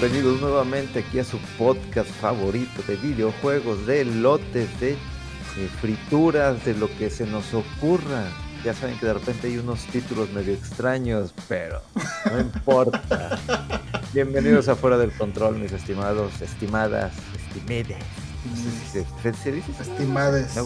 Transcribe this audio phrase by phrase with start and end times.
[0.00, 4.92] Bienvenidos nuevamente aquí a su podcast favorito de videojuegos, de lotes, de,
[5.56, 8.24] de frituras, de lo que se nos ocurra.
[8.64, 11.82] Ya saben que de repente hay unos títulos medio extraños, pero
[12.32, 13.38] no importa.
[14.14, 17.12] Bienvenidos a Fuera del Control, mis estimados, estimadas,
[17.48, 17.98] estimedes.
[18.48, 18.86] No sé si
[19.22, 19.70] se, se dice.
[19.80, 20.56] Estimades.
[20.56, 20.62] Me,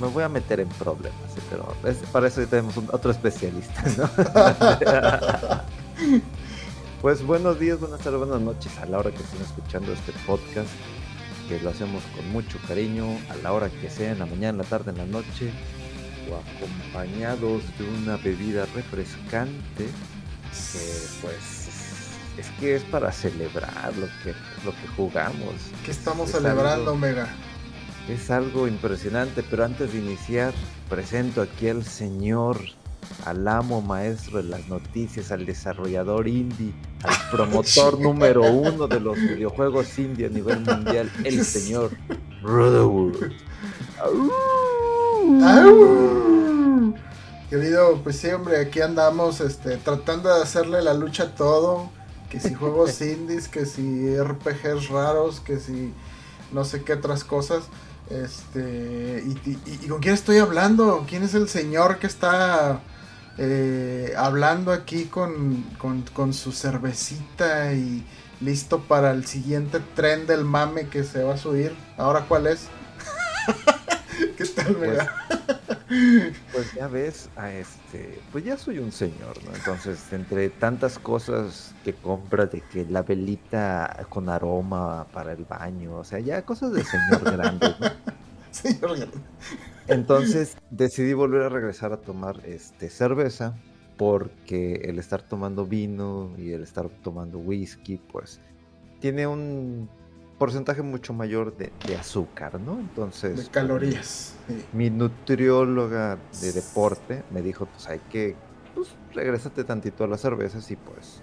[0.00, 1.18] me voy a meter en problemas,
[1.50, 4.08] pero es- para eso tenemos un- otro especialista, ¿no?
[7.02, 10.70] Pues buenos días, buenas tardes, buenas noches a la hora que estén escuchando este podcast,
[11.48, 14.58] que lo hacemos con mucho cariño, a la hora que sea, en la mañana, en
[14.58, 15.50] la tarde, en la noche,
[16.30, 21.68] o acompañados de una bebida refrescante, que pues
[22.38, 24.30] es que es para celebrar lo que,
[24.64, 25.54] lo que jugamos.
[25.84, 27.26] ¿Qué estamos Es celebrando, algo- Omega?
[28.08, 30.54] es algo impresionante, pero antes de iniciar,
[30.88, 32.60] presento aquí al señor,
[33.24, 36.72] al amo maestro de las noticias, al desarrollador indie,
[37.02, 41.90] al promotor número uno de los videojuegos indie a nivel mundial, el señor
[42.42, 43.32] Rutherwood.
[45.42, 46.94] ¡Au!
[47.50, 51.90] Querido, pues sí, hombre, aquí andamos este, tratando de hacerle la lucha a todo.
[52.30, 55.92] Que si juegos indies, que si RPGs raros, que si
[56.52, 57.64] no sé qué otras cosas.
[58.10, 61.04] Este, y, y- y con quién estoy hablando?
[61.08, 62.80] ¿Quién es el señor que está
[63.38, 68.04] eh, hablando aquí con, con, con su cervecita y
[68.40, 71.74] listo para el siguiente tren del mame que se va a subir?
[71.96, 72.68] ¿Ahora cuál es?
[74.36, 74.98] ¿Qué tal, Pues,
[76.52, 79.54] pues ya ves, a este, pues ya soy un señor, ¿no?
[79.54, 85.96] Entonces, entre tantas cosas que compra de que la velita con aroma para el baño,
[85.98, 87.88] o sea, ya cosas de señor grande, ¿no?
[88.52, 89.20] Señor Guerrero.
[89.88, 93.56] Entonces decidí volver a regresar a tomar este cerveza
[93.96, 98.40] porque el estar tomando vino y el estar tomando whisky pues
[99.00, 99.88] tiene un
[100.38, 102.80] porcentaje mucho mayor de, de azúcar, ¿no?
[102.80, 104.34] Entonces de calorías.
[104.48, 104.64] sí.
[104.72, 108.34] mi nutrióloga de deporte me dijo pues hay que
[108.74, 111.20] pues regrésate tantito a las cervezas y pues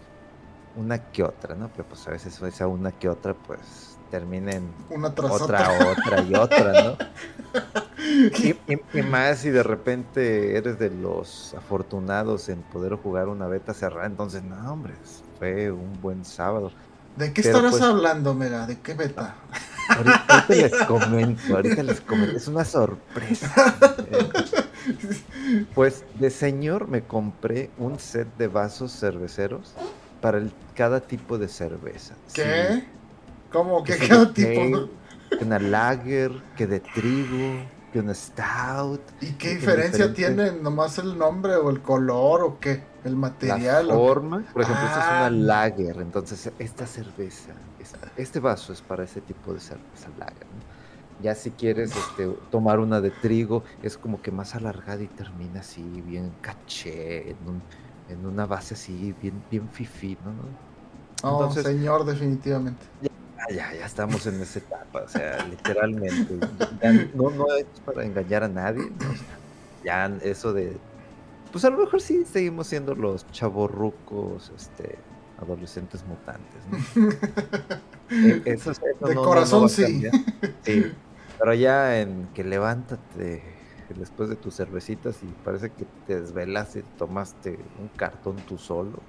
[0.75, 1.69] una que otra, ¿no?
[1.75, 5.92] Pero pues a veces esa una que otra pues termina en Una tras otra, otra.
[5.92, 6.98] otra y otra, ¿no?
[8.09, 13.47] Y, y- y más si de repente eres de los afortunados en poder jugar una
[13.47, 14.94] beta cerrada, entonces no, hombre,
[15.38, 16.72] fue un buen sábado.
[17.16, 18.66] ¿De qué Pero, estarás pues- hablando, Mega?
[18.66, 19.36] ¿De qué beta?
[19.90, 23.75] Ahorita, ahorita les comento, ahorita les comento, es una sorpresa.
[24.12, 24.30] Eh,
[25.75, 29.74] pues de señor me compré un set de vasos cerveceros
[30.22, 32.16] para el- cada tipo de cerveza.
[32.34, 32.68] ¿Qué?
[32.72, 32.84] Sí,
[33.52, 33.84] ¿Cómo?
[33.84, 34.90] ¿Qué que cada tipo?
[35.38, 39.01] que una lager, que de trigo, que una stout.
[39.22, 40.61] ¿Y qué diferencia diferente- tiene?
[40.61, 42.83] ¿Nomás el nombre o el color o qué?
[43.03, 43.88] ¿El material?
[43.88, 45.17] La forma, por ejemplo, esta es Ah.
[45.22, 50.45] una lager, entonces esta cerveza, es- este vaso es para ese tipo de cerveza lager.
[50.45, 51.23] ¿no?
[51.23, 55.59] Ya si quieres este, tomar una de trigo, es como que más alargada y termina
[55.61, 57.61] así, bien caché, en, un-
[58.09, 60.31] en una base así, bien, bien fifí, ¿no?
[61.29, 62.85] Entonces- señor, definitivamente.
[63.03, 63.07] Ah,
[63.50, 66.39] ya, ya estamos en esa etapa, o sea, literalmente.
[66.81, 68.91] ya no, no es para engañar a nadie,
[69.83, 70.77] ya eso de.
[71.51, 74.97] Pues a lo mejor sí seguimos siendo los chavorrucos, este,
[75.38, 76.77] adolescentes mutantes, ¿no?
[78.12, 80.01] Eh, Eso, eso De no- corazón, no sí.
[80.63, 80.83] Sí,
[81.38, 83.44] pero ya en que levántate
[83.95, 89.00] después de tus cervecitas y parece que te desvelaste, tomaste un cartón tú solo.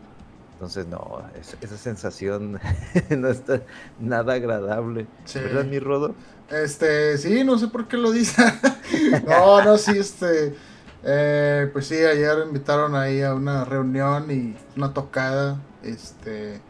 [0.61, 2.61] Entonces, no, es- esa sensación
[3.11, 3.62] no está
[3.99, 5.07] nada agradable.
[5.25, 5.39] Sí.
[5.39, 6.15] ¿Verdad, mi Rodo?
[6.51, 8.43] Este, sí, no sé por qué lo dice.
[9.27, 10.55] no, no, sí, este.
[11.03, 15.62] eh, pues sí, ayer invitaron ahí a una reunión y una tocada.
[15.83, 16.61] Este.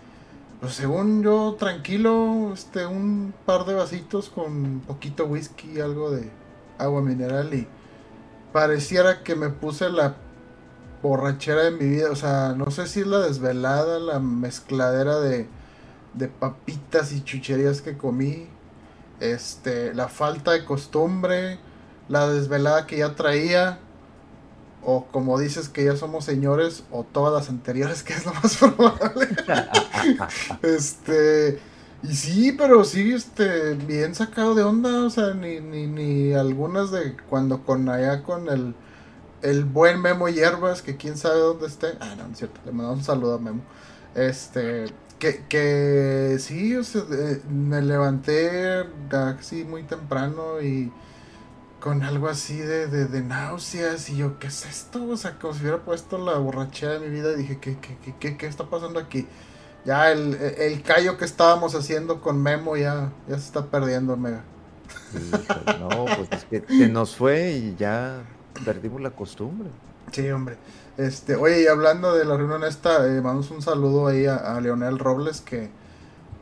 [0.61, 6.31] Pues según yo, tranquilo, este, un par de vasitos con poquito whisky, algo de
[6.79, 7.67] agua mineral y
[8.53, 10.15] pareciera que me puse la
[11.03, 12.11] borrachera de mi vida.
[12.11, 15.47] O sea, no sé si es la desvelada, la mezcladera de,
[16.15, 18.49] de papitas y chucherías que comí.
[19.21, 21.59] Este, la falta de costumbre,
[22.09, 23.79] la desvelada que ya traía.
[24.83, 28.57] O como dices que ya somos señores, o todas las anteriores, que es lo más
[28.57, 29.29] probable.
[30.63, 31.61] este.
[32.03, 36.91] Y sí, pero sí, este, bien sacado de onda, o sea, ni, ni, ni algunas
[36.91, 38.75] de cuando con allá con el,
[39.43, 41.89] el buen Memo Hierbas, que quién sabe dónde esté.
[42.01, 43.63] Ah, no, es cierto, le mandamos un saludo a Memo.
[44.15, 44.87] Este,
[45.19, 47.03] que, que sí, o sea,
[47.49, 50.93] me levanté así muy temprano y
[51.79, 55.03] con algo así de, de, de, náuseas y yo, ¿qué es esto?
[55.09, 58.15] O sea, como si hubiera puesto la borrachera de mi vida y dije, ¿qué, qué,
[58.19, 59.27] qué, qué está pasando aquí?
[59.85, 64.45] Ya el, el callo que estábamos haciendo con Memo ya, ya se está perdiendo, Mega.
[65.81, 68.23] no, pues es que nos fue y ya
[68.65, 69.71] perdimos la costumbre.
[70.13, 70.57] Sí, hombre.
[70.97, 74.99] Este, oye, y hablando de la reunión esta, eh, mandamos un saludo ahí a, Leonel
[74.99, 75.71] Robles que,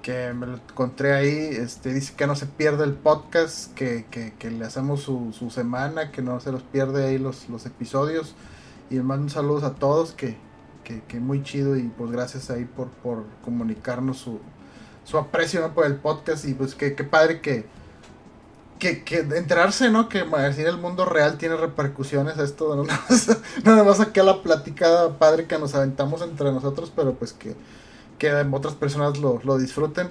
[0.02, 1.30] que me lo encontré ahí.
[1.30, 5.50] Este, dice que no se pierde el podcast, que, que, que le hacemos su, su,
[5.50, 8.34] semana, que no se los pierde ahí los, los episodios.
[8.90, 10.36] Y le mando un saludo a todos, que,
[11.06, 14.40] que, muy chido y pues gracias ahí por, por comunicarnos su,
[15.04, 17.66] su aprecio por el podcast y pues que, padre que,
[18.78, 20.08] que, que enterarse, ¿no?
[20.08, 24.24] Que decir el mundo real tiene repercusiones esto, no nada más, no más aquí a
[24.24, 27.54] la platicada padre que nos aventamos entre nosotros, pero pues que,
[28.18, 30.10] que otras personas lo, lo disfruten.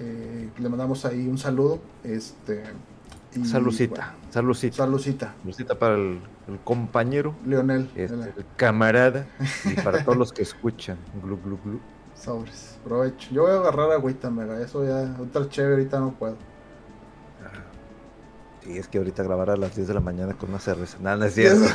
[0.00, 1.80] Eh, le mandamos ahí un saludo.
[2.04, 2.62] Este,
[3.34, 4.76] y, Salucita, salucita.
[4.76, 5.34] Salucita.
[5.78, 6.20] para el,
[6.64, 7.34] compañero.
[7.44, 7.90] Leonel.
[7.94, 9.26] Este, el camarada.
[9.64, 10.96] y para todos los que escuchan.
[11.22, 11.80] Glu, glu, glu.
[12.14, 12.78] Sobres.
[12.84, 13.28] Provecho.
[13.32, 14.60] Yo voy a agarrar agüita, mega.
[14.60, 16.36] Eso ya, otra chévere, ahorita no puedo.
[18.68, 20.98] Sí, es que ahorita grabar a las 10 de la mañana con una cerveza.
[21.00, 21.64] Nada, no es cierto.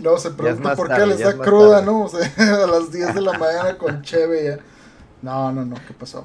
[0.00, 2.02] Luego se pregunta por qué le está cruda, ¿no?
[2.02, 2.28] O sea,
[2.64, 4.58] a las 10 de la mañana con cheve ya.
[5.22, 6.24] No, no, no, ¿qué pasó?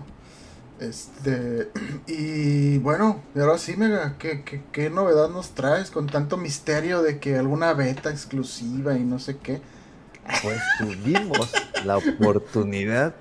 [0.80, 1.70] Este,
[2.08, 7.20] y bueno, y ahora sí, Mega, ¿qué, qué, novedad nos traes con tanto misterio de
[7.20, 9.62] que alguna beta exclusiva y no sé qué?
[10.42, 11.52] Pues tuvimos
[11.86, 13.14] la oportunidad,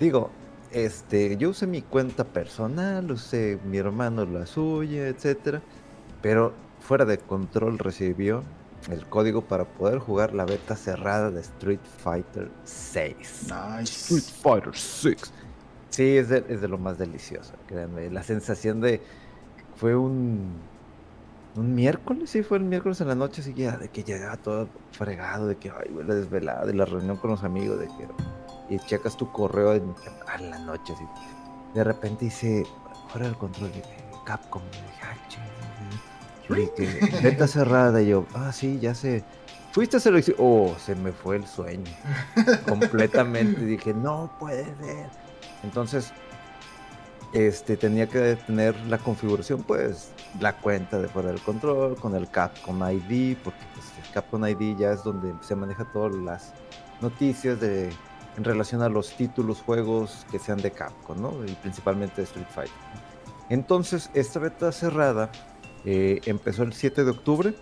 [0.00, 0.32] digo,
[0.72, 5.62] este, yo usé mi cuenta personal, usé mi hermano la suya, etcétera,
[6.22, 8.42] pero fuera de control recibió
[8.90, 13.16] el código para poder jugar la beta cerrada de Street Fighter 6.
[13.44, 14.14] Nice.
[14.14, 15.32] Street Fighter 6.
[15.90, 18.08] Sí, es de, es de lo más delicioso, créanme.
[18.10, 19.02] La sensación de.
[19.76, 20.70] Fue un.
[21.56, 24.68] Un miércoles, sí, fue el miércoles en la noche, así que de que llegaba todo
[24.92, 28.06] fregado, de que, ay, huele desvelado, de la reunión con los amigos, de que.
[28.70, 29.94] Y checas tu correo en,
[30.48, 31.04] la noche, así.
[31.74, 32.64] De repente dice,
[33.08, 33.82] fuera el control, de
[34.24, 34.62] Capcom,
[36.48, 39.24] y que venta cerrada, y yo, ah, sí, ya sé.
[39.72, 41.90] Fuiste a hacerlo oh, se me fue el sueño.
[42.68, 43.64] Completamente.
[43.64, 45.06] Dije, no puede ser.
[45.62, 46.12] Entonces,
[47.32, 52.28] este, tenía que tener la configuración, pues, la cuenta de fuera del control, con el
[52.28, 56.52] Capcom ID, porque pues, el Capcom ID ya es donde se maneja todas las
[57.00, 57.90] noticias de,
[58.40, 61.44] en relación a los títulos, juegos que sean de Capcom, ¿no?
[61.46, 62.74] Y principalmente Street Fighter.
[63.50, 65.30] Entonces, esta beta cerrada
[65.84, 67.54] eh, empezó el 7 de octubre,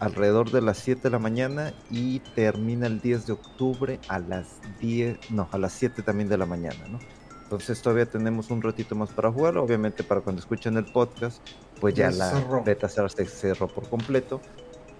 [0.00, 4.60] alrededor de las 7 de la mañana, y termina el 10 de octubre a las
[4.80, 6.98] 10, no, a las 7 también de la mañana, ¿no?
[7.44, 9.56] Entonces todavía tenemos un ratito más para jugar.
[9.58, 11.40] Obviamente para cuando escuchen el podcast,
[11.80, 12.32] pues ya, la
[12.64, 14.40] beta se cerró por completo.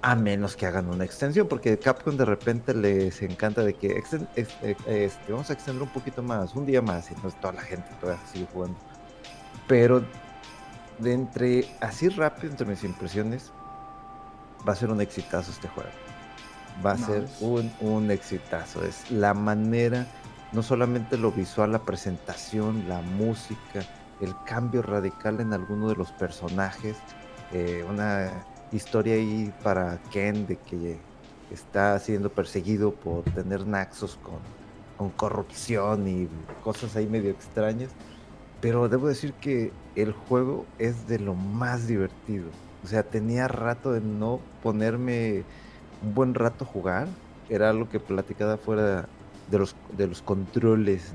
[0.09, 3.89] A menos que hagan una extensión, porque Capcom de repente les encanta de que
[4.37, 4.47] eh,
[4.87, 7.89] este, vamos a extender un poquito más, un día más, y no toda la gente
[8.01, 8.79] todavía sigue jugando.
[9.67, 10.05] Pero
[11.01, 13.51] de entre, así rápido, entre mis impresiones,
[14.67, 15.91] va a ser un exitazo este juego.
[16.87, 18.85] Va a ser un, un exitazo.
[18.85, 20.07] Es la manera
[20.53, 23.85] no solamente lo visual, la presentación, la música,
[24.21, 26.97] el cambio radical en alguno de los personajes,
[27.53, 30.99] eh, una historia ahí para Ken de que
[31.51, 34.39] está siendo perseguido por tener naxos con,
[34.97, 36.29] con corrupción y
[36.63, 37.91] cosas ahí medio extrañas.
[38.61, 42.47] Pero debo decir que el juego es de lo más divertido.
[42.85, 45.45] O sea, tenía rato de no ponerme
[46.03, 47.09] un buen rato a jugar.
[47.49, 49.09] Era algo que platicaba fuera
[49.51, 51.13] de los, de los controles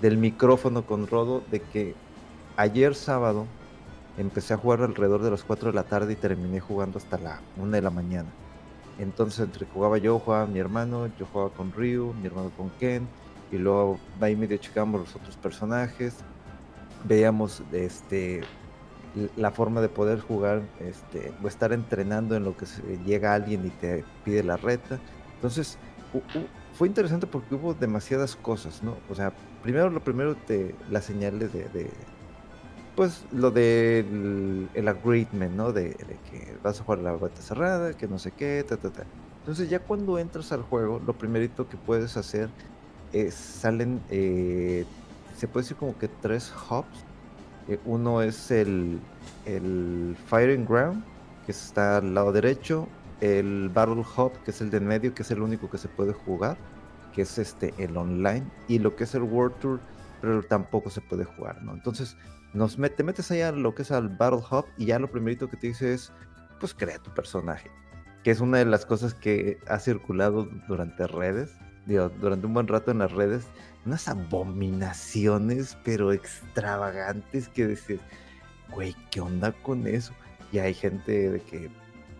[0.00, 1.94] del, micrófono con Rodo, de que
[2.56, 3.46] ayer sábado
[4.18, 7.40] empecé a jugar alrededor de las 4 de la tarde y terminé jugando hasta la
[7.56, 8.28] 1 de la mañana.
[8.98, 13.08] Entonces entre jugaba yo, jugaba mi hermano, yo jugaba con Ryu, mi hermano con Ken,
[13.50, 16.16] y luego ahí medio checamos los otros personajes,
[17.04, 18.42] veíamos este
[19.36, 22.64] la forma de poder jugar este, o estar entrenando en lo que
[23.04, 24.98] llega alguien y te pide la reta.
[25.34, 25.76] Entonces,
[26.74, 28.96] fue interesante porque hubo demasiadas cosas, ¿no?
[29.10, 31.90] O sea, primero lo primero te las señales de,
[32.94, 35.72] pues lo del el agreement, ¿no?
[35.72, 35.90] De,
[36.30, 39.04] que vas a jugar la beta cerrada, que no sé qué, ta, ta, ta.
[39.40, 42.48] Entonces ya cuando entras al juego, lo primerito que puedes hacer
[43.12, 44.84] es, salen, eh,
[45.36, 46.86] se puede decir como que tres hubs.
[47.68, 49.00] Eh, uno es el,
[49.46, 51.02] el Firing Ground,
[51.46, 52.88] que está al lado derecho,
[53.20, 55.88] el Battle Hub, que es el de en medio, que es el único que se
[55.88, 56.56] puede jugar,
[57.14, 59.80] que es este el online, y lo que es el World Tour,
[60.20, 61.72] pero tampoco se puede jugar, ¿no?
[61.72, 62.16] Entonces,
[62.54, 65.56] nos te metes allá lo que es al Battle Hub y ya lo primerito que
[65.56, 66.12] te dice es,
[66.60, 67.70] pues crea tu personaje,
[68.22, 71.50] que es una de las cosas que ha circulado durante redes,
[71.86, 73.46] durante un buen rato en las redes,
[73.86, 78.00] unas abominaciones, pero extravagantes que dices,
[78.70, 80.12] güey, ¿qué onda con eso?
[80.52, 81.70] Y hay gente de que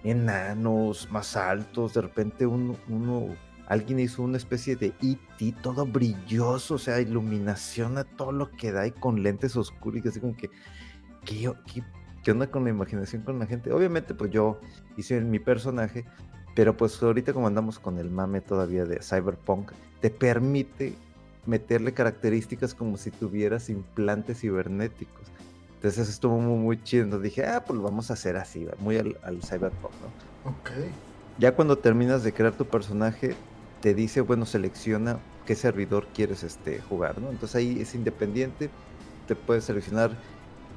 [0.03, 2.77] enanos, más altos, de repente uno
[3.66, 5.54] alguien hizo una especie de E.T.
[5.62, 10.09] todo brilloso, o sea, iluminación a todo lo que da y con lentes oscuros y
[10.09, 10.50] así como que,
[11.25, 11.52] ¿qué,
[12.23, 13.73] qué, onda con la imaginación con la gente?
[13.73, 14.61] Obviamente, pues yo
[14.97, 16.04] hice mi personaje,
[16.54, 20.95] pero pues ahorita como andamos con el mame todavía de Cyberpunk, te permite
[21.47, 25.33] meterle características como si tuvieras implantes cibernéticos.
[25.76, 27.04] Entonces estuvo muy, muy chido.
[27.04, 29.92] Entonces dije, ah, pues lo vamos a hacer así, muy al, Cyberpunk,
[30.45, 30.50] ¿no?
[30.50, 30.71] Ok.
[31.38, 33.35] Ya cuando terminas de crear tu personaje,
[33.83, 37.29] te dice, bueno, selecciona qué servidor quieres este, jugar, ¿no?
[37.31, 38.71] Entonces ahí es independiente,
[39.27, 40.12] te puedes seleccionar,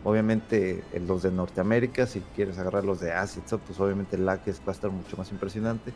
[0.03, 4.53] obviamente, los de Norteamérica, si quieres agarrar los de Asia, pues obviamente el lag va
[4.67, 5.93] a estar mucho más impresionante.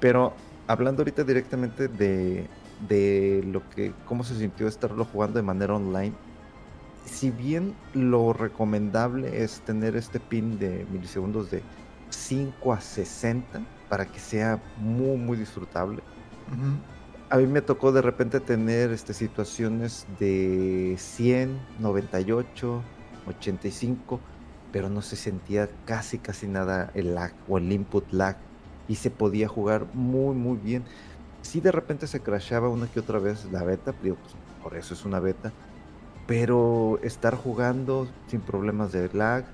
[0.00, 0.34] Pero
[0.66, 2.46] hablando ahorita directamente de,
[2.86, 6.12] de lo que, cómo se sintió estarlo jugando de manera online,
[7.06, 11.62] si bien lo recomendable es tener este pin de milisegundos de
[12.12, 16.02] 5 a 60 para que sea muy muy disfrutable.
[17.30, 22.82] A mí me tocó de repente tener este, situaciones de 100, 98,
[23.26, 24.20] 85,
[24.70, 28.36] pero no se sentía casi casi nada el lag o el input lag
[28.88, 30.84] y se podía jugar muy muy bien.
[31.42, 34.94] Si de repente se crashaba una que otra vez la beta, digo, pues, por eso
[34.94, 35.52] es una beta,
[36.26, 39.44] pero estar jugando sin problemas de lag,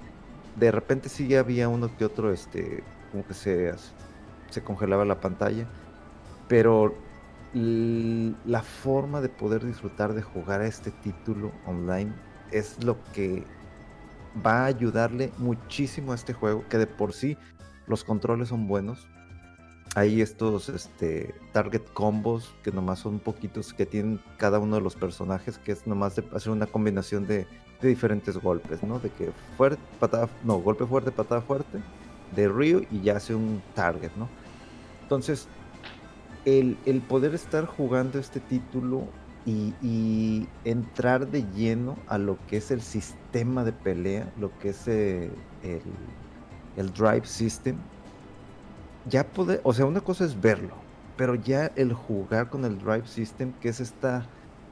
[0.58, 3.72] de repente sí había uno que otro, este, como que se,
[4.50, 5.66] se congelaba la pantalla,
[6.48, 6.94] pero
[7.54, 12.12] la forma de poder disfrutar de jugar a este título online
[12.52, 13.44] es lo que
[14.44, 17.38] va a ayudarle muchísimo a este juego, que de por sí
[17.86, 19.08] los controles son buenos,
[19.94, 24.94] hay estos este, target combos que nomás son poquitos que tienen cada uno de los
[24.94, 27.46] personajes, que es nomás de hacer una combinación de,
[27.86, 28.98] diferentes golpes, ¿no?
[28.98, 31.78] De que fuerte, patada, no, golpe fuerte, patada fuerte,
[32.34, 34.28] de Ryu y ya hace un target, ¿no?
[35.02, 35.48] Entonces,
[36.44, 36.76] el,
[37.08, 39.06] poder estar jugando este título
[39.46, 44.86] y, entrar de lleno a lo que es el sistema de pelea, lo que es
[44.88, 45.30] eh,
[45.62, 45.80] el,
[46.76, 47.76] el drive system,
[49.08, 50.74] ya puede, o sea, una cosa es verlo,
[51.16, 54.26] pero ya el jugar con el Drive System, que es esta,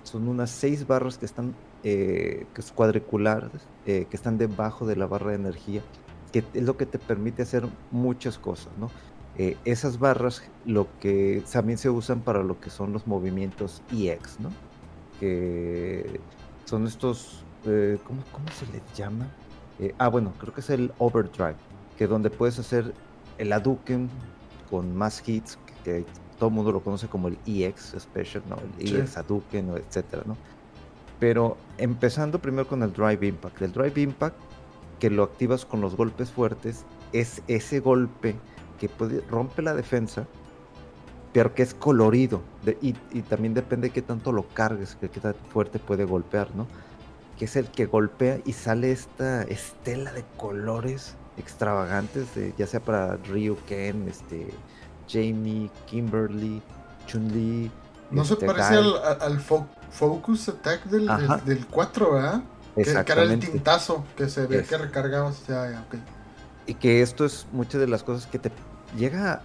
[0.05, 1.55] son unas seis barras que están
[1.89, 5.83] eh, que es cuadriculares, eh, que están debajo de la barra de energía,
[6.33, 8.91] que es lo que te permite hacer muchas cosas, ¿no?
[9.39, 14.41] Eh, esas barras lo que también se usan para lo que son los movimientos EX,
[14.41, 14.51] ¿no?
[15.21, 16.19] Que
[16.65, 19.29] son estos, ¿cómo, ¿cómo, se les llama?
[19.99, 21.55] ah, bueno, creo que es el overdrive,
[21.97, 22.95] que donde puedes hacer
[23.39, 24.11] el Aduken
[24.69, 26.05] con más hits, que,
[26.37, 28.57] todo el mundo lo conoce como el EX Special, ¿no?
[28.81, 30.37] El EX Aduken, etcétera, ¿no?
[31.19, 33.63] Pero empezando primero con el Drive Impact.
[33.63, 34.37] El Drive Impact,
[34.99, 38.37] que lo activas con los golpes fuertes, es ese golpe
[38.79, 40.27] que puede, rompe la defensa,
[41.33, 42.43] pero que es colorido.
[42.81, 42.93] y,
[43.23, 46.67] también depende de qué tanto lo cargues, que qué tan fuerte puede golpear, ¿no?
[47.39, 53.17] Que es el que golpea y sale esta estela de colores extravagantes, ya sea para
[53.17, 54.49] Ryu, Ken, este,
[55.09, 56.63] Jamie, Kimberly,
[57.07, 57.71] Chun-Li.
[58.11, 59.41] No se este, parece al,
[59.97, 61.09] Focus Attack del,
[61.45, 62.43] del, 4, ¿verdad?
[62.75, 65.43] Que, era el tintazo que se ve que recargabas.
[66.67, 68.53] Y que esto es muchas de las cosas que te
[68.97, 69.43] llega.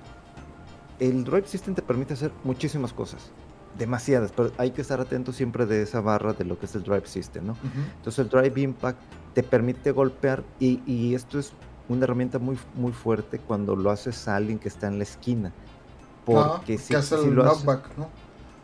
[1.00, 3.32] El Drive System te permite hacer muchísimas cosas
[3.78, 6.84] demasiadas, pero hay que estar atento siempre de esa barra de lo que es el
[6.84, 7.58] Drive System, ¿no?
[7.98, 9.00] Entonces el Drive Impact
[9.34, 11.54] te permite golpear y, y, esto es
[11.88, 15.54] una herramienta muy, muy fuerte cuando lo haces a alguien que está en la esquina.
[16.26, 17.26] Porque si, lo haces,
[17.98, 18.10] ¿no?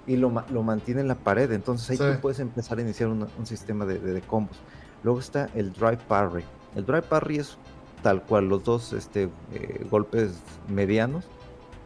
[0.08, 3.46] Y lo, lo, mantiene en la pared, entonces ahí tú puedes empezar a iniciar un
[3.46, 4.58] sistema de, de, combos.
[5.04, 6.46] Luego está el Drive Parry.
[6.76, 7.58] El drive parry es
[8.04, 10.34] tal cual, los dos este, eh, golpes
[10.68, 11.26] medianos,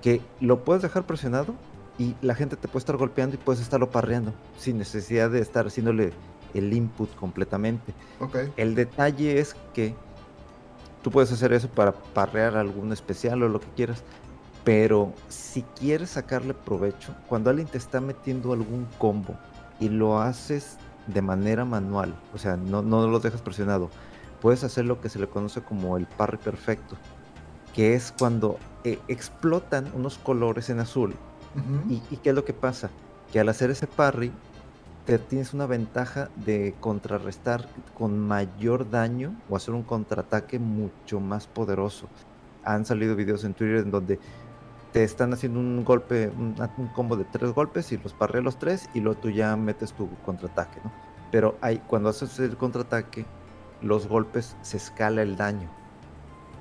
[0.01, 1.55] que lo puedes dejar presionado
[1.97, 5.67] y la gente te puede estar golpeando y puedes estarlo parreando sin necesidad de estar
[5.67, 6.11] haciéndole
[6.53, 7.93] el input completamente.
[8.19, 8.37] Ok.
[8.57, 9.95] El detalle es que
[11.01, 14.03] tú puedes hacer eso para parrear algún especial o lo que quieras,
[14.63, 19.35] pero si quieres sacarle provecho, cuando alguien te está metiendo algún combo
[19.79, 20.77] y lo haces
[21.07, 23.89] de manera manual, o sea, no, no lo dejas presionado,
[24.41, 26.95] puedes hacer lo que se le conoce como el parry perfecto,
[27.73, 31.15] que es cuando eh, explotan unos colores en azul.
[31.55, 31.93] Ujú.
[31.93, 32.89] ¿Y, y qué es lo que pasa?
[33.31, 34.31] Que al hacer ese parry,
[35.05, 41.47] te tienes una ventaja de contrarrestar con mayor daño o hacer un contraataque mucho más
[41.47, 42.07] poderoso.
[42.63, 44.19] Han salido videos en Twitter en donde
[44.91, 46.55] te están haciendo un golpe, un,
[46.93, 50.09] combo de tres golpes y los parrea los tres y luego tú ya metes tu
[50.25, 50.91] contraataque, ¿no?
[51.31, 53.25] Pero hay, cuando haces el contraataque,
[53.81, 55.69] los golpes se escala el daño.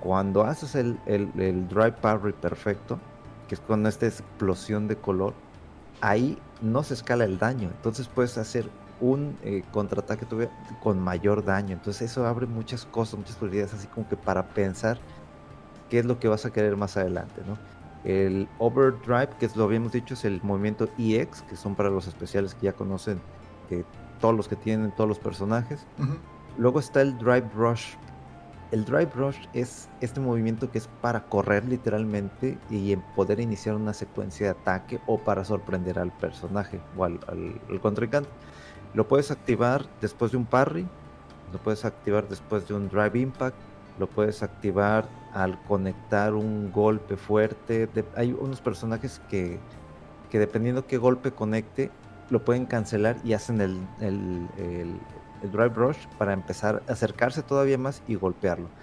[0.01, 3.01] Cuando haces el, el, el dry parry perfecto,
[3.49, 5.35] que es con esta explosión de color,
[6.01, 7.69] ahí no se escala el daño.
[7.69, 8.71] Entonces puedes hacer
[9.01, 10.27] un eh, contraataque
[10.83, 11.73] con mayor daño.
[11.73, 14.99] Entonces eso abre muchas cosas, muchas posibilidades, así como que para pensar
[15.89, 17.59] qué es lo que vas a querer más adelante, ¿no?
[18.05, 22.07] El overdrive, que es, lo habíamos dicho, es el movimiento EX, que son para los
[22.07, 23.21] especiales que ya conocen
[23.71, 23.85] eh,
[24.21, 25.87] todos los que tienen todos los personajes.
[26.57, 27.95] Luego está el Drive Rush.
[28.71, 33.93] El Drive Rush es este movimiento que es para correr literalmente y poder iniciar una
[33.93, 38.31] secuencia de ataque o para sorprender al personaje o al, al- al contrincante.
[38.95, 40.87] Lo puedes activar después de un parry,
[41.53, 43.57] lo puedes activar después de un Drive Impact,
[44.01, 47.87] lo puedes activar al conectar un golpe fuerte.
[47.89, 49.65] De- hay unos personajes que,
[50.29, 55.07] que dependiendo qué golpe conecte, lo pueden cancelar y hacen el, el- el-
[55.41, 58.75] el drive rush para empezar a acercarse todavía más y golpearlo.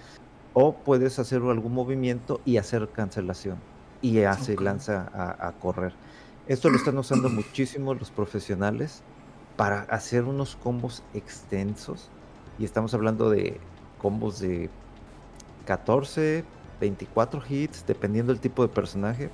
[0.53, 3.67] O puedes hacer algún movimiento y hacer cancelación
[4.01, 4.61] y ya se Ok.
[4.61, 5.99] lanza a, a correr.
[6.45, 9.05] Esto lo están usando muchísimo los profesionales
[9.55, 12.13] para hacer unos combos extensos
[12.55, 14.75] y estamos hablando de combos de
[15.67, 16.45] 14,
[16.79, 19.29] 24 hits, dependiendo del tipo de personaje.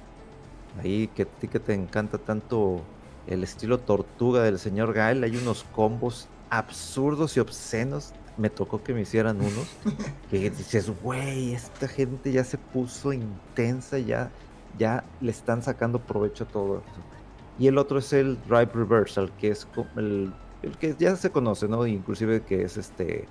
[0.82, 2.82] Ahí que a ti que te encanta tanto
[3.28, 8.14] el estilo tortuga del señor Gael, hay unos combos absurdos y obscenos.
[8.36, 9.68] Me tocó que me hicieran unos
[10.32, 14.32] que dices, güey, esta gente ya se puso intensa, ya,
[14.80, 17.02] ya le están sacando provecho a todo eso.
[17.60, 21.68] Y el otro es el Drive Reversal, que es el, el que ya se conoce,
[21.68, 21.86] ¿no?
[21.86, 23.28] Inclusive que es este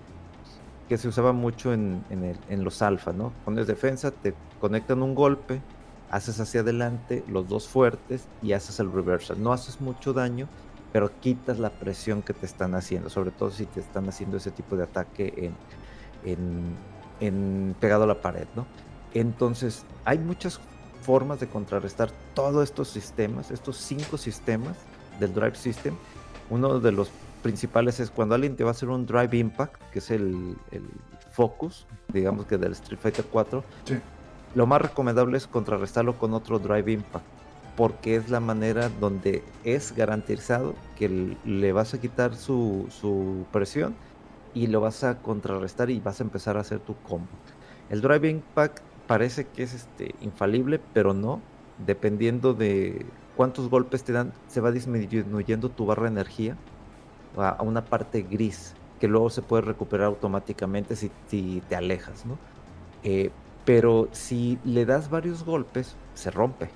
[0.92, 3.32] que se usaba mucho en, en, los alfa, ¿no?
[3.46, 5.62] Pones defensa, te conectan un golpe,
[6.10, 9.42] haces hacia adelante los dos fuertes y haces el reversal.
[9.42, 10.48] No haces mucho daño,
[10.92, 14.50] pero quitas la presión que te están haciendo, sobre todo si te están haciendo ese
[14.50, 15.50] tipo de ataque
[16.26, 16.76] en,
[17.20, 18.66] en pegado a la pared, ¿no?
[19.14, 20.60] Entonces, hay muchas
[21.00, 24.76] formas de contrarrestar todos estos sistemas, estos cinco sistemas
[25.18, 25.94] del Drive System.
[26.50, 27.10] Uno de los
[27.42, 30.84] principales es cuando alguien te va a hacer un Drive Impact, que es el, el
[31.30, 33.64] focus, digamos que del Street Fighter 4.
[33.84, 33.98] Sí.
[34.54, 37.24] Lo más recomendable es contrarrestarlo con otro Drive Impact,
[37.76, 43.94] porque es la manera donde es garantizado que le vas a quitar su, su presión
[44.54, 47.28] y lo vas a contrarrestar y vas a empezar a hacer tu combo.
[47.88, 51.40] El Drive Impact parece que es este, infalible, pero no.
[51.86, 56.56] Dependiendo de cuántos golpes te dan, se va disminuyendo tu barra de energía
[57.36, 62.24] a, a una parte gris que luego se puede recuperar automáticamente si, si te alejas,
[62.24, 62.38] ¿no?
[63.02, 63.30] Eh,
[63.64, 66.70] pero si le das varios golpes, se rompe.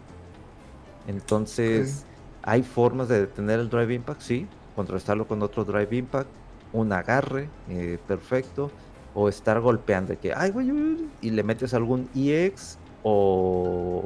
[1.07, 2.05] Entonces,
[2.43, 6.29] hay formas de detener el Drive Impact, sí, contrastarlo con otro Drive Impact,
[6.73, 8.73] un agarre eh, perfecto,
[9.15, 14.05] o estar golpeando, que, ay, güey, uy, uy", y le metes algún EX, o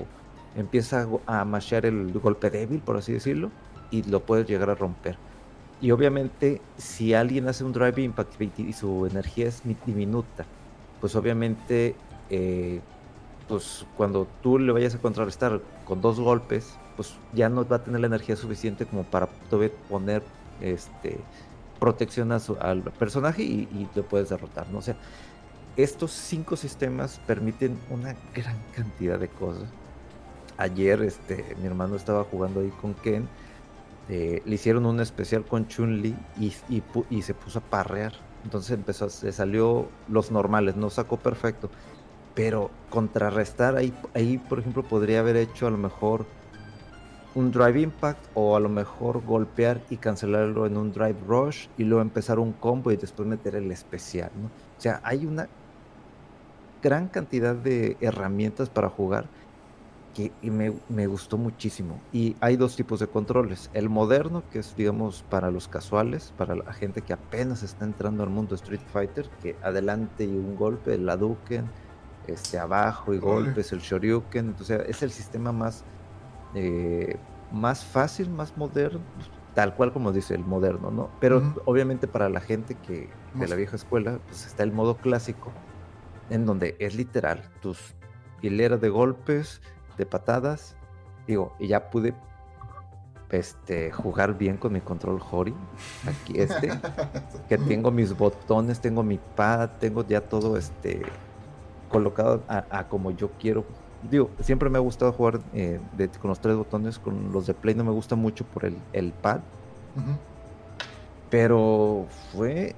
[0.57, 3.51] empieza a a mashear el golpe débil, por así decirlo,
[3.91, 5.17] y lo puedes llegar a romper.
[5.81, 10.45] Y obviamente, si alguien hace un Drive Impact y su energía es mi- diminuta,
[11.01, 11.97] pues obviamente,
[12.29, 12.81] eh,
[13.49, 17.85] pues cuando tú le vayas a contrarrestar con dos golpes, pues ya no va a
[17.85, 19.27] tener la energía suficiente como para
[19.89, 20.23] poner
[20.61, 21.19] este
[21.79, 24.83] protección a su- al personaje y, lo puedes derrotar, ¿no?
[24.83, 24.97] Sea,
[25.77, 29.69] estos cinco sistemas permiten una gran cantidad de cosas.
[30.59, 33.27] Ayer, este, mi hermano estaba jugando ahí con Ken.
[34.11, 38.13] Eh, le hicieron un especial con Chun-Li y, y y se puso a parrear.
[38.43, 41.71] Entonces empezó, se salió los normales, no sacó perfecto.
[42.35, 46.27] Pero contrarrestar ahí, ahí, por ejemplo, podría haber hecho a lo mejor
[47.37, 51.85] un drive impact o a lo mejor golpear y cancelarlo en un drive rush y
[51.85, 54.47] luego empezar un combo y después meter el especial, ¿no?
[54.47, 55.49] O sea, hay una
[56.83, 59.27] gran cantidad de herramientas para jugar
[60.15, 62.01] que me, me, gustó muchísimo.
[62.13, 63.71] Y hay dos tipos de controles.
[63.75, 68.23] El moderno, que es, digamos, para los casuales, para la gente que apenas está entrando
[68.23, 71.71] al mundo Street Fighter, que adelante y un golpe, el Hadouken,
[72.27, 74.49] este, abajo y golpes, el Shoryuken.
[74.49, 75.85] Entonces, es el sistema más,
[76.55, 77.17] eh,
[77.53, 79.01] más fácil, más moderno,
[79.55, 81.11] tal cual como dice el moderno, ¿no?
[81.21, 85.53] Pero obviamente para la gente que de la vieja escuela, pues está el modo clásico,
[86.31, 87.95] en donde es literal, tus
[88.43, 89.61] hileras de golpes,
[90.01, 90.75] de patadas,
[91.27, 92.15] digo, y ya pude
[93.29, 95.55] este, jugar bien con mi control Hori,
[96.09, 96.71] aquí este,
[97.49, 101.03] que tengo mis botones, tengo mi pad, tengo ya todo este
[101.91, 103.65] colocado a, como yo quiero.
[104.11, 105.79] Digo, siempre me ha gustado jugar eh,
[106.21, 109.13] con los tres botones, con los de Play no me gusta mucho por el, el
[109.13, 109.41] pad.
[111.29, 112.75] Pero fue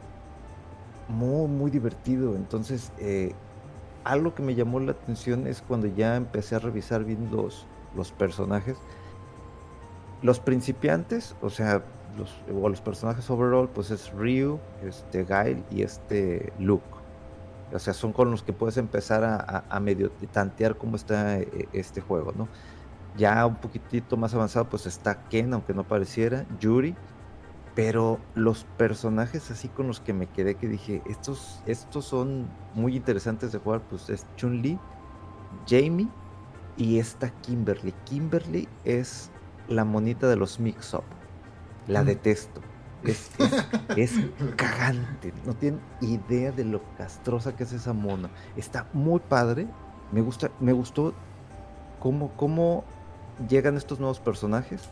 [1.09, 2.35] muy, muy divertido.
[2.35, 3.33] Entonces, eh,
[4.05, 7.67] algo que me llamó la atención es cuando ya empecé a revisar bien los,
[8.13, 8.77] personajes.
[10.23, 11.83] Los principiantes, o sea,
[12.17, 16.85] los, o los personajes overall, pues es Ryu, este Guile y este Luke.
[17.73, 22.01] O sea, son con los que puedes empezar a, medio tantear cómo está eh, este
[22.01, 22.49] juego, ¿no?
[23.17, 26.95] Ya un poquitito más avanzado, pues está Ken, aunque no pareciera, Yuri,
[27.75, 32.97] pero los personajes así con los que me quedé, que dije, estos, estos son muy
[32.97, 34.79] interesantes de jugar, pues es Chun-Li,
[35.67, 36.09] Jamie
[36.77, 37.95] y esta Kimberly.
[38.05, 39.31] Kimberly es
[39.69, 41.05] la monita de los mix-up.
[41.87, 42.07] La mm.
[42.07, 42.61] detesto.
[43.05, 43.31] Es,
[43.97, 44.13] es,
[44.57, 45.33] cagante.
[45.47, 48.31] No tienen idea de lo castrosa que es esa mona.
[48.57, 49.67] Está muy padre.
[50.13, 51.15] Me gusta, me gustó
[52.01, 52.85] cómo, cómo
[53.49, 54.91] llegan estos nuevos personajes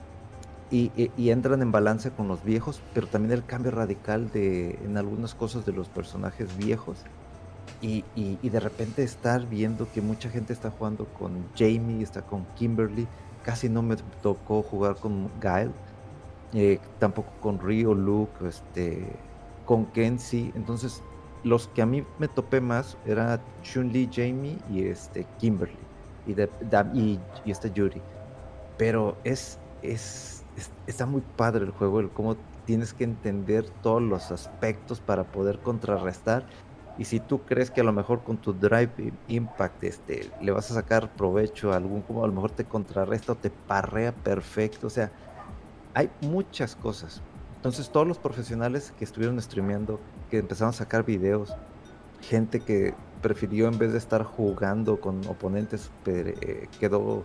[0.71, 5.35] y, entran en balance con los viejos, pero también el cambio radical de en algunas
[5.35, 6.99] cosas de los personajes viejos.
[7.83, 8.03] Y,
[8.43, 13.07] de repente estar viendo que mucha gente está jugando con Jamie, está con Kimberly.
[13.43, 15.73] Casi no me tocó jugar con Guile,
[16.53, 19.07] eh, tampoco con Rio, Luke, este,
[19.65, 20.53] con Kenzie.
[20.55, 21.03] Entonces,
[21.43, 25.75] los que a mí me topé más era Chun-Li, Jamie y este, Kimberly
[26.27, 26.49] y, de,
[26.95, 28.03] y, y esta Yuri.
[28.77, 30.40] Pero es, es
[30.87, 35.59] está muy padre el juego, el cómo tienes que entender todos los aspectos para poder
[35.61, 36.45] contrarrestar.
[36.99, 40.71] Y si tú crees que a lo mejor con tu Drive Impact este, le vas
[40.71, 44.89] a sacar provecho a algún, como a lo mejor te contrarresta o te parrea perfecto,
[44.89, 45.11] o sea,
[45.95, 47.23] hay muchas cosas.
[47.57, 51.55] Entonces todos los profesionales que estuvieron streameando, que empezaron a sacar videos,
[52.21, 57.25] gente que prefirió en vez de estar jugando con oponentes, eh, quedó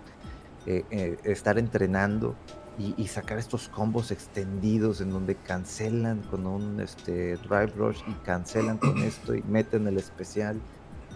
[0.66, 2.36] eh, eh, estar entrenando,
[2.78, 8.78] y, sacar estos combos extendidos en donde cancelan con un este, Drive Rush y cancelan
[8.78, 10.60] con esto y meten el especial.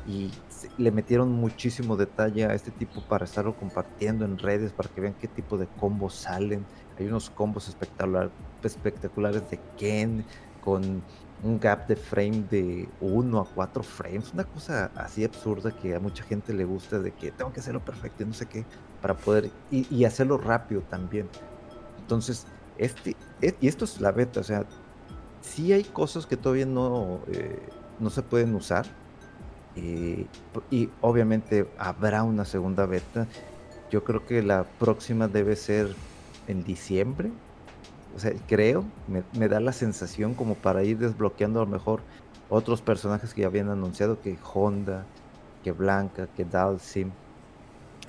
[0.08, 0.32] Y
[0.78, 5.13] le metieron muchísimo detalle a este tipo para estarlo compartiendo en redes para que vean
[5.13, 6.65] qué tipo de combos salen.
[6.98, 8.32] Hay unos combos espectacular,
[8.63, 10.26] espectaculares de Ken
[10.62, 11.04] con
[11.43, 16.00] un gap de frame de 1 a 4 frames, una cosa así absurda que a
[16.00, 18.65] mucha gente le gusta de que tengo que hacerlo perfecto y no sé qué,
[19.01, 21.27] para poder, y, hacerlo rápido también.
[21.99, 22.45] Entonces,
[22.77, 24.65] este, e, y esto es la beta, o sea,
[25.41, 27.59] sí hay cosas que todavía no, eh,
[27.99, 28.85] no se pueden usar,
[29.75, 30.25] eh,
[30.71, 33.27] y obviamente habrá una segunda beta.
[33.91, 35.95] Yo creo que la próxima debe ser
[36.47, 37.31] en diciembre,
[38.15, 42.01] o sea, creo, me, da la sensación como para ir desbloqueando a lo mejor
[42.49, 45.05] otros personajes que ya habían anunciado, que Honda,
[45.63, 47.12] que Blanca, que Dalsim.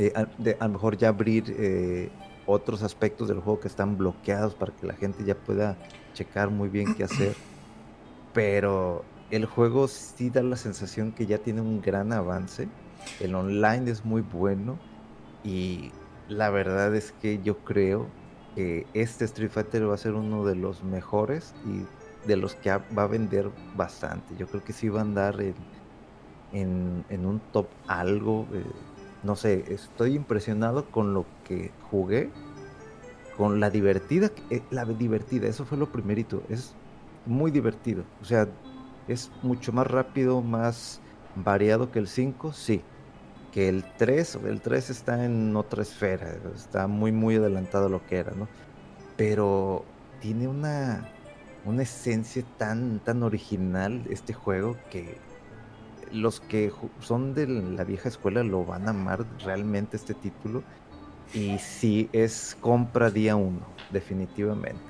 [0.00, 2.08] Eh, a, a, lo mejor ya abrir eh,
[2.46, 5.76] otros aspectos del juego que están bloqueados para que la gente ya pueda
[6.14, 7.34] checar muy bien qué hacer.
[8.32, 12.66] Pero el juego sí da la sensación que ya tiene un gran avance.
[13.20, 14.78] El online es muy bueno
[15.44, 15.90] y
[16.28, 18.06] la verdad es que yo creo
[18.54, 22.70] que este Street Fighter va a ser uno de los mejores y de los que
[22.70, 24.34] va a vender bastante.
[24.38, 25.36] Yo creo que sí va a andar
[26.52, 28.46] en, en, un top algo.
[28.54, 28.64] Eh,
[29.22, 32.30] no sé, estoy impresionado con lo que jugué,
[33.36, 36.74] con la divertida, eh, la divertida, eso fue lo primerito, es
[37.26, 38.04] muy divertido.
[38.20, 38.48] O sea,
[39.08, 41.00] es mucho más rápido, más
[41.36, 42.82] variado que el 5, sí
[43.50, 48.04] que el 3, el 3 está en otra esfera, está muy muy adelantado a lo
[48.06, 48.48] que era, ¿no?
[49.16, 49.84] Pero
[50.20, 51.08] tiene una,
[51.64, 55.18] una esencia tan, tan original este juego que
[56.12, 60.62] los que son de la vieja escuela lo van a amar realmente este título.
[61.32, 64.82] Y sí, es compra día uno, definitivamente.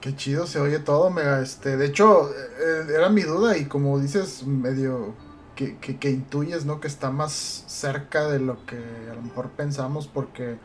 [0.00, 1.40] Qué chido se oye todo, mega.
[1.40, 5.14] Este, de hecho, eh, era mi duda y como dices, medio
[5.56, 6.80] que, intuyes, ¿no?
[6.80, 8.76] Que está más cerca de lo que
[9.10, 10.56] a lo mejor pensamos porque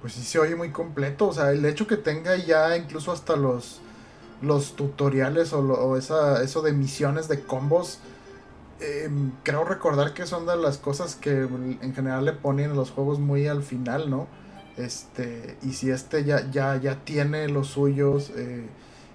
[0.00, 1.28] pues sí se oye muy completo.
[1.28, 3.80] O sea, el hecho que tenga ya incluso hasta los,
[4.40, 7.98] los tutoriales o, esa, eso de misiones de combos.
[8.80, 13.18] Em, creo recordar que son de las cosas que en general le ponen los juegos
[13.18, 14.28] muy al final, ¿no?
[14.76, 18.68] Este, y si este ya, ya, ya tiene los suyos, eh,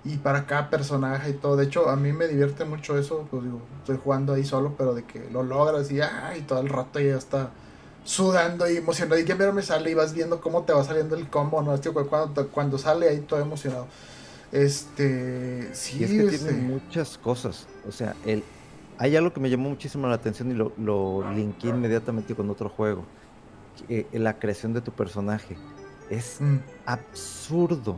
[0.05, 1.55] y para cada personaje y todo.
[1.55, 4.93] De hecho, a mí me divierte mucho eso, pues digo, estoy jugando ahí solo, pero
[4.93, 7.51] de que lo logras y, ay, todo el rato ya está
[8.03, 9.19] sudando y emocionado.
[9.19, 11.79] Y que me sale y vas viendo cómo te va saliendo el combo, ¿no?
[11.79, 13.87] Tío, cuando, cuando sale ahí todo emocionado.
[14.51, 17.65] Este, sí, es que tiene este muchas cosas.
[17.87, 18.43] O sea, el,
[18.97, 22.69] hay algo que me llamó muchísimo la atención y lo, lo linké inmediatamente con otro
[22.69, 23.05] juego.
[23.89, 25.57] Eh, la creación de tu personaje.
[26.09, 26.57] Es mm.
[26.85, 27.97] absurdo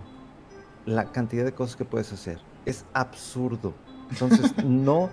[0.86, 2.39] la cantidad de cosas que puedes hacer.
[2.65, 3.73] Es absurdo.
[4.10, 5.10] Entonces, no,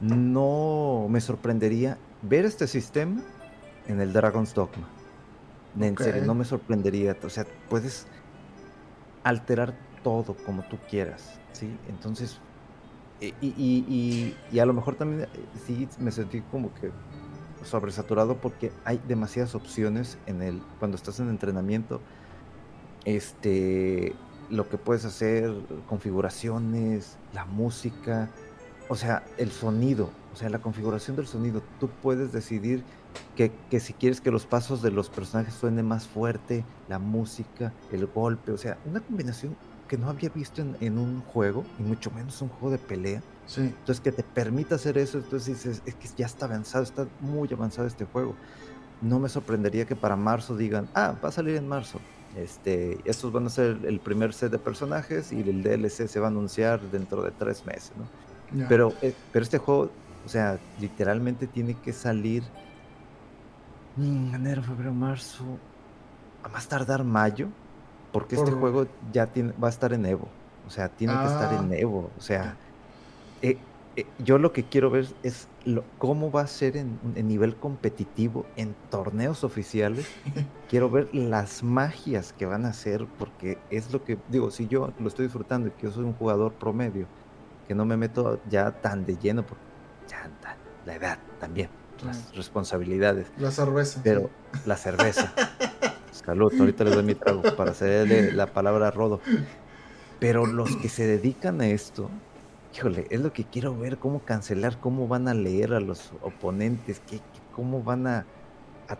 [0.00, 3.22] no me sorprendería ver este sistema
[3.86, 4.88] en el Dragon's Dogma.
[5.78, 7.16] En serio, no me sorprendería.
[7.22, 8.06] O sea, puedes
[9.22, 11.76] alterar todo como tú quieras, ¿sí?
[11.88, 12.40] Entonces,
[13.20, 15.28] y, y, y, a lo mejor también eh,
[15.66, 16.90] sí me sentí como que
[17.64, 22.00] sobresaturado porque hay demasiadas opciones en el cuando estás en entrenamiento.
[23.04, 24.14] Este,
[24.50, 25.52] lo que puedes hacer,
[25.86, 28.30] configuraciones, la música,
[28.88, 31.62] o sea, el sonido, o sea, la configuración del sonido.
[31.78, 32.82] Tú puedes decidir
[33.36, 38.06] que, si quieres que los pasos de los personajes suenen más fuerte, la música, el
[38.06, 39.56] golpe, o sea, una combinación
[39.90, 43.22] que no había visto en, un juego, y mucho menos un juego de pelea.
[43.46, 43.62] Sí.
[43.62, 47.52] Entonces, que te permita hacer eso, entonces dices, es que ya está avanzado, está muy
[47.52, 48.36] avanzado este juego.
[49.02, 52.00] No me sorprendería que para marzo digan, ah, va a salir en marzo
[52.36, 56.26] este, estos van a ser el primer set de personajes y el DLC se va
[56.26, 58.06] a anunciar dentro de tres meses, ¿no?
[58.68, 59.90] Pero, eh, pero este juego,
[60.24, 62.42] o sea, literalmente tiene que salir
[63.96, 65.44] en enero, febrero, marzo,
[66.42, 67.48] a más tardar mayo,
[68.12, 70.28] porque este juego ya tiene, va a estar en Evo.
[70.66, 71.76] O sea, tiene que estar en ah.
[71.76, 72.10] Evo.
[72.16, 72.56] O sea,
[73.42, 73.58] eh,
[73.96, 75.48] eh, yo lo que quiero ver es
[75.98, 80.06] cómo va a ser en, nivel competitivo en torneos oficiales.
[80.70, 84.92] quiero ver las magias que van a hacer, porque es lo que digo, si yo
[84.98, 87.06] lo estoy disfrutando y que yo soy un jugador promedio,
[87.66, 89.64] que no me meto ya tan de lleno, porque
[90.08, 90.30] ya
[90.86, 91.68] la edad también,
[92.04, 93.26] las responsabilidades.
[93.38, 94.00] La cerveza.
[94.02, 94.30] Pero
[94.66, 95.32] la cerveza.
[96.24, 99.20] Salud, ahorita les doy mi trago para hacerle la palabra rodo.
[100.18, 102.10] Pero los que se dedican a esto,
[102.74, 107.00] híjole, es lo que quiero ver, cómo cancelar, cómo van a leer a los oponentes,
[107.08, 107.20] qué,
[107.54, 108.26] cómo van a,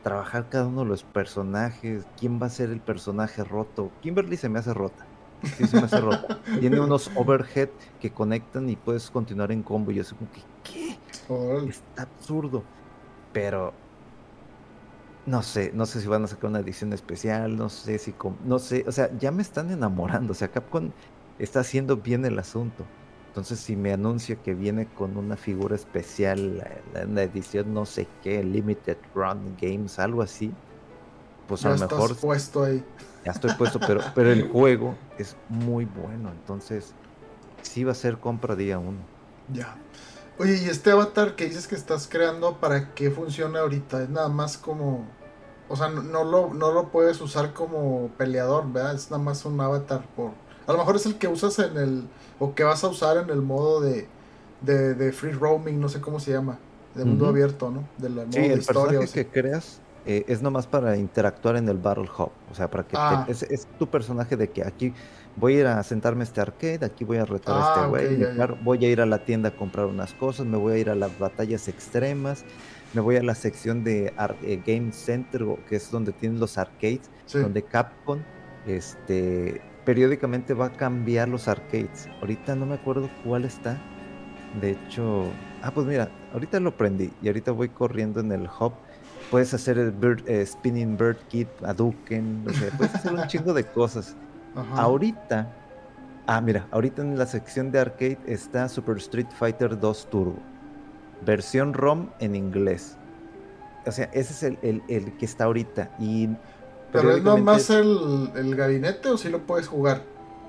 [0.03, 3.91] trabajar cada uno de los personajes, quién va a ser el personaje roto.
[4.01, 5.05] Kimberly se me hace rota.
[5.57, 6.39] Sí, se me hace rota.
[6.61, 9.91] Tiene unos overhead que conectan y puedes continuar en combo.
[9.91, 10.99] Y yo soy como que, ¿qué?
[11.69, 12.63] Está absurdo.
[13.33, 13.73] Pero
[15.27, 18.59] no sé, no sé si van a sacar una edición especial, no sé si, no
[18.59, 20.91] sé, o sea, ya me están enamorando, o sea, Capcom
[21.39, 22.85] está haciendo bien el asunto.
[23.29, 28.09] Entonces, si me anuncia que viene con una figura especial en la edición no sé
[28.25, 30.53] qué, Limited Run Games, algo así,
[31.47, 32.17] pues a lo mejor.
[32.17, 32.85] puesto ahí.
[33.25, 36.31] Ya estoy puesto, pero, pero el juego es muy bueno.
[36.31, 36.93] Entonces,
[37.63, 38.99] sí va a ser compra día uno.
[39.53, 39.77] Ya.
[40.41, 44.05] Oye, y este avatar que dices que estás creando, ¿para qué funciona ahorita?
[44.05, 45.05] Es nada más como.
[45.69, 48.95] O sea, no, lo, no lo puedes usar como peleador, ¿verdad?
[48.95, 50.31] Es nada más un avatar por.
[50.67, 53.29] A lo mejor es el que usas en el o que vas a usar en
[53.29, 54.09] el modo de,
[54.63, 56.59] de, free roaming, no sé cómo se llama,
[56.95, 57.87] de mundo abierto, ¿no?
[57.99, 62.09] De la, sí, el personaje que creas eh, es nomás para interactuar en el Battle
[62.17, 63.27] Hub, o sea, para que ah.
[63.29, 64.95] es, tu personaje de que aquí
[65.41, 67.87] voy a ir a sentarme a este arcade, aquí voy a retar a este ah,
[67.87, 68.19] güey,
[68.63, 70.95] voy a ir a la tienda a comprar unas cosas, me voy a ir a
[70.95, 72.45] las batallas extremas,
[72.93, 77.11] me voy a la sección de eh, Game Center, que es donde tienen los arcades,
[77.33, 78.21] donde Capcom
[78.67, 82.09] este periódicamente va a cambiar los arcades.
[82.21, 83.81] Ahorita no me acuerdo cuál está.
[84.61, 85.25] De hecho,
[85.63, 88.73] ah, pues mira, ahorita lo prendí y ahorita voy corriendo en el hub.
[89.31, 93.55] Puedes hacer el bird, eh, Spinning Bird Kit, Aduken, o sea, puedes hacer un chingo
[93.55, 94.17] de cosas.
[94.55, 95.49] Ahorita,
[96.27, 100.39] ah, mira, ahorita en la sección de arcade está Super Street Fighter 2 Turbo,
[101.25, 102.97] versión ROM en inglés.
[103.87, 105.91] O sea, ese es el, el, el que está ahorita.
[105.99, 106.29] Y
[106.93, 110.03] ¿Pero es nomás el, el gabinete o si lo puedes jugar?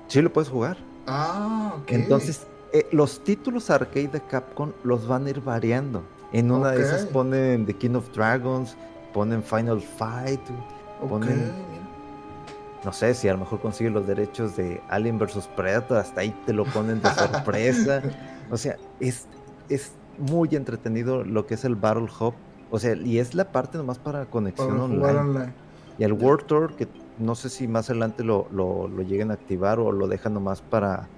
[0.08, 0.76] Sí lo puedes jugar.
[1.06, 1.92] Ah, ok.
[1.92, 6.02] Entonces, eh, los títulos arcade de Capcom los van a ir variando.
[6.32, 8.76] En una de esas ponen The King of Dragons,
[9.12, 10.40] ponen Final Fight,
[11.08, 11.52] ponen...
[12.84, 16.34] No sé si a lo mejor consiguen los derechos de Alien vs Predator, hasta ahí
[16.46, 18.02] te lo ponen de sorpresa.
[18.50, 19.26] o sea, es,
[19.68, 22.34] es muy entretenido lo que es el Battle Hub.
[22.70, 25.52] O sea, y es la parte nomás para conexión online.
[25.98, 29.34] Y el World Tour, que no sé si más adelante lo, lo, lo lleguen a
[29.34, 31.08] activar o lo dejan nomás para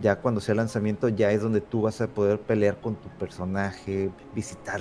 [0.00, 3.08] ya cuando sea el lanzamiento, ya es donde tú vas a poder pelear con tu
[3.18, 4.80] personaje, visitar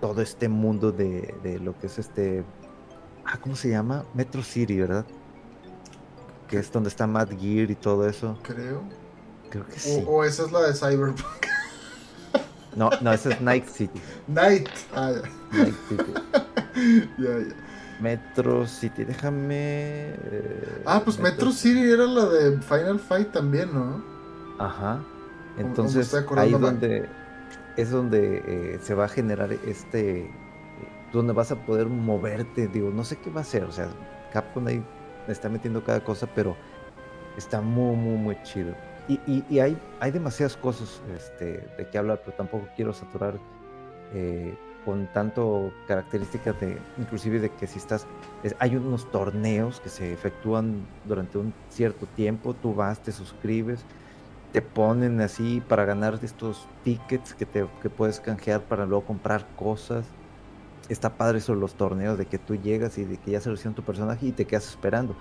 [0.00, 2.44] todo este mundo de, de lo que es este.
[3.24, 4.04] Ah, ¿cómo se llama?
[4.14, 5.04] Metro City, ¿verdad?
[6.48, 8.38] Que es donde está Mad Gear y todo eso.
[8.42, 8.82] Creo.
[9.50, 10.02] Creo que sí.
[10.06, 11.46] O, esa es la de Cyberpunk.
[12.76, 14.00] No, no, esa es Night City.
[14.26, 14.68] Night.
[14.94, 15.58] Ah, ya.
[15.58, 16.12] Night City.
[17.18, 17.54] ya, ya.
[18.00, 20.10] Metro City, déjame.
[20.10, 24.02] Eh, ah, pues Metro City era la de Final Fight también, ¿no?
[24.58, 25.02] Ajá.
[25.58, 27.08] Entonces ahí donde
[27.76, 30.30] es donde eh, se va a generar este,
[31.12, 32.68] donde vas a poder moverte.
[32.68, 33.64] Digo, no sé qué va a ser.
[33.64, 33.88] O sea,
[34.32, 34.84] Capcom ahí
[35.32, 36.56] está metiendo cada cosa, pero
[37.36, 38.74] está muy, muy, muy chido.
[39.08, 43.38] Y, y, hay, hay demasiadas cosas este, de qué hablar, pero tampoco quiero saturar
[44.12, 48.06] eh, con tanto características de, inclusive de que si estás,
[48.58, 53.84] hay unos torneos que se efectúan durante un cierto tiempo, tú vas, te suscribes,
[54.52, 59.46] te ponen así para ganar estos tickets que, te, que puedes canjear para luego comprar
[59.56, 60.06] cosas.
[60.88, 63.82] Está padre eso los torneos de que tú llegas y de que ya seleccionan tu
[63.82, 65.14] personaje y te quedas esperando.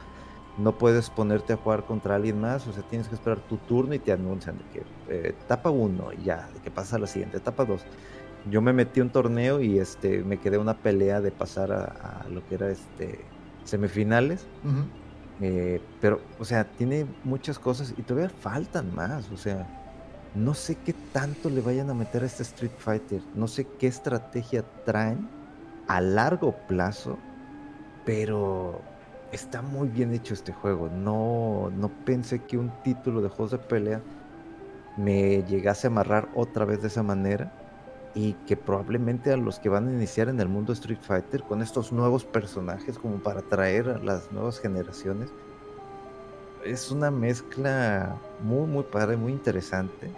[0.58, 3.93] No puedes ponerte a jugar contra alguien más, o sea, tienes que esperar tu turno
[3.93, 7.08] y te anuncian de que eh, etapa 1 y ya, de que pasa a la
[7.08, 7.82] siguiente, etapa 2.
[8.49, 12.25] Yo me metí a un torneo y este me quedé una pelea de pasar a,
[12.32, 13.19] lo que era este
[13.65, 14.47] semifinales.
[15.41, 19.30] Eh, pero, o sea, tiene muchas cosas y todavía faltan más.
[19.32, 19.67] O sea,
[20.34, 23.21] no sé qué tanto le vayan a meter a este Street Fighter.
[23.36, 25.27] No sé qué estrategia traen
[25.88, 27.17] a largo plazo.
[28.06, 28.82] Pero
[29.32, 30.89] está muy bien hecho este juego.
[30.89, 34.02] No, no pensé que un título de juegos de pelea
[34.97, 37.52] me llegase a amarrar otra vez de esa manera
[38.15, 41.62] y que probablemente a los que van a iniciar en el mundo Street Fighter con
[41.62, 45.30] estos nuevos personajes como para atraer a las nuevas generaciones
[46.65, 50.12] es una mezcla muy muy padre muy interesante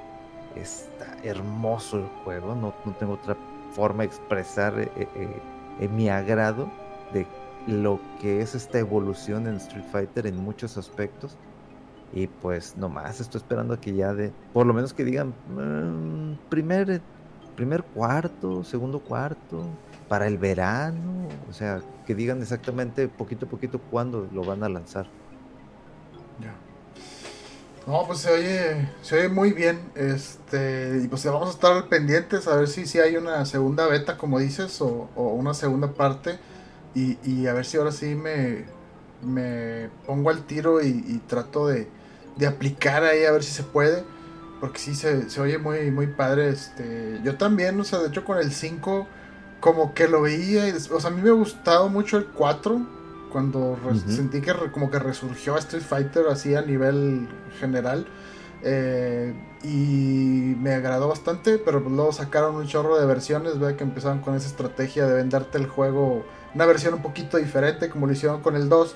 [0.56, 3.36] está hermoso el juego no, no tengo otra
[3.74, 5.42] forma de expresar eh, eh,
[5.88, 6.70] mi agrado
[7.14, 7.26] de
[7.68, 11.38] lo que es esta evolución en Street Fighter en muchos aspectos
[12.12, 17.02] y pues nomás estoy esperando que ya de por lo menos que digan mm, primer
[17.60, 19.66] primer cuarto, segundo cuarto,
[20.08, 24.70] para el verano, o sea, que digan exactamente poquito a poquito cuándo lo van a
[24.70, 25.08] lanzar.
[27.90, 32.48] No, pues se oye, se oye muy bien, este, y pues vamos a estar pendientes
[32.48, 36.38] a ver si, si hay una segunda beta, como dices, o, una segunda parte,
[36.94, 38.66] y, a ver si ahora sí me,
[39.24, 41.88] me pongo al tiro y, trato de,
[42.36, 44.04] de aplicar ahí a ver si se puede
[44.60, 46.50] porque sí, se, se, oye muy, muy padre.
[46.50, 49.08] Este, yo también, o sea, de hecho con el 5,
[49.62, 50.68] como que lo veía.
[50.68, 52.99] Y, o sea, a mí me ha gustado mucho el 4.
[53.32, 57.28] Cuando sentí que como que resurgió Street Fighter así a nivel
[57.60, 58.08] general.
[58.62, 63.84] Eh, y me agradó bastante, pero pues luego sacaron un chorro de versiones, ve que
[63.84, 68.14] empezaron con esa estrategia de venderte el juego, una versión un poquito diferente, como lo
[68.14, 68.96] hicieron con el 2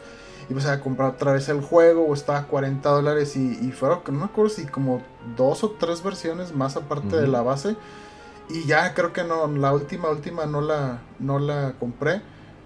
[0.49, 4.01] ibas a comprar otra vez el juego o estaba a 40 dólares y, y fueron,
[4.07, 5.01] no me acuerdo si como
[5.37, 7.75] dos o tres versiones más aparte de la base.
[8.49, 12.21] Y ya creo que no, la última, última no la, no la compré.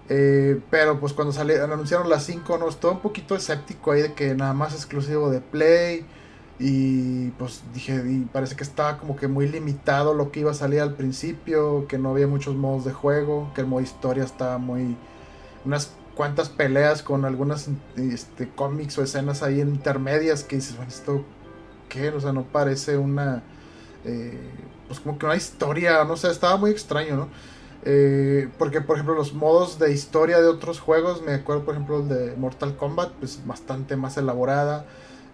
[0.08, 4.14] Eh, pero pues cuando sale, anunciaron las 5, no, estuve un poquito escéptico ahí de
[4.14, 6.06] que nada más exclusivo de Play.
[6.60, 10.54] Y pues dije, y parece que estaba como que muy limitado lo que iba a
[10.54, 14.58] salir al principio, que no había muchos modos de juego, que el modo historia estaba
[14.58, 14.96] muy...
[15.64, 21.24] Unas cuantas peleas con algunas este, cómics o escenas ahí intermedias que dices, bueno, esto
[21.88, 23.42] qué, o sea, no parece una,
[24.04, 24.36] eh,
[24.88, 27.28] pues como que una historia, no sé, estaba muy extraño, ¿no?
[27.90, 32.00] Eh, porque, por ejemplo, los modos de historia de otros juegos, me acuerdo, por ejemplo,
[32.00, 34.84] el de Mortal Kombat, pues bastante más elaborada.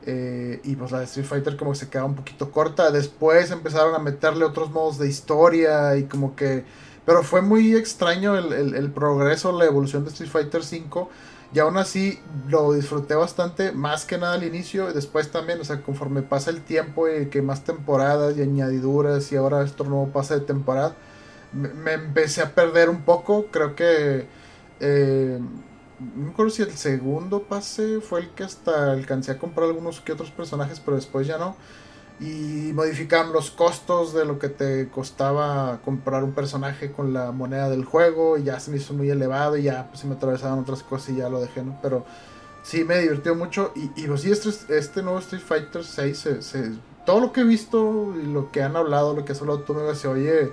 [0.07, 2.93] Eh, y pues la de Street Fighter como que se quedaba un poquito corta.
[2.93, 6.65] Después empezaron a meterle otros modos de historia y como que
[7.05, 11.07] pero fue muy extraño el, progreso, la evolución de Street Fighter V.
[11.53, 12.19] Y aún así
[12.49, 16.51] lo disfruté bastante, más que nada al inicio y después también, o sea, conforme pasa
[16.51, 20.97] el tiempo y que más temporadas y añadiduras y ahora esto nuevo pasa de temporada,
[21.55, 23.47] me, empecé a perder un poco.
[23.51, 24.27] Creo que...
[24.81, 25.39] Eh,
[26.01, 30.01] no me acuerdo si el segundo pase fue el que hasta alcancé a comprar algunos
[30.01, 31.57] que otros personajes, pero después ya no
[32.21, 37.69] y modificaban los costos de lo que te costaba comprar un personaje con la moneda
[37.69, 40.61] del juego y ya se me hizo muy elevado y ya pues se me atravesaban
[40.61, 41.79] otras cosas y ya lo dejé, ¿no?
[41.83, 42.05] Pero
[42.63, 46.73] sí me divirtió mucho y, y pues sí, este, este nuevo Street Fighter 6 se,
[47.05, 49.75] todo lo que he visto y lo que han hablado, lo que has hablado tú
[49.75, 50.53] me se oye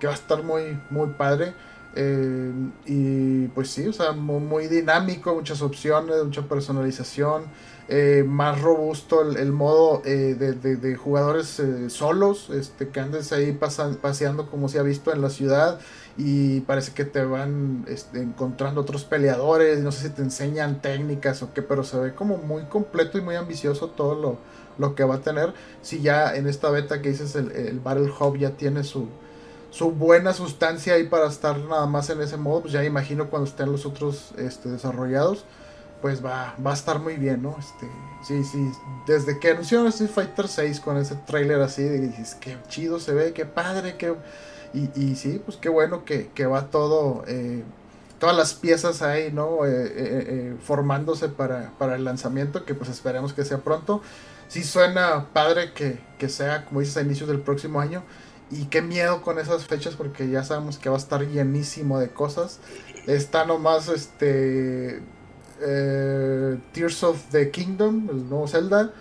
[0.00, 1.52] que va a estar muy, muy padre.
[1.94, 2.52] Eh,
[2.86, 7.44] y pues sí, o sea, muy, dinámico, muchas opciones, mucha personalización,
[7.88, 13.58] eh, más robusto el, modo eh, de, jugadores solos, este, que andes ahí
[14.00, 15.80] paseando como se ha visto en la ciudad
[16.16, 21.42] y parece que te van este, encontrando otros peleadores, no sé si te enseñan técnicas
[21.42, 24.38] o qué, pero se ve como muy completo y muy ambicioso todo lo,
[24.78, 25.52] lo que va a tener.
[25.82, 29.08] Si ya en esta beta que dices el, el Battle Hub ya tiene su
[29.70, 33.48] su buena sustancia ahí para estar nada más en ese modo, pues ya imagino cuando
[33.48, 35.44] estén los otros este, desarrollados,
[36.02, 37.56] pues va, va a estar muy bien, ¿no?
[37.58, 37.88] Este,
[38.26, 38.72] sí, sí,
[39.06, 43.32] desde que anunciaron Street Fighter 6 con ese trailer así, dices, qué chido se ve,
[43.32, 44.14] qué padre, qué...
[44.72, 47.64] Y, y sí, pues qué bueno que, que va todo, eh,
[48.20, 49.66] todas las piezas ahí, ¿no?
[49.66, 54.00] Eh, eh, formándose para, para el lanzamiento, que pues esperemos que sea pronto.
[54.46, 58.04] Sí suena padre que, que sea, como dices, a inicios del próximo año.
[58.50, 62.08] Y qué miedo con esas fechas porque ya sabemos que va a estar llenísimo de
[62.08, 62.58] cosas.
[63.06, 65.00] Está nomás este
[65.60, 68.92] eh, Tears of the Kingdom, el nuevo Zelda.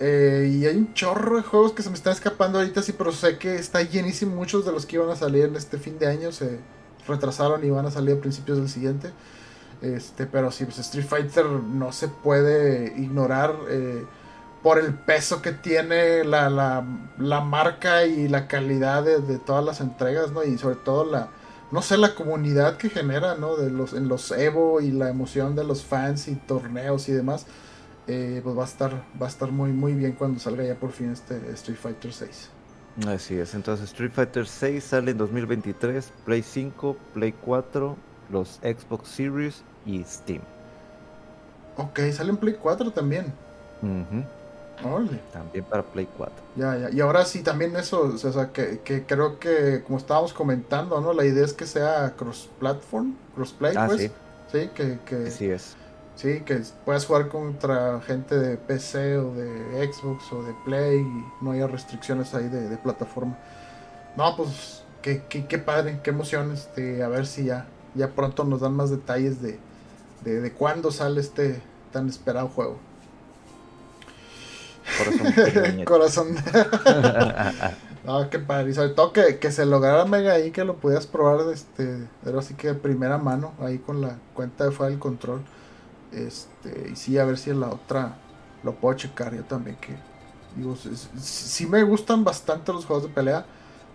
[0.00, 3.12] Eh, y hay un chorro de juegos que se me están escapando ahorita, sí, pero
[3.12, 4.36] sé que está llenísimo.
[4.36, 6.60] Muchos de los que iban a salir en este fin de año se
[7.06, 9.10] retrasaron y van a salir a principios del siguiente.
[9.80, 13.56] Este, pero sí, pues Street Fighter no se puede ignorar.
[13.70, 14.04] Eh,
[14.62, 16.50] por el peso que tiene la,
[17.18, 20.42] la, marca y la calidad de, todas las entregas, ¿no?
[20.42, 21.28] Y sobre todo la,
[21.70, 23.56] no sé, la comunidad que genera, ¿no?
[23.56, 27.46] De los, en los Evo y la emoción de los fans y torneos y demás,
[28.08, 30.90] eh, pues va a estar, va a estar muy, muy bien cuando salga ya por
[30.92, 32.50] fin este Street Fighter 6.
[33.06, 37.96] Así es, entonces Street Fighter 6 sale en 2023, Play 5, Play 4,
[38.30, 40.40] los Xbox Series y Steam.
[41.76, 43.32] Ok, sale en Play 4 también.
[45.32, 46.34] También para Play 4.
[46.56, 46.90] Ya, ya.
[46.90, 51.12] Y ahora sí, también eso, o sea, que, creo que, como estábamos comentando, ¿no?
[51.12, 54.02] La idea es que sea cross-platform, cross-play, ah, pues.
[54.02, 54.10] Sí,
[54.52, 55.76] sí que, que, sí es.
[56.14, 61.44] Sí, que puedas jugar contra gente de PC o de Xbox o de Play y
[61.44, 63.38] no haya restricciones ahí de, plataforma.
[64.16, 68.60] No, pues, qué, qué, padre, qué emoción, este, a ver si ya, ya pronto nos
[68.60, 69.60] dan más detalles de,
[70.24, 71.62] de, de cuándo sale este
[71.92, 72.87] tan esperado juego.
[74.96, 75.84] Corazón.
[75.84, 76.36] Corazón.
[78.04, 78.70] no, qué padre.
[78.70, 82.38] Y sobre todo que, que se lograra Mega ahí, que lo pudieras probar, este, pero
[82.38, 85.42] así que de primera mano, ahí con la cuenta de File Control.
[86.12, 88.16] Este, y sí, a ver si en la otra
[88.62, 89.94] lo puedo checar yo también, que
[90.56, 90.76] digo,
[91.20, 93.46] sí, me gustan bastante los juegos de pelea.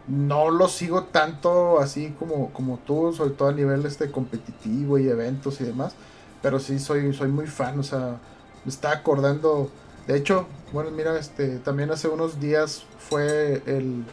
[0.07, 5.07] No los sigo tanto así como, como tú, sobre todo a nivel este competitivo y
[5.07, 5.95] eventos y demás.
[6.41, 8.19] Pero sí soy, soy muy fan, o sea,
[8.65, 9.71] me está acordando
[10.07, 14.03] de hecho, bueno, mira, este, también hace unos días fue el,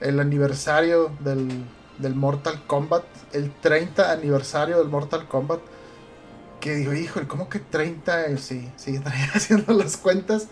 [0.00, 1.48] el aniversario del,
[1.98, 5.60] del, Mortal Kombat, el 30 aniversario del Mortal Kombat.
[6.60, 8.36] Que dijo, híjole, ¿cómo que 30?
[8.38, 10.48] Sí, sí, estaría haciendo las cuentas.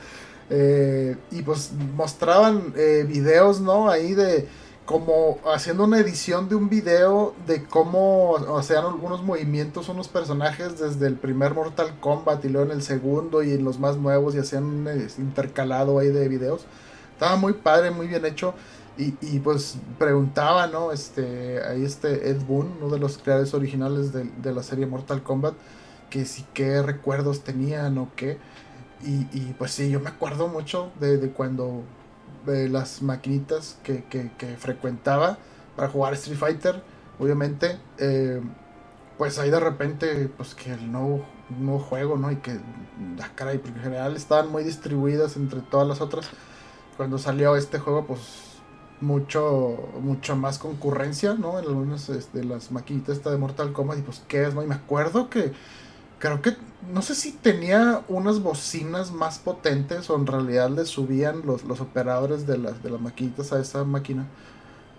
[0.51, 3.89] Eh, y pues mostraban eh, videos, ¿no?
[3.89, 4.49] Ahí de
[4.93, 11.07] como haciendo una edición de un video de cómo hacían algunos movimientos unos personajes desde
[11.07, 14.38] el primer Mortal Kombat y luego en el segundo y en los más nuevos y
[14.40, 16.66] hacían un intercalado ahí de videos.
[17.14, 18.53] Estaba muy padre, muy bien hecho.
[18.99, 20.93] Y, y, pues preguntaba, ¿no?
[20.93, 25.55] Este, ahí este Ed Boon, uno de los creadores originales de, la serie Mortal Kombat,
[26.11, 28.36] que sí qué recuerdos tenían o qué.
[29.03, 31.82] Y, y pues sí, yo me acuerdo mucho de cuando
[32.47, 34.03] de las maquinitas que,
[34.59, 35.38] frecuentaba
[35.76, 36.82] para jugar Street Fighter,
[37.18, 38.40] obviamente, eh,
[39.18, 41.24] pues ahí de repente, pues que el nuevo,
[41.59, 42.30] nuevo juego, ¿no?
[42.30, 42.59] Y que,
[43.20, 46.28] ah, caray, porque en general estaban muy distribuidas entre todas las otras.
[46.97, 48.20] Cuando salió este juego, pues
[49.03, 49.78] mucho,
[50.36, 51.59] más concurrencia, ¿no?
[51.59, 54.62] En algunas de este, las maquinitas de Mortal Kombat, y pues qué es, ¿no?
[54.62, 55.53] Y me acuerdo que
[56.18, 56.57] creo que
[56.91, 61.80] no sé si tenía unas bocinas más potentes o en realidad le subían los, los
[61.80, 64.26] operadores de las, de las maquinitas a esa máquina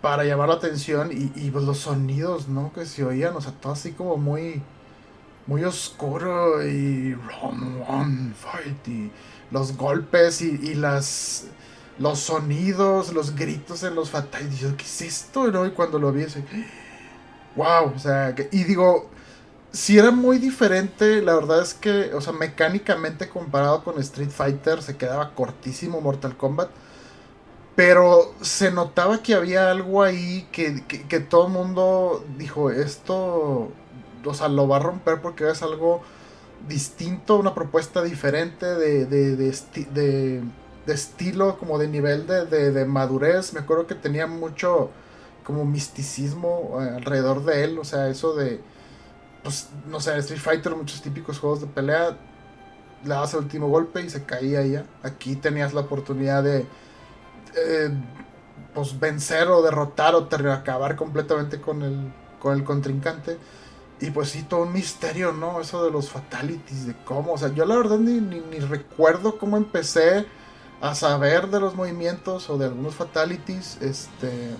[0.02, 2.74] para llamar la atención y, pues los sonidos, ¿no?
[2.74, 4.62] Que se oían, o sea, todo así como muy,
[5.48, 9.12] muy oscuro y run, run, fight
[9.50, 11.48] los golpes y, y las
[12.00, 15.52] los sonidos, los gritos en los yo, ¿qué es esto?
[15.52, 15.66] ¿no?
[15.66, 16.44] Y cuando lo vi, así,
[17.56, 19.10] wow, o sea, y digo,
[19.74, 24.84] si era muy diferente, la verdad es que, o sea, mecánicamente comparado con Street Fighter
[24.84, 26.70] se quedaba cortísimo Mortal Kombat.
[27.76, 33.72] Pero se notaba que había algo ahí que, que, todo el mundo dijo, esto,
[34.24, 36.04] o sea, lo va a romper porque es algo
[36.68, 40.44] distinto, una propuesta diferente de, de, de,
[40.86, 43.54] estilo, como de nivel de, de, madurez.
[43.54, 44.92] Me acuerdo que tenía mucho
[45.44, 48.62] como misticismo eh, alrededor de él, o sea, eso de,
[49.44, 52.18] pues, no sé, Street Fighter, muchos típicos juegos de pelea,
[53.04, 54.86] le dabas el último golpe y se caía ya.
[55.04, 56.66] Aquí tenías la oportunidad de,
[57.56, 57.90] eh,
[58.74, 63.38] pues, vencer o derrotar o acabar completamente con el, con el contrincante.
[64.00, 65.62] Y pues sí, todo un misterio, ¿no?
[65.62, 67.34] Eso de los fatalities, de cómo.
[67.34, 70.26] O sea, yo la verdad ni, ni, recuerdo cómo empecé
[70.82, 73.78] a saber de los movimientos o de algunos fatalities.
[73.82, 74.56] Este.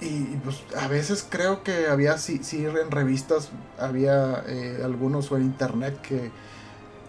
[0.00, 5.36] Y, pues a veces creo que había, sí, sí en revistas, había eh, algunos o
[5.36, 6.30] en internet que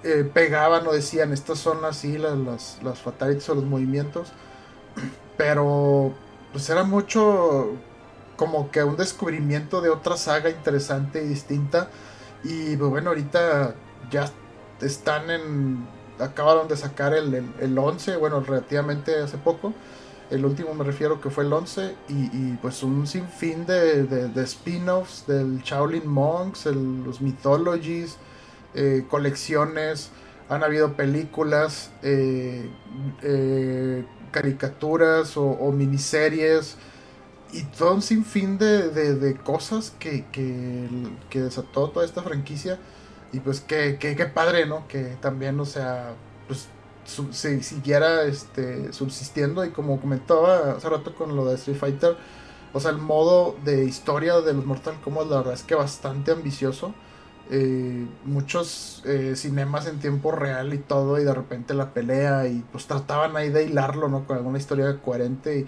[0.04, 4.32] eh, pegaban o decían, estas son así las, las, las fatalities o los movimientos.
[5.38, 6.14] Pero
[6.54, 7.74] pues era mucho
[8.38, 11.90] como que un descubrimiento de otra saga interesante y distinta.
[12.44, 13.76] Y pues, bueno, ahorita
[14.12, 14.32] ya
[14.82, 15.88] están en.
[16.20, 19.74] Acabaron de sacar el, el, 11, bueno, relativamente hace poco.
[20.30, 21.96] El último me refiero que fue el 11.
[22.10, 28.18] Y, pues un sinfín de, de, spin-offs del Shaolin Monks, los Mythologies,
[28.74, 30.10] eh, colecciones.
[30.50, 32.70] Han habido películas, eh,
[33.24, 36.78] eh, caricaturas o miniseries
[37.56, 40.26] y todo un sinfín de, cosas que,
[41.32, 42.80] desató toda esta franquicia.
[43.32, 44.88] Y pues que, padre, ¿no?
[44.88, 46.14] Que también, o sea,
[47.06, 49.64] se siguiera este, subsistiendo.
[49.66, 52.18] Y como comentaba hace rato con lo de Street Fighter,
[52.74, 56.32] o sea, el modo de historia de los Mortal Kombat, la verdad es que bastante
[56.32, 56.94] ambicioso.
[57.52, 62.66] Eh, muchos eh, cinemas en tiempo real y todo, y de repente la pelea, y
[62.72, 64.26] pues trataban ahí de hilarlo, ¿no?
[64.26, 65.60] Con alguna historia coherente.
[65.60, 65.68] Y,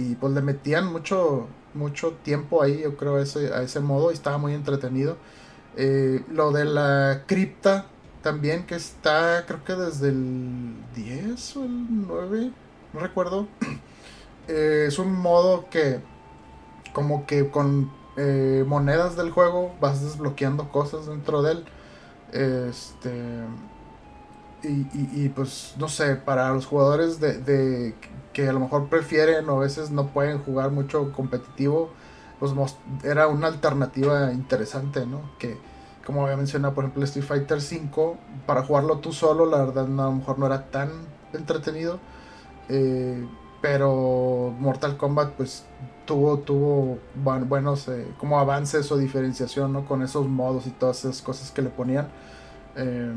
[0.00, 4.10] y pues le metían mucho, mucho tiempo ahí, yo creo, a ese, a ese modo
[4.10, 5.16] y estaba muy entretenido.
[5.76, 7.86] Eh, lo de la cripta
[8.22, 12.50] también, que está creo que desde el 10 o el 9,
[12.92, 13.46] no recuerdo.
[14.50, 16.00] Eh, es un modo que
[16.94, 21.64] como que con eh, monedas del juego vas desbloqueando cosas dentro de él.
[22.32, 23.44] Este...
[24.62, 27.94] Y, y, pues no sé, para los jugadores de,
[28.32, 31.90] que a lo mejor prefieren o a veces no pueden jugar mucho competitivo,
[32.40, 32.52] pues
[33.04, 35.20] era una alternativa interesante, ¿no?
[35.38, 35.56] Que
[36.08, 39.88] como había mencionado, por ejemplo, Street Fighter V, para jugarlo tú solo, la verdad a
[39.88, 40.88] lo mejor no era tan
[41.34, 42.00] entretenido.
[42.70, 43.28] Eh,
[43.60, 45.66] pero Mortal Kombat pues
[46.06, 49.84] tuvo, tuvo buenos eh, como avances o diferenciación, ¿no?
[49.84, 52.08] Con esos modos y todas esas cosas que le ponían.
[52.76, 53.12] Eh,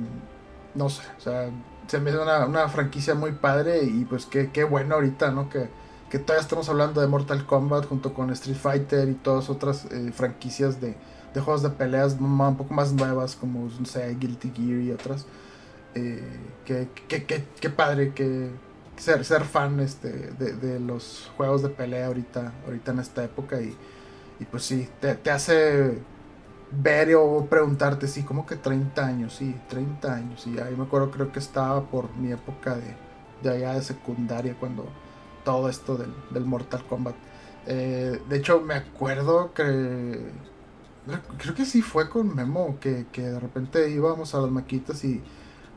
[0.75, 1.49] no sé, o sea,
[1.87, 5.49] se me hace una, franquicia muy padre y pues qué, qué bueno ahorita, ¿no?
[5.49, 5.69] Que,
[6.09, 10.81] que todavía estamos hablando de Mortal Kombat junto con Street Fighter y todas otras franquicias
[10.81, 10.97] de,
[11.33, 15.25] de, juegos de peleas un poco más nuevas como, no Guilty Gear y otras.
[15.93, 16.23] Eh,
[16.65, 18.49] que, que, padre que
[18.95, 23.61] ser, ser fan este, de, de, los juegos de pelea ahorita, ahorita en esta época
[23.61, 23.75] y,
[24.39, 25.97] y pues sí, te, te hace
[26.71, 30.47] ver o preguntarte, sí, como que 30 años, sí, 30 años.
[30.47, 32.95] Y ahí me acuerdo, creo que estaba por mi época de,
[33.43, 34.85] de allá de secundaria, cuando
[35.43, 37.15] todo esto del, Mortal Kombat.
[37.67, 40.19] Eh, de hecho, me acuerdo que.
[41.37, 45.21] Creo que sí fue con Memo, que, que de repente íbamos a las maquitas y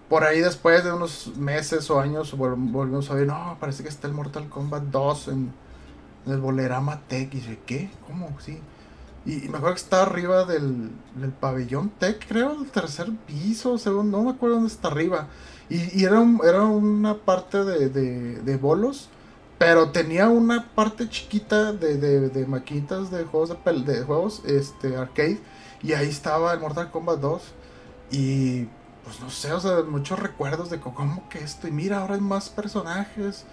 [0.08, 4.06] por ahí después de unos meses o años volvimos a ver, no, parece que está
[4.06, 5.52] el Mortal Kombat 2 en,
[6.26, 7.32] el Bolerama Tech.
[7.32, 7.90] Y dije, ¿qué?
[8.06, 8.36] ¿Cómo?
[8.40, 8.58] Sí.
[9.26, 14.18] Y, me acuerdo que está arriba del, del, pabellón Tech, creo, el tercer piso, segundo,
[14.18, 15.28] no me acuerdo dónde está arriba.
[15.70, 19.08] Y, y era, era una parte de, de, bolos,
[19.58, 25.40] pero tenía una parte chiquita de, de, de maquinitas de juegos de, juegos este, arcade.
[25.82, 27.42] Y ahí estaba el Mortal Kombat 2.
[28.10, 28.64] Y
[29.04, 31.68] pues no sé, o sea, muchos recuerdos de cómo que esto.
[31.68, 33.44] Y mira, ahora hay más personajes.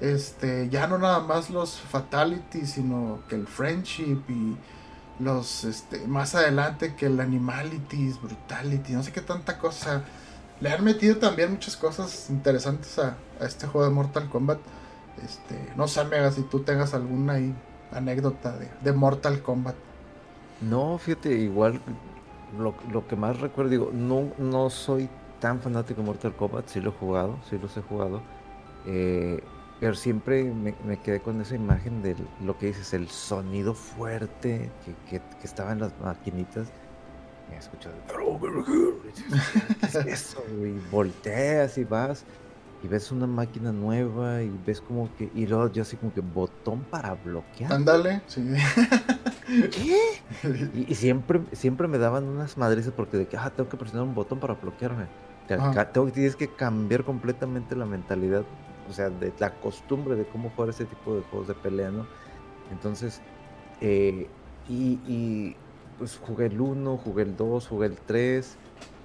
[0.00, 4.56] Este, ya no nada más los fatalities, sino que el friendship y
[5.20, 10.02] los este, más adelante que el Animalities, Brutality, no sé qué tanta cosa.
[10.60, 14.58] Le han metido también muchas cosas interesantes a, este juego de Mortal Kombat.
[15.22, 17.38] Este, no sé, Mega, si tú tengas alguna
[17.92, 19.76] anécdota de, Mortal Kombat.
[20.60, 21.80] No, fíjate, igual
[22.58, 25.08] lo, lo, que más recuerdo, digo, no, no soy
[25.40, 28.22] tan fanático de Mortal Kombat, sí lo he jugado, sí los he jugado.
[28.86, 29.42] Eh,
[29.80, 34.70] pero siempre me, quedé con esa imagen de lo que dices, el sonido fuerte
[35.10, 36.68] que, estaba en las maquinitas.
[37.50, 37.94] Me escuchado,
[40.04, 40.36] ¿qué es?
[40.48, 42.24] Y volteas y vas
[42.84, 46.20] y ves una máquina nueva y ves como que, y luego yo así como que
[46.20, 47.72] botón para bloquear.
[47.72, 48.46] Ándale, sí.
[49.46, 49.96] ¿Qué?
[50.88, 54.14] Y, siempre, siempre me daban unas madres porque de que, ah, tengo que presionar un
[54.14, 55.06] botón para bloquearme.
[55.48, 58.44] Tengo, tienes que cambiar completamente la mentalidad
[58.90, 62.06] o sea, de la costumbre de cómo jugar ese tipo de juegos de pelea, ¿no?
[62.70, 63.22] Entonces,
[63.80, 64.28] eh,
[64.68, 65.56] y, y,
[65.98, 68.58] pues jugué el 1, jugué el 2, jugué el 3.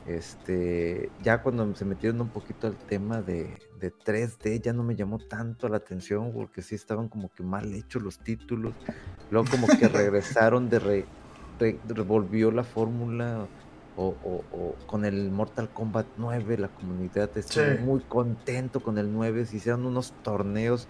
[0.10, 4.96] Este, ya cuando se metieron un poquito al tema de, de 3D, ya no me
[4.96, 8.74] llamó tanto la atención porque sí estaban como que mal hechos los títulos.
[9.30, 11.06] Luego como que regresaron de re,
[11.90, 13.48] revolvió la fórmula
[13.98, 14.16] o,
[14.88, 19.86] con el Mortal Kombat 9, la comunidad está muy contento con el 9, se hicieron
[19.86, 20.88] unos torneos.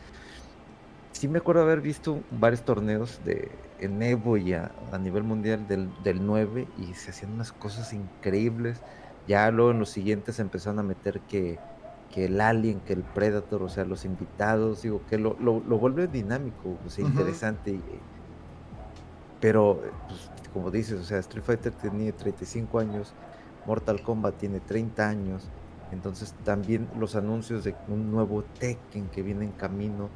[1.11, 5.89] Sí me acuerdo haber visto varios torneos de en Evo y a, nivel mundial del,
[6.03, 8.81] del, 9 y se hacían unas cosas increíbles.
[9.29, 11.59] Ya luego en los siguientes empezaron a meter que,
[12.11, 16.07] que el Alien, que el Predator, o sea, los invitados, digo, que lo, lo, vuelve
[16.07, 17.79] dinámico, o sea, interesante.
[19.39, 23.13] pero, pues, como dices, o sea, Street Fighter tiene 35 años,
[23.67, 25.47] Mortal Kombat tiene 30 años,
[25.91, 30.09] entonces también los anuncios de un nuevo Tekken que viene en camino.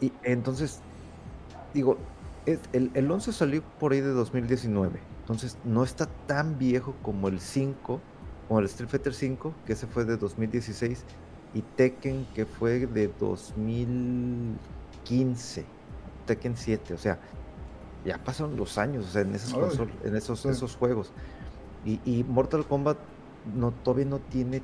[0.00, 0.80] Y entonces,
[1.74, 1.98] digo,
[2.46, 7.38] el, el 11 salió por ahí de 2019, entonces no está tan viejo como el
[7.38, 8.00] 5,
[8.50, 11.04] como el Street Fighter 5, que ese fue de 2016,
[11.54, 15.64] y Tekken, que fue de 2015,
[16.26, 17.20] Tekken 7, o sea,
[18.04, 19.54] ya pasaron los años en, esas
[20.02, 21.12] en esos, esos juegos.
[21.84, 22.98] Y, Mortal Kombat
[23.54, 24.62] no, todavía no tiene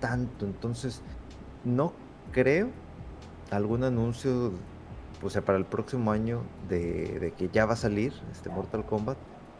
[0.00, 1.02] tanto, entonces
[1.62, 1.92] no
[2.32, 2.70] creo
[3.50, 4.52] algún anuncio
[5.22, 9.18] o sea, para el próximo año de, que ya va a salir este Mortal Kombat,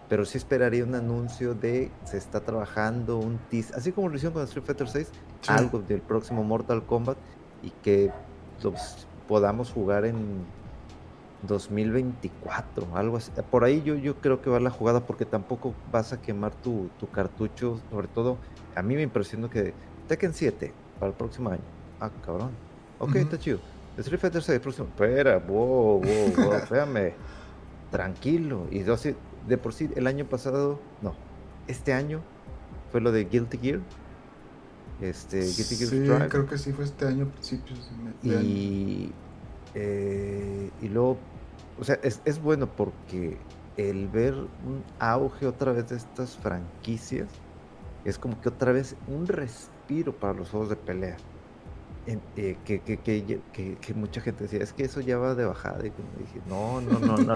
[0.09, 4.35] pero sí esperaría un anuncio de se está trabajando un teaser, así como lo hicieron
[4.35, 5.11] con Street Fighter 6,
[5.49, 7.19] algo del próximo Mortal Kombat
[7.63, 8.13] y que
[8.63, 10.45] los podamos jugar en
[11.43, 13.31] 2024, algo así.
[13.51, 16.89] Por ahí yo, yo creo que va la jugada porque tampoco vas a quemar tu,
[17.13, 18.39] cartucho, sobre todo
[18.75, 19.73] a mí me impresionó que
[20.09, 21.63] Tekken 7 para el próximo año.
[22.01, 22.51] Ah, cabrón.
[22.99, 23.59] Ok, está chido.
[23.99, 24.89] Street Fighter 6 próximo.
[24.89, 27.15] Espera, wow, wow, wow, espérame.
[27.91, 28.67] Tranquilo.
[28.71, 28.97] Y yo,
[29.47, 31.15] de por sí, el año pasado, no,
[31.69, 32.23] este año
[32.91, 33.81] fue lo de Guilty Gear.
[35.01, 37.91] Este, Guilty Gear sí, creo que sí fue este año, principios
[38.23, 39.13] de y,
[39.75, 41.19] eh, y luego
[41.79, 43.37] o sea, es, es bueno porque
[43.77, 47.29] el ver un auge otra vez de estas franquicias
[48.05, 51.17] es como que otra vez un respiro para los juegos de pelea.
[52.07, 55.81] Eh, que, que, que, que, mucha gente decía, es que eso ya va de bajada.
[55.81, 57.36] Y dije, no, no, no, no.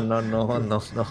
[0.00, 1.06] No, no, no, no, no.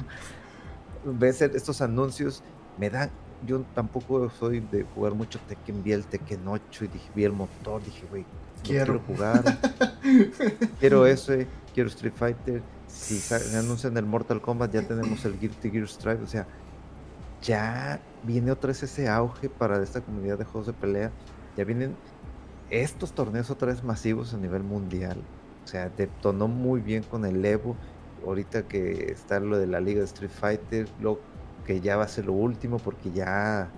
[1.04, 2.44] Ves estos anuncios,
[2.78, 3.10] me dan
[3.46, 7.34] yo tampoco soy de jugar mucho Tekken, vi el Tekken 8 y dije, vi el
[7.34, 8.26] motor, dije, güey,
[8.64, 9.00] quiero.
[9.00, 9.44] jugar.
[10.80, 12.62] quiero ese, quiero Street Fighter.
[12.88, 13.22] Si
[13.56, 16.24] anuncian el Mortal Kombat, ya tenemos el Guilty Gear Strive.
[16.24, 16.46] O sea,
[17.42, 21.12] ya viene otra vez ese auge para esta comunidad de juegos de pelea.
[21.58, 21.96] Ya vienen
[22.70, 25.18] estos torneos otra vez masivos a nivel mundial.
[25.64, 27.76] O sea, detonó muy bien con el Evo.
[28.26, 31.20] Ahorita que está lo de la Liga de Street Fighter, lo
[31.66, 33.70] que ya va a ser lo último porque ya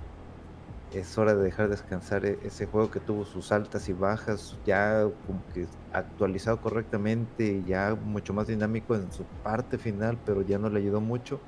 [0.93, 5.03] es hora de dejar descansar e-, ese juego que tuvo sus altas y bajas, ya
[5.25, 10.69] como que actualizado correctamente, ya mucho más dinámico en su parte final, pero ya no
[10.69, 11.39] le ayudó mucho.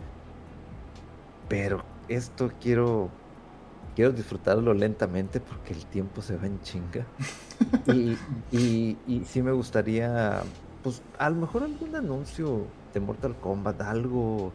[1.47, 3.09] Pero esto quiero
[3.95, 7.05] quiero disfrutarlo lentamente porque el tiempo se va en chinga.
[7.87, 8.17] y,
[8.51, 10.41] y, y sí me gustaría,
[10.83, 12.65] pues a lo mejor algún anuncio
[12.99, 14.51] Mortal Kombat, algo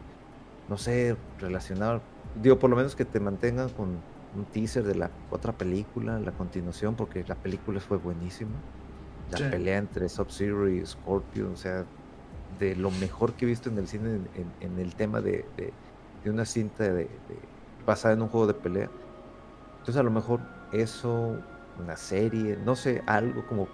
[0.71, 2.01] no sé, relacionar,
[2.41, 3.99] digo, por lo menos que te mantengan con
[4.35, 8.51] un teaser de la otra película, la continuación, porque la película fue buenísima.
[9.31, 11.85] La pelea entre Sub-Zero y Scorpion, o sea,
[12.57, 14.19] de lo mejor que he visto en el cine
[14.61, 15.45] en, el tema de,
[16.25, 17.09] una cinta de,
[17.85, 18.89] basada en un juego de pelea.
[19.79, 20.39] Entonces a lo mejor
[20.71, 21.37] eso,
[21.79, 23.67] una serie, no sé, algo como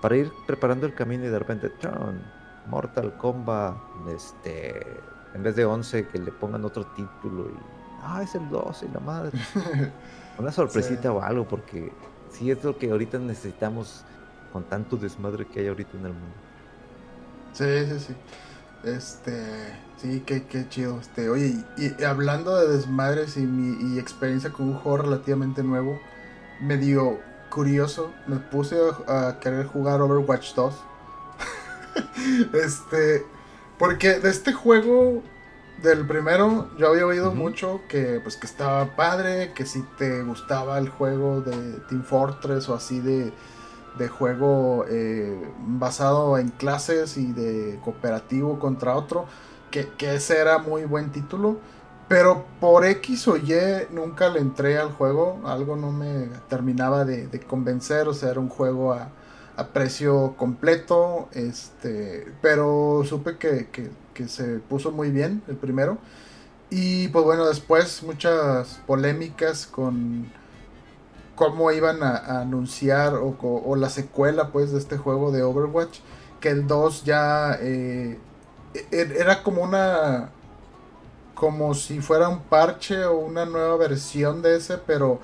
[0.00, 1.72] para ir preparando el camino y de repente,
[2.66, 3.76] Mortal Kombat,
[4.08, 4.86] este,
[5.34, 7.56] en vez de 11 que le pongan otro título y
[8.02, 9.32] ah es el 12 la madre
[10.38, 11.92] una sorpresita o algo porque
[12.30, 14.04] sí es lo que ahorita necesitamos
[14.52, 16.36] con tanto desmadre que hay ahorita en el mundo
[17.52, 18.14] sí sí sí
[18.84, 19.42] Este,
[19.96, 21.00] sí, qué, qué chido.
[21.00, 25.98] Este, oye, y, hablando de desmadres y mi experiencia con un juego relativamente nuevo,
[26.60, 27.18] medio
[27.50, 30.74] curioso, me puse a, querer jugar Overwatch 2.
[32.52, 33.24] este,
[33.78, 35.22] porque de este juego
[35.82, 40.78] del primero yo había oído mucho que pues que estaba padre, que si te gustaba
[40.78, 43.32] el juego de Team Fortress o así de,
[43.98, 49.26] de juego eh, basado en clases y de cooperativo contra otro,
[49.70, 51.58] que, que, ese era muy buen título.
[52.08, 53.54] Pero por X o Y
[53.90, 58.50] nunca le entré al juego, algo no me terminaba de, convencer, o sea, era un
[58.50, 59.08] juego a,
[59.72, 63.68] precio completo, este, pero supe que,
[64.26, 65.98] se puso muy bien el primero.
[66.70, 70.26] Y pues bueno, después muchas polémicas con
[71.36, 76.00] cómo iban a, anunciar o, la secuela pues de este juego de Overwatch,
[76.40, 78.18] que el 2 ya eh,
[78.74, 80.30] e, era como una
[81.34, 85.20] como si fuera un parche o una nueva versión de ese, pero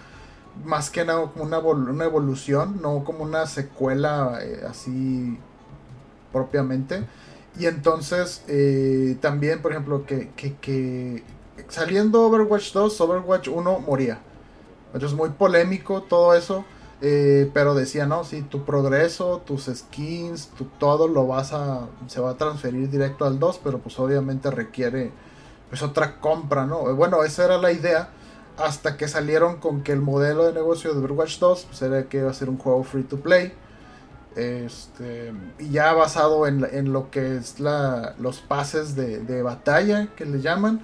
[0.64, 5.38] más que nada como una, una evolución, no como una secuela eh, así
[6.32, 7.04] propiamente.
[7.58, 11.22] Y entonces eh, también, por ejemplo, que, que,
[11.68, 14.20] saliendo Overwatch 2, Overwatch 1 moría.
[14.92, 16.64] Entonces muy polémico todo eso.
[17.02, 22.20] Eh, pero decía, no, si tu progreso, tus skins, tu todo lo vas a, se
[22.20, 25.10] va a transferir directo al 2, pero pues obviamente requiere
[25.70, 26.94] pues otra compra, ¿no?
[26.94, 28.10] Bueno, esa era la idea
[28.60, 32.18] hasta que salieron con que el modelo de negocio de Overwatch 2 pues era que
[32.18, 33.52] iba a ser un juego free to play.
[34.36, 40.40] Este, y ya basado en, lo que es la, los pases de, batalla que le
[40.40, 40.80] llaman.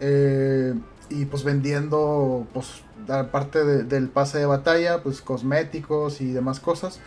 [0.00, 0.74] Eh,
[1.08, 7.00] y pues vendiendo, pues, aparte del pase de batalla, pues cosméticos y demás cosas.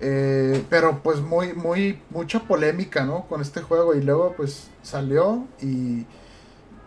[0.00, 3.26] Eh, pero pues muy, muy, mucha polémica, ¿no?
[3.28, 3.94] Con este juego.
[3.94, 6.06] Y luego pues salió y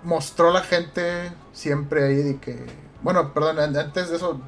[0.03, 2.65] mostró la gente siempre ahí de que.
[3.01, 4.39] Bueno, perdón, antes de eso,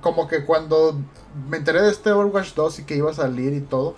[0.00, 0.98] como que cuando
[1.48, 3.96] me enteré de este Overwatch 2 y que iba a salir y todo,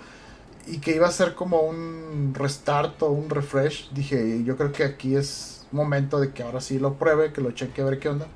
[0.67, 4.85] y que iba a ser como un restart o un refresh, dije, yo creo que
[4.85, 8.09] aquí es momento de que ahora sí lo pruebe, que lo cheque a ver qué
[8.09, 8.27] onda.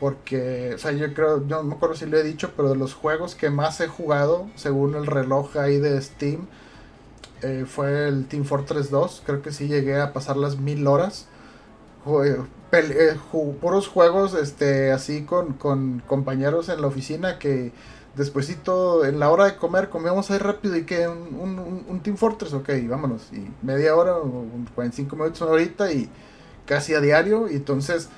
[0.00, 2.94] Porque, o sea, yo creo, no me acuerdo si lo he dicho, pero de los
[2.94, 6.46] juegos que más he jugado, según el reloj ahí de Steam,
[7.42, 9.22] eh, fue el Team Fortress 2.
[9.26, 11.26] Creo que sí llegué a pasar las mil horas.
[12.72, 13.16] Eh,
[13.60, 17.72] puros juegos este así con, con, compañeros en la oficina que
[18.14, 22.52] despuesito en la hora de comer comíamos ahí rápido y que un, un, Team Fortress,
[22.52, 23.32] ok, vámonos.
[23.32, 26.10] Y media hora o 45 minutos, una y
[26.66, 27.48] casi a diario.
[27.48, 28.08] Y entonces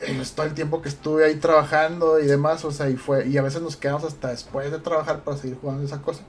[0.00, 3.38] eh, todo el tiempo que estuve ahí trabajando y demás, o sea, y fue, y
[3.38, 6.22] a veces nos quedamos hasta después de trabajar para seguir jugando esa cosa.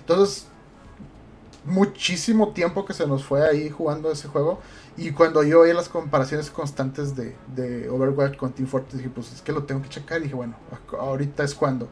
[0.00, 0.46] Entonces,
[1.64, 4.60] muchísimo tiempo que se nos fue ahí jugando ese juego.
[4.96, 9.32] Y cuando yo oí las comparaciones constantes de, de Overwatch con Team Fortress, dije, pues
[9.32, 10.20] es que lo tengo que checar.
[10.20, 10.56] Y dije, bueno,
[10.98, 11.88] ahorita es cuando.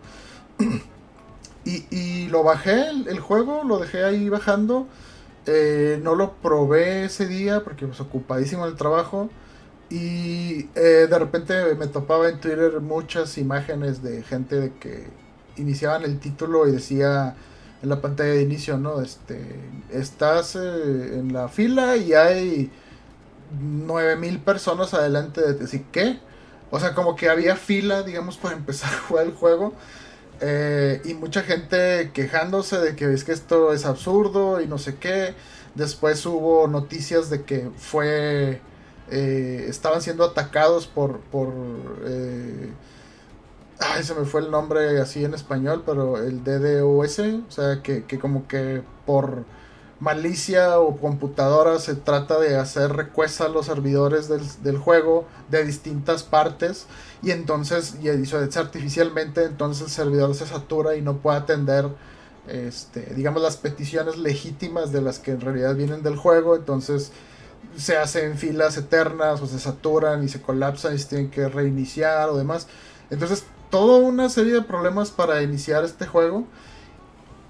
[1.64, 4.86] y, y, lo bajé, el, juego, lo dejé ahí bajando.
[5.46, 9.30] Eh, no lo probé ese día porque pues ocupadísimo el trabajo.
[9.88, 15.06] Y eh, de repente me topaba en Twitter muchas imágenes de gente de que
[15.56, 17.34] iniciaban el título y decía
[17.82, 19.00] en la pantalla de inicio, ¿no?
[19.00, 19.40] Este,
[19.90, 22.70] estás eh, en la fila y hay
[23.58, 25.84] 9000 personas adelante de ti.
[25.92, 26.18] ¿Qué?
[26.70, 29.74] O sea, como que había fila, digamos, para empezar a jugar el juego.
[30.40, 34.96] Eh, y mucha gente quejándose de que es que esto es absurdo y no sé
[34.96, 35.34] qué.
[35.74, 38.60] Después hubo noticias de que fue.
[39.10, 41.20] Eh, estaban siendo atacados por.
[41.20, 41.52] por
[42.04, 42.72] eh,
[43.80, 47.18] ay, se me fue el nombre así en español, pero el DDoS.
[47.48, 49.44] O sea, que, que como que por
[50.00, 56.22] malicia o computadora se trata de hacer recuesta a los servidores del, juego de distintas
[56.22, 56.86] partes
[57.22, 61.90] y entonces y eso artificialmente entonces el servidor se satura y no puede atender
[62.48, 66.56] este, digamos las peticiones legítimas de las que en realidad vienen del juego.
[66.56, 67.12] Entonces
[67.76, 72.28] se hacen filas eternas o se saturan y se colapsan y se tienen que reiniciar
[72.28, 72.66] o demás.
[73.10, 76.46] Entonces toda una serie de problemas para iniciar este juego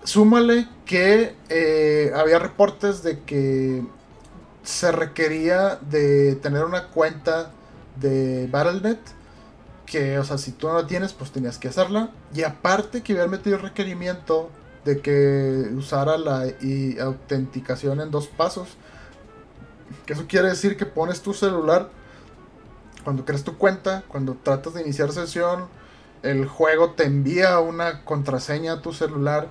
[0.05, 3.85] Súmale que eh, había reportes de que
[4.63, 7.51] se requería de tener una cuenta
[7.97, 8.99] de Battle.net.
[9.87, 12.11] Que, o sea, si tú no la tienes, pues tenías que hacerla.
[12.35, 14.51] Y aparte que había metido el requerimiento
[14.85, 16.47] de que usara la
[17.03, 18.69] autenticación en dos pasos.
[20.07, 21.91] Que eso quiere decir que pones tu celular
[23.05, 25.69] cuando creas tu cuenta, cuando tratas de iniciar sesión,
[26.23, 29.49] el juego te envía una contraseña a tu celular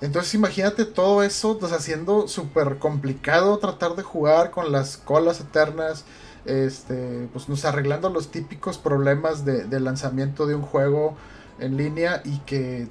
[0.00, 6.04] Entonces imagínate todo eso, pues haciendo súper complicado tratar de jugar con las colas eternas,
[6.44, 11.16] este, pues nos arreglando los típicos problemas de, lanzamiento de un juego
[11.58, 12.86] en línea y que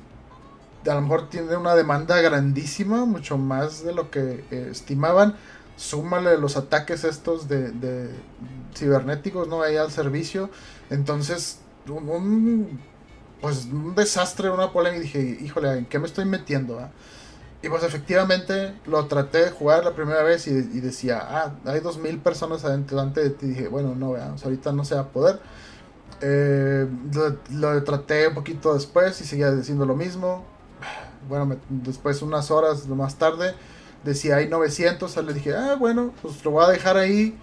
[0.85, 5.35] a lo mejor tiene una demanda grandísima, mucho más de lo que eh, estimaban.
[5.77, 8.09] Súmale los ataques estos de,
[8.75, 9.61] cibernéticos, ¿no?
[9.61, 10.49] Ahí al servicio.
[10.89, 12.79] Entonces, un
[13.41, 14.99] pues un desastre, una polémica.
[14.99, 16.79] Y dije, híjole, ¿en qué me estoy metiendo?
[16.79, 16.89] Ah?
[17.61, 21.97] Y pues efectivamente lo traté de jugar la primera vez y, decía, ah, hay dos
[21.97, 23.45] mil personas adentro de ti.
[23.45, 25.39] Y dije, bueno, no, veamos, ahorita no se va a poder.
[26.21, 26.87] Eh,
[27.51, 30.45] lo, traté un poquito después y seguía diciendo lo mismo.
[31.27, 33.53] Bueno, después unas horas más tarde
[34.03, 35.15] decía hay 900.
[35.17, 37.37] Le dije, ah, bueno, pues lo voy a dejar ahí.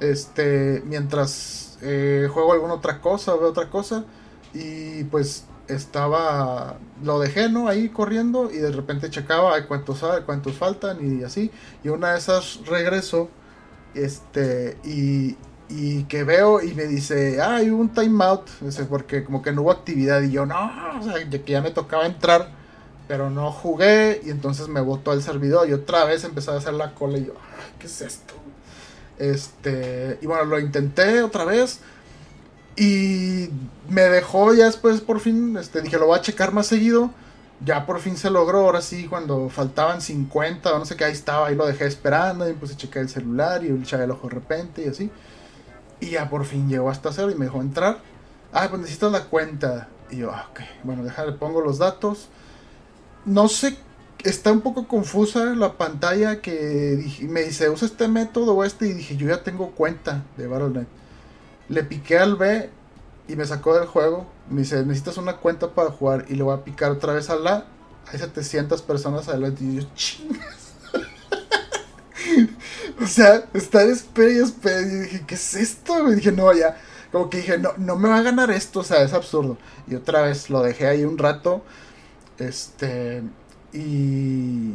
[0.00, 4.04] Este, mientras eh, juego alguna otra cosa, veo otra cosa.
[4.52, 7.68] Y pues estaba, lo dejé, ¿no?
[7.68, 11.50] Ahí corriendo y de repente checaba cuántos, cuántos faltan y así.
[11.84, 13.28] Y una de esas regreso,
[13.94, 15.36] este, y,
[15.68, 18.48] y que veo y me dice, ah, hay un timeout,
[18.88, 22.06] porque como que no hubo actividad y yo, no, o sea, que ya me tocaba
[22.06, 22.50] entrar,
[23.06, 26.74] pero no jugué y entonces me botó el servidor y otra vez empezó a hacer
[26.74, 27.34] la cola y yo,
[27.78, 28.34] ¿qué es esto?
[29.18, 31.80] Este, y bueno, lo intenté otra vez
[32.76, 33.48] y
[33.88, 37.10] me dejó ya después por fin, este, dije, lo voy a checar más seguido.
[37.62, 41.12] Ya por fin se logró, ahora sí, cuando faltaban 50 o no sé qué, ahí
[41.12, 44.28] estaba, ahí lo dejé esperando, y puse a el celular y el echaba el ojo
[44.28, 45.10] de repente y así.
[46.00, 47.98] Y ya por fin llegó hasta cero y me dejó entrar.
[48.52, 49.88] Ah, pues necesitas la cuenta.
[50.10, 52.28] Y yo, ah, ok, bueno, déjale, pongo los datos.
[53.26, 53.76] No sé,
[54.24, 58.94] está un poco confusa la pantalla que me dice, usa este método o este, y
[58.94, 60.99] dije, yo ya tengo cuenta de Battle.net.
[61.70, 62.68] Le piqué al B
[63.28, 64.26] y me sacó del juego.
[64.50, 66.24] Me dice, necesitas una cuenta para jugar.
[66.28, 67.64] Y le voy a picar otra vez a la.
[68.08, 69.62] Hay 700 personas adelante.
[69.62, 70.74] Y yo, chingas.
[73.00, 74.80] o sea, estar espera y espera.
[74.80, 76.10] Y dije, ¿qué es esto?
[76.10, 76.76] Y dije, no, ya.
[77.12, 78.80] Como que dije, no, no me va a ganar esto.
[78.80, 79.56] O sea, es absurdo.
[79.86, 81.62] Y otra vez lo dejé ahí un rato.
[82.36, 83.22] Este.
[83.72, 84.74] Y.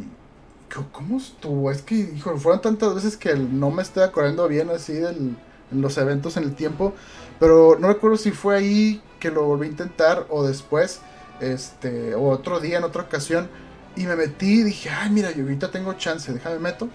[0.92, 1.70] ¿Cómo estuvo?
[1.70, 5.36] Es que, hijo, fueron tantas veces que no me estoy acordando bien así del
[5.72, 6.94] en los eventos en el tiempo.
[7.38, 11.00] Pero no recuerdo si fue ahí que lo volví a intentar o después,
[11.40, 13.48] este, o otro día, en otra ocasión.
[13.96, 16.88] Y me metí y dije, ay, mira, yo ahorita tengo chance, déjame meto.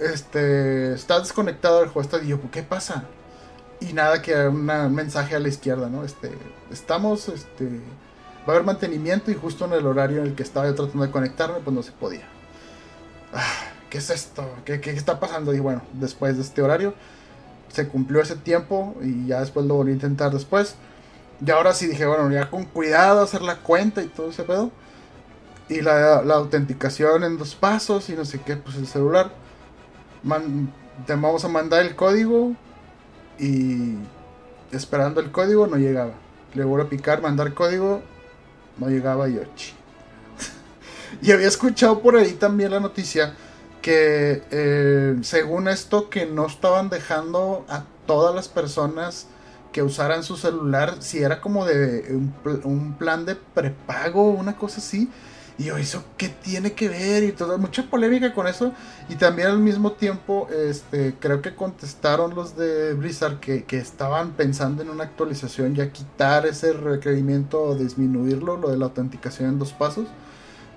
[0.00, 3.04] Este, está desconectado el juego, está, y ¿qué pasa?
[3.80, 6.04] Y nada que un mensaje a la izquierda, ¿no?
[6.04, 6.32] Este,
[6.70, 7.64] estamos, este,
[8.48, 11.04] va a haber mantenimiento y justo en el horario en el que estaba yo tratando
[11.04, 12.26] de conectarme, pues no se podía.
[13.32, 14.48] Ah, ¿Qué es esto?
[14.64, 15.54] ¿Qué, ¿Qué, está pasando?
[15.54, 16.94] Y bueno, después de este horario,
[17.68, 20.76] se cumplió ese tiempo y ya después lo volví a intentar después.
[21.44, 24.70] Y ahora sí dije, bueno, ya con cuidado hacer la cuenta y todo ese pedo.
[25.68, 29.30] Y la, la autenticación en dos pasos y no sé qué, pues el celular.
[31.06, 32.54] te vamos a mandar el código
[33.38, 33.94] y
[34.72, 36.12] esperando el código no llegaba.
[36.54, 38.02] Le voy a picar, mandar código,
[38.78, 39.42] no llegaba yo.
[41.22, 43.34] y había escuchado por ahí también la noticia
[43.88, 49.28] que eh, según esto que no estaban dejando a todas las personas
[49.72, 52.14] que usaran su celular, si era como de
[52.64, 55.08] un, plan de prepago, una cosa así.
[55.56, 57.24] Y yo, ¿eso qué tiene que ver?
[57.24, 58.74] Y toda mucha polémica con eso.
[59.08, 64.32] Y también al mismo tiempo, este, creo que contestaron los de Blizzard que, que estaban
[64.32, 69.58] pensando en una actualización, ya quitar ese requerimiento o disminuirlo, lo de la autenticación en
[69.58, 70.08] dos pasos.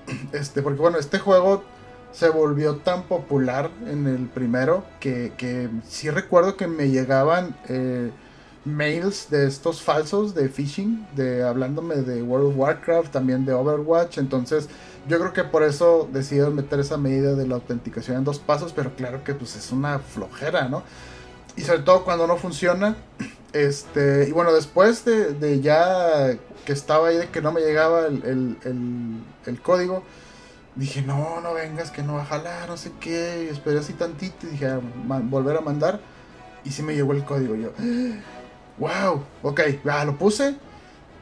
[0.31, 1.63] Este, porque bueno, este juego
[2.11, 8.11] se volvió tan popular en el primero que, que sí recuerdo que me llegaban eh,
[8.65, 14.17] mails de estos falsos de phishing, de hablándome de World of Warcraft, también de Overwatch,
[14.17, 14.69] entonces
[15.07, 18.71] yo creo que por eso decidieron meter esa medida de la autenticación en dos pasos,
[18.73, 20.83] pero claro que pues es una flojera, ¿no?
[21.55, 22.95] Y sobre todo cuando no funciona,
[23.53, 28.57] este, y bueno, después de, ya que estaba ahí de que no me llegaba el,
[28.63, 30.03] el código,
[30.75, 33.45] dije, no, no vengas, que no va a jalar, no sé qué.
[33.45, 34.79] Y esperé así tantito y dije, ah,
[35.23, 35.99] volver a mandar.
[36.63, 37.55] Y sí me llegó el código.
[37.55, 37.71] yo,
[38.77, 40.55] wow, ok, ya lo puse.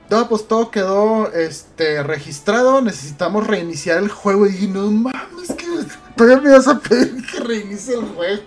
[0.10, 2.82] Todo, pues todo quedó este, registrado.
[2.82, 4.48] Necesitamos reiniciar el juego.
[4.48, 5.68] Y dije, no mames, que
[6.16, 8.44] todavía me vas a pedir que reinicie el juego.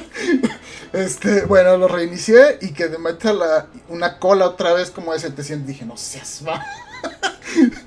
[0.92, 5.20] este, bueno, lo reinicié y que me meta la, una cola otra vez como de
[5.20, 5.66] 700.
[5.66, 6.64] Dije, no seas va.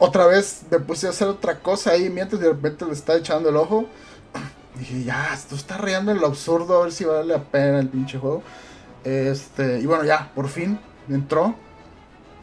[0.00, 3.50] Otra vez me puse a hacer otra cosa ahí mientras de repente le estaba echando
[3.50, 3.84] el ojo.
[4.78, 7.88] Dije, ya, esto está rayando en lo absurdo, a ver si vale la pena el
[7.88, 8.42] pinche juego.
[9.04, 11.54] Este, y bueno, ya, por fin entró.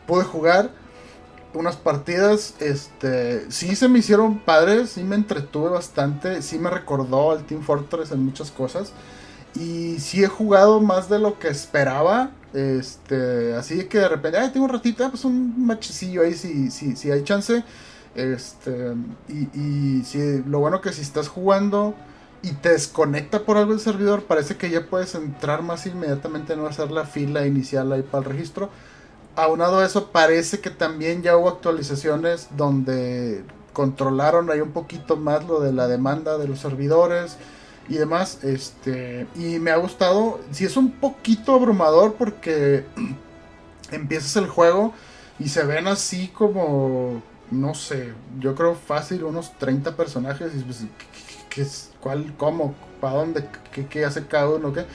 [0.06, 0.70] Pude jugar.
[1.54, 7.32] unas partidas, este, sí se me hicieron padres, sí me entretuve bastante, sí me recordó
[7.32, 8.94] al Team Fortress en muchas cosas.
[9.56, 12.32] Y sí he jugado más de lo que esperaba.
[12.54, 16.72] Este, así que de repente, ay, tengo un ratito, ah, pues un machecillo ahí si,
[16.72, 17.64] si, si hay chance.
[18.16, 18.94] Este,
[19.28, 21.94] y, y si, lo bueno que si estás jugando
[22.42, 26.66] y te desconecta por algo el servidor, parece que ya puedes entrar más inmediatamente, no
[26.68, 28.70] hacer la fila inicial ahí para el registro.
[29.36, 33.44] Aunado a eso, parece que también ya hubo actualizaciones donde
[33.74, 37.38] controlaron ahí un poquito más lo de la demanda de los servidores
[37.90, 38.44] y demás.
[38.44, 40.40] Este, y me ha gustado.
[40.52, 42.86] Si es un poquito abrumador porque
[43.92, 44.94] empiezas el juego
[45.40, 47.22] y se ven así como,
[47.52, 50.52] no sé, yo creo fácil unos 30 personajes.
[50.56, 50.84] Y pues,
[51.50, 53.48] ¿qué, es, ¿Cuál, cómo, para dónde,
[53.90, 54.74] qué, hace cada uno?
[54.74, 54.86] ¿qué?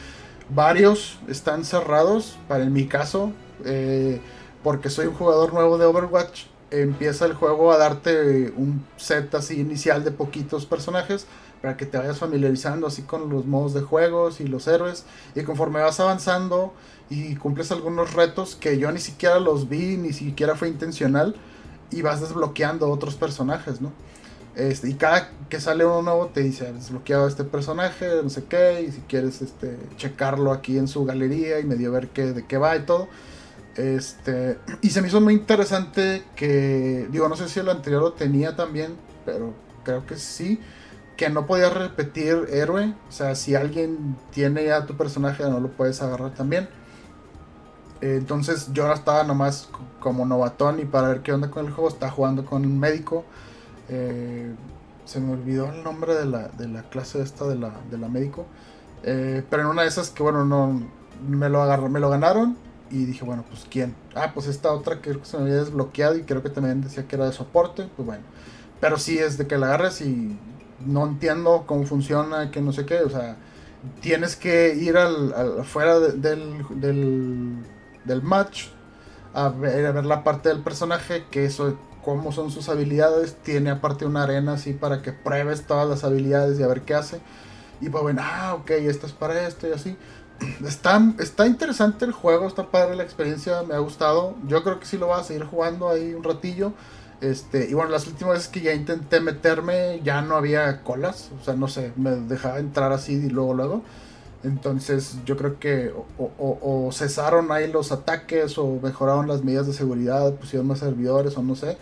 [0.50, 3.32] Varios están cerrados, para en mi caso,
[3.64, 4.20] eh,
[4.62, 6.46] porque soy un jugador nuevo de Overwatch.
[6.70, 11.26] Empieza el juego a darte un set así inicial de poquitos personajes
[11.62, 15.04] para que te vayas familiarizando así con los modos de juegos y los héroes.
[15.36, 16.74] Y conforme vas avanzando
[17.08, 21.36] y cumples algunos retos que yo ni siquiera los vi, ni siquiera fue intencional,
[21.90, 23.92] y vas desbloqueando otros personajes, ¿no?
[24.56, 28.84] Este, y cada que sale uno nuevo te dice, desbloqueado este personaje, no sé qué,
[28.88, 32.58] y si quieres este, checarlo aquí en su galería y medio ver qué, de qué
[32.58, 33.08] va y todo.
[33.76, 38.12] Este, y se me hizo muy interesante que, digo, no sé si el anterior lo
[38.14, 38.94] tenía también,
[39.24, 39.54] pero
[39.84, 40.60] creo que sí
[41.22, 42.94] que no podías repetir héroe.
[43.08, 46.68] O sea, si alguien tiene ya tu personaje, no lo puedes agarrar también.
[48.00, 49.68] entonces yo estaba nomás
[50.00, 53.24] como novatón y para ver qué onda con el juego, estaba jugando con un médico.
[53.88, 54.52] Eh,
[55.04, 58.08] se me olvidó el nombre de la, de la clase esta de la, de la
[58.08, 58.46] médico.
[59.04, 60.82] Eh, pero en una de esas que bueno, no
[61.24, 62.56] me lo agarró, me lo ganaron.
[62.90, 63.94] Y dije, bueno, pues quién.
[64.16, 67.14] Ah, pues esta otra que se me había desbloqueado y creo que también decía que
[67.14, 67.88] era de soporte.
[67.96, 68.24] Pues bueno.
[68.80, 70.36] Pero sí es de que la agarres y
[70.86, 73.36] no entiendo cómo funciona, que no sé qué, o sea,
[74.00, 78.66] tienes que ir al, afuera del, del, match
[79.34, 83.70] a ver, a ver la parte del personaje, que eso, cómo son sus habilidades, tiene
[83.70, 87.20] aparte una arena así para que pruebes todas las habilidades y a ver qué hace.
[87.80, 89.96] Y pues bueno, ah, ok, esto es para esto y así.
[90.66, 94.34] Está, está interesante el juego, está padre la experiencia, me ha gustado.
[94.48, 96.72] Yo creo que sí lo voy a seguir jugando ahí un ratillo.
[97.22, 101.30] Este, y bueno, las últimas veces que ya intenté meterme, ya no había colas.
[101.40, 103.82] O sea, no sé, me dejaba entrar así y luego, luego.
[104.42, 110.34] Entonces, yo creo que o, cesaron ahí los ataques o mejoraron las medidas de seguridad,
[110.34, 111.78] pusieron más servidores o no sé.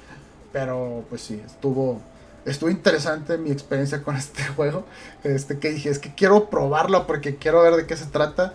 [0.52, 2.02] Pero, pues sí, estuvo,
[2.44, 4.84] estuvo interesante mi experiencia con este juego.
[5.24, 8.52] Este, que dije, es que quiero probarlo porque quiero ver de qué se trata.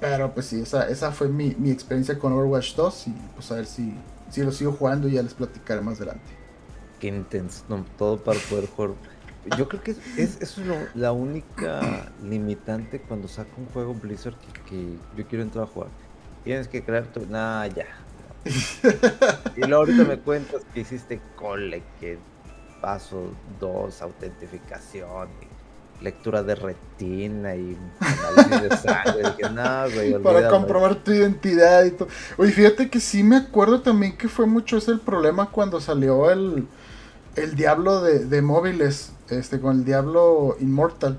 [0.00, 3.54] Pero, pues sí, esa, esa fue mi, mi experiencia con Overwatch 2 y pues a
[3.54, 3.94] ver si
[4.36, 6.30] si lo sigo jugando ya les platicaré más adelante.
[7.00, 7.64] Qué intenso,
[7.96, 8.90] todo para poder jugar.
[9.56, 14.36] Yo creo que es, eso es la única limitante cuando saca un juego Blizzard
[14.68, 15.88] que, yo quiero entrar a jugar.
[16.44, 17.24] Tienes que crear tu...
[17.24, 17.86] Nah, ya.
[19.56, 22.18] y luego ahorita me cuentas que hiciste cole, que
[22.82, 25.28] paso dos, autentificación,
[26.00, 30.18] lectura de retina y análisis de sangre.
[30.22, 32.08] Para comprobar tu identidad y todo.
[32.36, 36.30] Oye, fíjate que sí me acuerdo también que fue mucho ese el problema cuando salió
[36.30, 36.66] el,
[37.36, 41.18] el Diablo de, móviles, este, con el Diablo Immortal.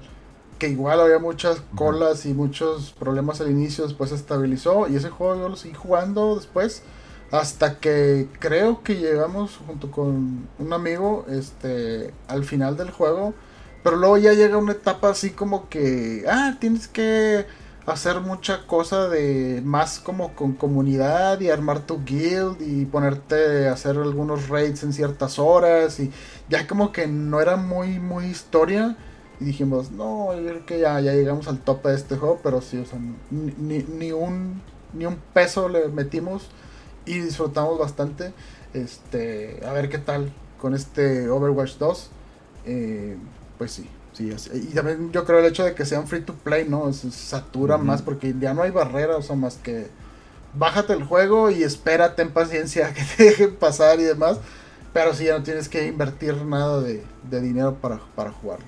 [0.59, 4.87] Que igual había muchas colas y muchos problemas al inicio, después se estabilizó.
[4.87, 6.81] Y ese juego yo lo seguí jugando después.
[7.29, 13.33] Hasta que creo que llegamos junto con un amigo este, al final del juego
[13.87, 17.45] pero luego ya llega una etapa así como que, ah, tienes que
[17.85, 23.71] hacer mucha cosa de más como con comunidad y armar tu guild y ponerte a
[23.71, 26.11] hacer algunos raids en ciertas horas y
[26.49, 28.97] ya como que no era muy muy historia
[29.39, 32.79] y dijimos no creo que ya, ya llegamos al tope de este juego pero sí
[32.79, 32.99] o sea
[33.31, 34.61] ni, ni un
[34.91, 36.49] ni un peso le metimos
[37.05, 38.33] y disfrutamos bastante.
[38.73, 42.11] Este a ver qué tal con este Overwatch 2
[42.65, 43.15] eh,
[43.57, 44.31] pues sí, sí.
[44.53, 46.91] Y también yo creo el hecho de que sean free to play, ¿no?
[46.93, 49.87] Se satura más porque ya no hay barreras, o sea, más que
[50.53, 54.39] bájate el juego y espérate en paciencia que te dejen pasar y demás.
[54.93, 58.65] Pero sí, ya no tienes que invertir nada de, dinero para, para jugarlo.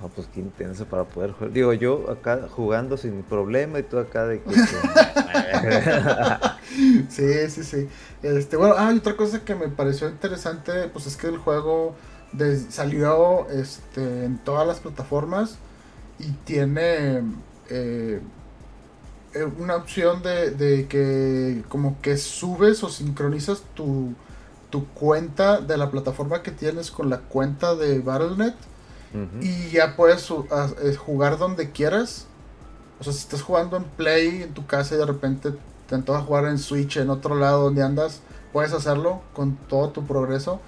[0.00, 1.52] No, pues qué intenso para poder jugar.
[1.52, 4.54] Digo, yo acá jugando sin problema y tú acá de que...
[7.08, 7.88] sí, sí, sí.
[8.22, 11.94] Este, bueno, ah, y otra cosa que me pareció interesante, pues es que el juego
[12.70, 15.56] salió este, en todas las plataformas
[16.18, 17.22] y tiene
[17.70, 18.20] eh,
[19.34, 24.14] eh, una opción de, de, que como que subes o sincronizas tu,
[24.70, 28.54] tu cuenta de la plataforma que tienes con la cuenta de Battle.net
[29.40, 32.26] y ya puedes eh, jugar donde quieras.
[33.00, 35.54] O sea, si estás jugando en Play en tu casa y de repente
[35.88, 38.20] te antoja jugar en Switch en otro lado donde andas,
[38.52, 40.60] puedes hacerlo con todo tu progreso.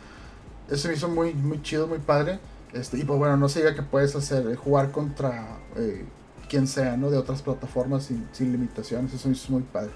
[0.71, 2.39] Eso me hizo muy, muy chido, muy padre.
[2.73, 6.05] Este, y pues bueno, no se diga que puedes hacer eh, jugar contra eh,
[6.49, 7.11] quien sea, ¿no?
[7.11, 9.12] De otras plataformas sin, sin limitaciones.
[9.12, 9.91] Eso me hizo muy padre.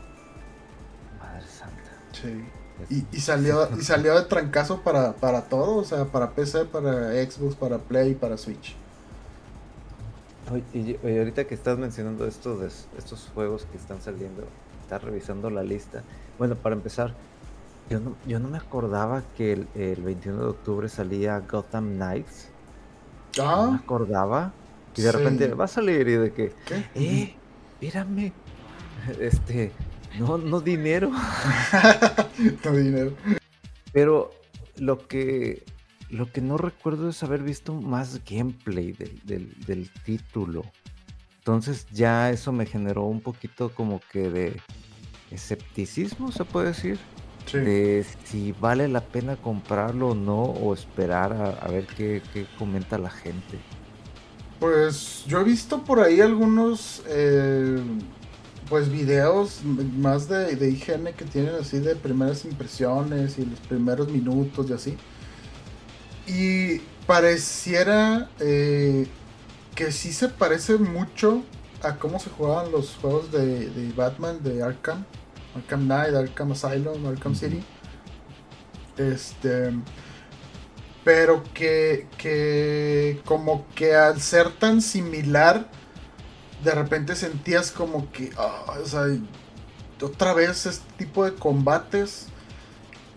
[1.20, 1.90] Madre santa.
[2.12, 2.44] Sí.
[2.90, 7.12] Y, y, salió, y salió de trancazo para, para todo, o sea, para PC, para
[7.24, 8.74] Xbox, para Play, para Switch.
[10.72, 12.66] y, ahorita que estás mencionando esto de
[12.98, 14.44] estos juegos que están saliendo,
[14.82, 16.02] estás revisando la lista.
[16.36, 17.14] Bueno, para empezar,
[17.90, 22.48] yo no, yo no me acordaba que el, el 21 de octubre salía Gotham Knights.
[23.38, 23.62] Ah.
[23.64, 24.52] No me acordaba.
[24.96, 26.84] Y de repente va a salir y de que, ¿Qué?
[26.94, 27.34] eh,
[27.80, 28.32] mírame,
[29.18, 29.72] este,
[30.18, 31.10] no, no dinero.
[32.64, 33.12] no dinero.
[33.92, 34.30] Pero
[34.76, 35.64] lo que,
[36.10, 40.64] lo que no recuerdo es haber visto más gameplay del, del, título.
[41.38, 44.60] Entonces ya eso me generó un poquito como que de
[45.30, 46.98] escepticismo, se puede decir.
[47.52, 52.98] De si vale la pena comprarlo o no, o esperar a, ver qué, qué, comenta
[52.98, 53.58] la gente.
[54.58, 57.78] Pues yo he visto por ahí algunos eh,
[58.68, 64.08] pues videos más de, de higiene que tienen así de primeras impresiones y los primeros
[64.08, 64.96] minutos y así.
[66.26, 69.06] Y pareciera eh,
[69.74, 71.42] que sí se parece mucho
[71.82, 75.04] a cómo se jugaban los juegos de, de, Batman, de Arkham,
[75.54, 77.62] Arkham Knight, Arkham Asylum, Arkham City.
[78.96, 79.72] Este.
[81.04, 85.68] Pero que, que como que al ser tan similar
[86.64, 89.02] de repente sentías como que, ah, o sea,
[90.00, 92.26] otra vez este tipo de combates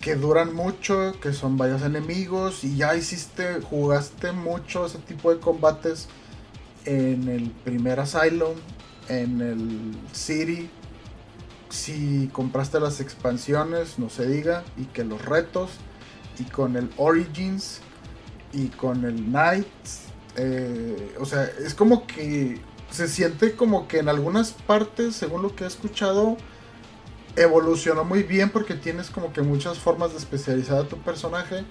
[0.01, 5.39] que duran mucho, que son varios enemigos y ya hiciste, jugaste mucho ese tipo de
[5.39, 6.07] combates
[6.85, 8.55] en el primer Asylum,
[9.09, 10.69] en el City,
[11.77, 15.71] si compraste las expansiones, no se diga, y que los retos,
[16.39, 17.81] y con el Origins,
[18.51, 19.67] y con el Night,
[20.35, 22.59] eh, o sea, es como que
[22.89, 26.37] se siente como que en algunas partes, según lo que he escuchado,
[27.35, 31.63] evolucionó muy bien porque tienes como que muchas formas de especializar a tu personaje.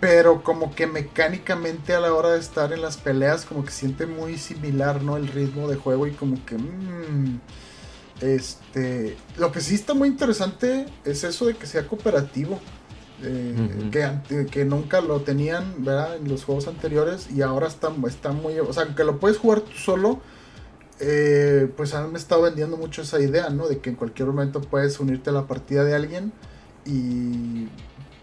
[0.00, 4.06] Pero como que mecánicamente a la hora de estar en las peleas como que siente
[4.06, 5.16] muy similar, ¿no?
[5.16, 6.56] El ritmo de juego y como que...
[6.56, 7.40] Mmm,
[8.24, 9.16] este...
[9.38, 12.60] Lo que sí está muy interesante es eso de que sea cooperativo.
[13.22, 16.16] Eh, que, que, nunca lo tenían, ¿verdad?
[16.16, 18.58] En los juegos anteriores y ahora está, está muy...
[18.58, 20.20] O sea, que lo puedes jugar tú solo
[21.00, 23.66] eh, pues han estado vendiendo mucho esa idea, ¿no?
[23.66, 26.32] De que en cualquier momento puedes unirte a la partida de alguien
[26.86, 27.68] y mm,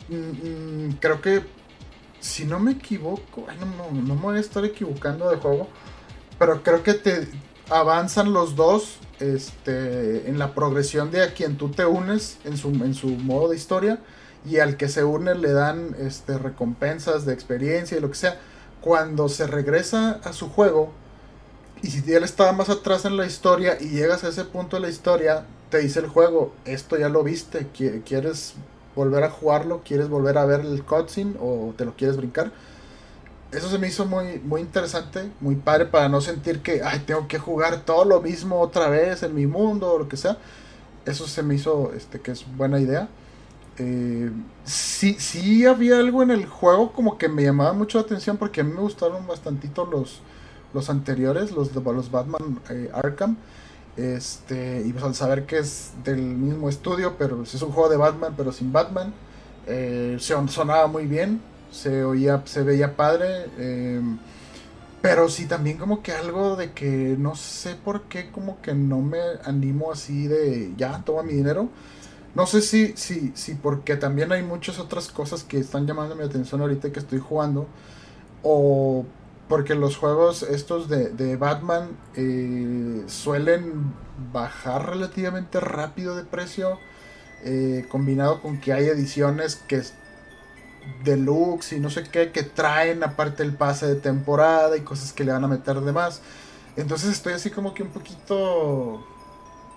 [0.09, 1.43] mm, creo que
[2.21, 5.67] si no me equivoco, no, no, me voy a estar equivocando de juego,
[6.39, 7.27] pero creo que te
[7.69, 12.69] avanzan los dos este, en la progresión de a quien tú te unes en su,
[12.69, 13.99] en su modo de historia
[14.45, 18.39] y al que se une le dan este, recompensas de experiencia y lo que sea.
[18.81, 20.91] Cuando se regresa a su juego,
[21.83, 24.81] y si él estaba más atrás en la historia y llegas a ese punto de
[24.81, 27.67] la historia, te dice el juego, esto ya lo viste,
[28.05, 28.55] ¿quieres
[28.95, 29.81] volver a jugarlo?
[29.85, 32.51] ¿Quieres volver a ver el cutscene o te lo quieres brincar?
[33.51, 37.27] Eso se me hizo muy, muy interesante, muy padre para no sentir que, ay, tengo
[37.27, 40.37] que jugar todo lo mismo otra vez en mi mundo o lo que sea.
[41.05, 43.09] Eso se me hizo, este, que es buena idea.
[43.77, 44.31] Eh,
[44.63, 48.61] sí, sí había algo en el juego como que me llamaba mucho la atención porque
[48.61, 50.21] a mí me gustaron bastantito los,
[50.73, 53.37] los anteriores, los los Batman eh, Arkham.
[53.97, 57.97] Este, y pues al saber que es del mismo estudio, pero es un juego de
[57.97, 59.13] Batman, pero sin Batman,
[59.67, 61.41] eh, sonaba muy bien,
[61.71, 63.45] se oía, se veía padre.
[63.57, 64.17] Em,
[65.01, 69.01] pero sí también como que algo de que no sé por qué como que no
[69.01, 71.69] me animo así de ya, toma mi dinero.
[72.35, 76.23] No sé si, si, si porque también hay muchas otras cosas que están llamando mi
[76.23, 77.67] atención ahorita que estoy jugando.
[78.43, 79.05] O
[79.47, 83.93] porque los juegos estos de, Batman eh, suelen
[84.31, 86.79] bajar relativamente rápido de precio.
[87.43, 89.81] Eh, combinado con que hay ediciones que
[91.03, 95.23] deluxe y no sé qué que traen aparte el pase de temporada y cosas que
[95.23, 96.21] le van a meter de más.
[96.75, 99.05] Entonces estoy así como que un poquito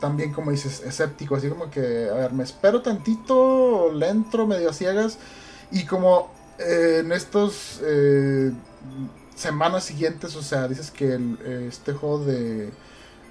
[0.00, 4.12] también como dices escéptico, así como que a ver, me espero tantito, le
[4.46, 5.18] medio a ciegas
[5.70, 7.80] y como eh, en estos
[9.34, 12.70] semanas siguientes, o sea, dices que el, este juego de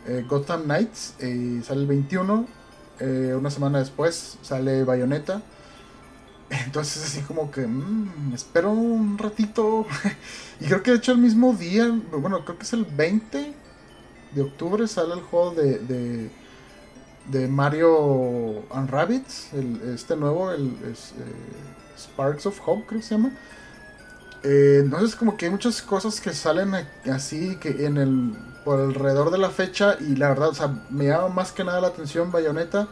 [0.08, 1.16] eh, Gotham Knights,
[1.64, 2.46] sale el 21.
[3.00, 5.42] Eh, una semana después sale Bayonetta.
[6.66, 9.86] Entonces así como que mm, espero un ratito.
[10.60, 13.54] y creo que de hecho el mismo día, bueno, creo que es el 20
[14.34, 16.30] de octubre sale el juego de,
[17.28, 20.76] de, Mario and Rabbids, el, este nuevo, el
[21.98, 23.32] Sparks of Hope creo que se llama.
[24.44, 26.76] Eh, entonces como que hay muchas cosas que salen
[27.06, 28.34] así que en el
[28.66, 31.80] por alrededor de la fecha y la verdad, o sea, me llama más que nada
[31.80, 32.88] la atención Bayonetta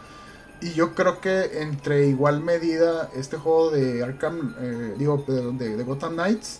[0.61, 5.83] y yo creo que entre igual medida este juego de Arkham, eh, digo, de, de,
[5.83, 6.59] Gotham Knights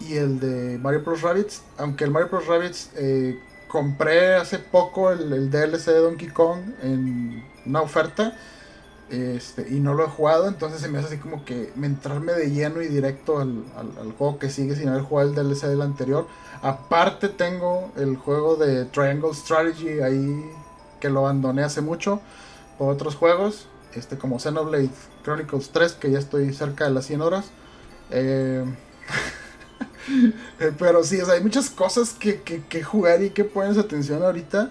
[0.00, 1.22] y el de Mario Bros.
[1.22, 2.46] Rabbids, aunque el Mario Bros.
[2.46, 3.38] Rabbids eh,
[3.68, 8.36] compré hace poco el, el DLC de Donkey Kong en una oferta
[9.10, 12.34] este, y no lo he jugado, entonces se me hace así como que me entrarme
[12.34, 13.64] de lleno y directo al,
[14.18, 16.26] juego que sigue sin haber jugado el DLC del anterior.
[16.60, 20.50] Aparte tengo el juego de Triangle Strategy ahí
[21.00, 22.20] que lo abandoné hace mucho
[22.78, 24.90] por otros juegos, este como Xenoblade
[25.24, 27.46] Chronicles 3 que ya estoy cerca de las 100 horas.
[28.10, 28.64] Eh,
[30.78, 34.70] pero sí, hay muchas cosas que, que, jugar y que pones atención ahorita.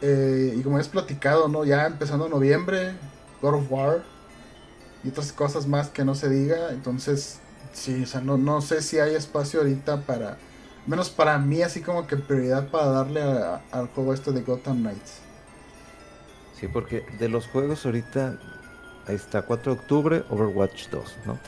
[0.00, 1.64] Eh, y como has platicado, ¿no?
[1.64, 2.92] Ya empezando noviembre,
[3.42, 4.02] God of War
[5.02, 6.70] y otras cosas más que no se diga.
[6.70, 7.38] Entonces,
[7.72, 10.36] sí, o sea, no, no sé si hay espacio ahorita para,
[10.86, 15.27] menos para mí, así como que prioridad para darle al juego este de Gotham Knights.
[16.58, 18.36] Sí, porque de los juegos ahorita,
[19.06, 21.38] ahí está, 4 de octubre, Overwatch 2, ¿no?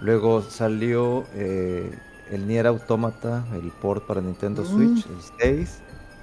[0.00, 1.90] Luego salió eh,
[2.30, 4.66] el Nier Automata, el port para Nintendo mm.
[4.66, 5.80] Switch, el 6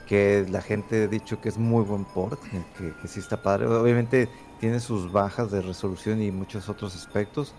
[0.07, 2.37] que la gente ha dicho que es muy buen port,
[2.77, 3.67] que, que sí está padre.
[3.67, 4.27] Obviamente
[4.61, 7.55] tiene sus bajas de resolución y muchos otros aspectos,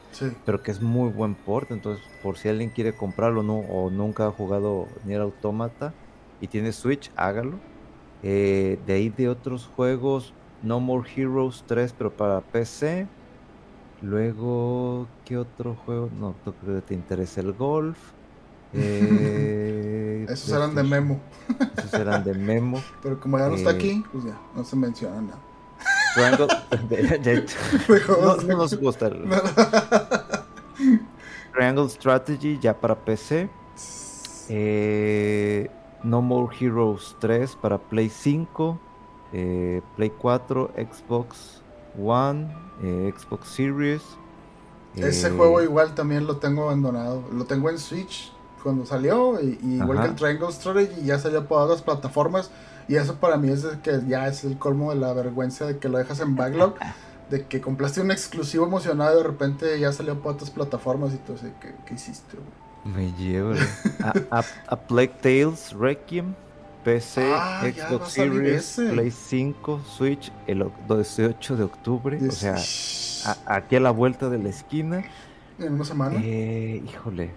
[0.46, 4.26] pero que es muy buen port, entonces por si alguien quiere comprarlo no, o nunca
[4.26, 5.94] ha jugado Nier Automata
[6.40, 7.58] y tiene Switch, hágalo.
[8.22, 10.32] Eh, de ahí de otros juegos,
[10.62, 13.06] No More Heroes 3, pero para PC.
[14.00, 16.10] Luego, ¿qué otro juego?
[16.18, 17.98] No, creo que te interesa el golf.
[18.74, 21.20] Eh, esos eran de memo.
[21.76, 22.82] Esos eran de memo.
[23.02, 25.38] Pero como ya no está eh, aquí, pues ya, no se menciona nada.
[26.14, 26.46] Triangle.
[28.48, 29.10] no, nos gusta.
[31.52, 33.50] Triangle Strategy ya para PC.
[34.48, 35.70] Eh,
[36.02, 38.80] no More Heroes 3 para Play 5,
[39.32, 41.62] eh, Play 4, Xbox
[41.98, 42.48] One,
[42.82, 44.02] eh, Xbox Series.
[44.96, 47.24] Ese juego igual también lo tengo abandonado.
[47.32, 48.32] Lo tengo en Switch
[48.62, 52.50] cuando salió, y, igual que el Triangle Strategy, ya salió por otras plataformas.
[52.88, 55.88] Y eso para mí es que ya es el colmo de la vergüenza de que
[55.88, 56.74] lo dejas en backlog.
[57.30, 61.16] de que compraste un exclusivo emocionado y de repente ya salió por otras plataformas y
[61.16, 61.46] todo eso.
[61.86, 62.36] ¿Qué, hiciste,
[62.84, 63.54] Me llevo.
[64.30, 66.34] a, a, Plague Tales Requiem.
[66.84, 72.18] PC, ah, Xbox Series, Play 5, Switch, el 18 de octubre.
[72.28, 72.56] O sea,
[73.46, 75.04] aquí a la vuelta de la esquina.
[75.58, 76.20] En una semana.
[76.22, 77.30] Eh, híjole.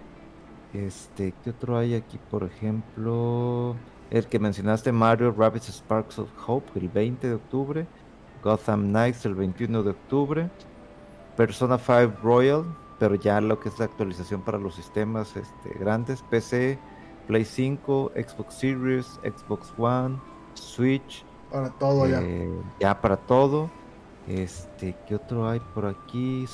[0.72, 2.18] Este, ¿qué otro hay aquí?
[2.30, 3.76] Por ejemplo.
[4.10, 7.86] El que mencionaste, Mario Rabbids Sparks of Hope, el 20 de octubre.
[8.42, 10.50] Gotham Knights, el 21 de octubre.
[11.36, 12.64] Persona 5 Royal,
[12.98, 16.22] pero ya lo que es la actualización para los sistemas este, grandes.
[16.22, 16.78] PC,
[17.26, 20.18] Play 5, Xbox Series, Xbox One,
[20.54, 21.24] Switch.
[21.50, 22.20] Para todo ya.
[22.22, 22.50] Eh,
[22.80, 23.70] ya para todo.
[24.26, 26.46] Este, ¿qué otro hay por aquí?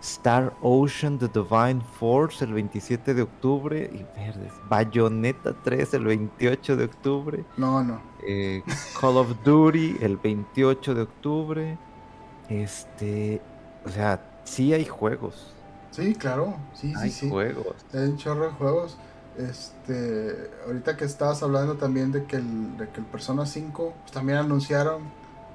[0.00, 4.52] Star Ocean The Divine Force el 27 de octubre y verdes.
[4.68, 7.44] Bayonetta 3 el 28 de octubre.
[7.58, 8.00] No, no.
[8.26, 8.62] Eh,
[8.98, 11.78] Call of Duty el 28 de octubre.
[12.48, 13.42] Este,
[13.84, 15.54] o sea, sí hay juegos.
[15.90, 17.76] Sí, claro, sí, hay sí, juegos.
[17.92, 18.96] Hay un chorro de juegos.
[19.48, 24.12] Este, ahorita que estabas hablando también de que el, de que el Persona 5 pues,
[24.12, 25.02] también anunciaron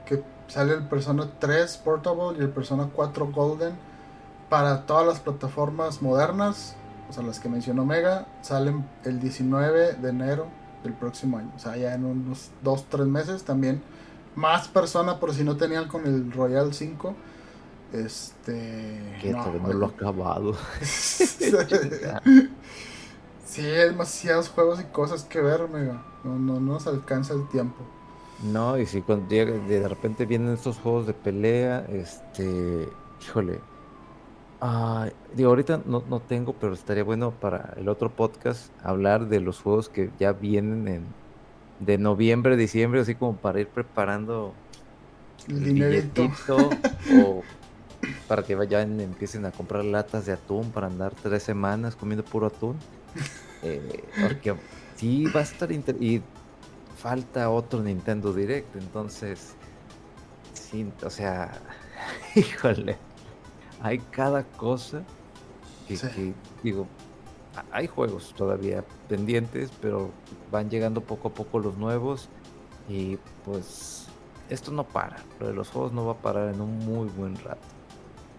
[0.06, 3.74] que sale el Persona 3 Portable y el Persona 4 Golden
[4.50, 6.76] para todas las plataformas modernas,
[7.10, 10.48] o sea, las que mencionó Mega, salen el 19 de enero
[10.84, 11.52] del próximo año.
[11.56, 13.82] O sea, ya en unos 2, 3 meses también.
[14.36, 17.16] Más personas por si no tenían con el Royal 5.
[17.94, 19.18] Este.
[19.22, 20.56] Que no, no lo ha acabado.
[23.46, 26.04] Sí, hay demasiados juegos y cosas que ver, Mega.
[26.24, 27.78] No, no, no nos alcanza el tiempo.
[28.44, 32.90] No, y si cuando llega, de repente vienen estos juegos de pelea, este.
[33.22, 33.62] Híjole,
[34.62, 39.42] Ah, digo, ahorita no, no tengo, pero estaría bueno para el otro podcast hablar de
[39.42, 41.06] los juegos que ya vienen en,
[41.80, 44.54] de noviembre, diciembre, así como para ir preparando
[45.50, 46.58] el, billetito
[47.24, 47.44] o
[48.28, 52.48] para que vayan empiecen a comprar latas de atún para andar tres semanas comiendo puro
[52.48, 52.78] atún.
[53.64, 54.56] Eh, porque
[54.96, 56.22] sí va a estar y
[56.98, 59.56] falta otro Nintendo Direct, entonces,
[60.54, 61.52] sí, o sea,
[62.36, 62.98] híjole,
[63.82, 65.04] hay cada cosa
[65.88, 66.34] que,
[66.64, 66.88] digo,
[67.72, 70.12] hay juegos todavía pendientes, pero
[70.52, 72.30] van llegando poco a poco los nuevos
[72.88, 74.08] y pues
[74.50, 77.36] esto no para, lo de los juegos no va a parar en un muy buen
[77.38, 77.75] rato.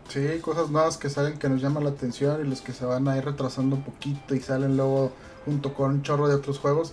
[0.09, 3.09] Sí, cosas nuevas que salen que nos llaman la atención y los que se van
[3.09, 5.13] a ir retrasando un poquito y salen luego
[5.45, 6.93] junto con un chorro de otros juegos.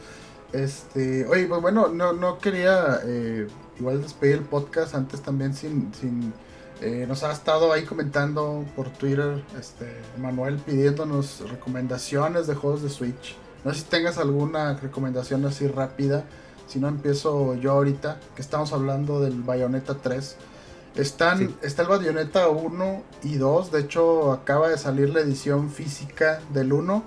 [0.52, 3.48] Este, oye, pues bueno, no, no quería eh,
[3.80, 6.34] igual despedir el podcast antes también sin, sin
[6.82, 9.88] eh, nos ha estado ahí comentando por Twitter, este,
[10.18, 13.38] Manuel pidiéndonos recomendaciones de juegos de Switch.
[13.64, 16.26] No sé si tengas alguna recomendación así rápida.
[16.68, 20.36] Si no empiezo yo ahorita, que estamos hablando del Bayonetta 3.
[20.96, 23.72] Están, Está el Bayonetta 1 y 2.
[23.72, 27.04] De hecho, acaba de salir la edición física del 1.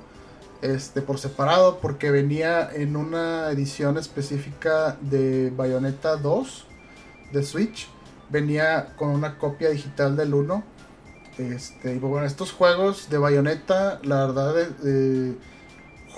[0.62, 1.78] Este, por separado.
[1.78, 6.66] Porque venía en una edición específica de Bayonetta 2
[7.32, 7.88] de Switch.
[8.28, 10.64] Venía con una copia digital del 1.
[11.38, 14.54] Este, y bueno, estos juegos de Bayonetta, la verdad,
[14.84, 15.36] eh,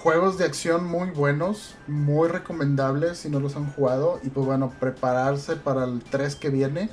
[0.02, 4.20] juegos de acción muy buenos, muy recomendables si no los han jugado.
[4.22, 6.88] Y pues bueno, prepararse para el 3 que viene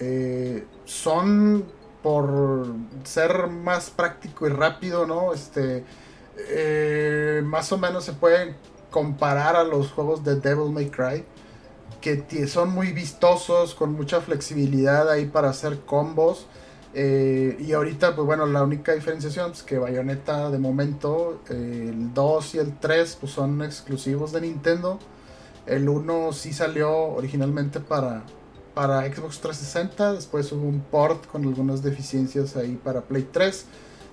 [0.00, 1.64] eh, son
[2.02, 2.66] por
[3.04, 5.34] ser más práctico y rápido, ¿no?
[5.34, 5.84] Este,
[6.48, 8.56] eh, más o menos se pueden
[8.90, 11.24] comparar a los juegos de Devil May Cry,
[12.00, 16.46] que son muy vistosos, con mucha flexibilidad ahí para hacer combos.
[16.92, 22.54] Eh, y ahorita, pues bueno, la única diferenciación es que Bayonetta de momento, el 2
[22.54, 24.98] y el 3 pues son exclusivos de Nintendo.
[25.66, 28.24] El 1 sí salió originalmente para,
[28.80, 33.66] para Xbox 360, después hubo un port con algunas deficiencias ahí para Play 3,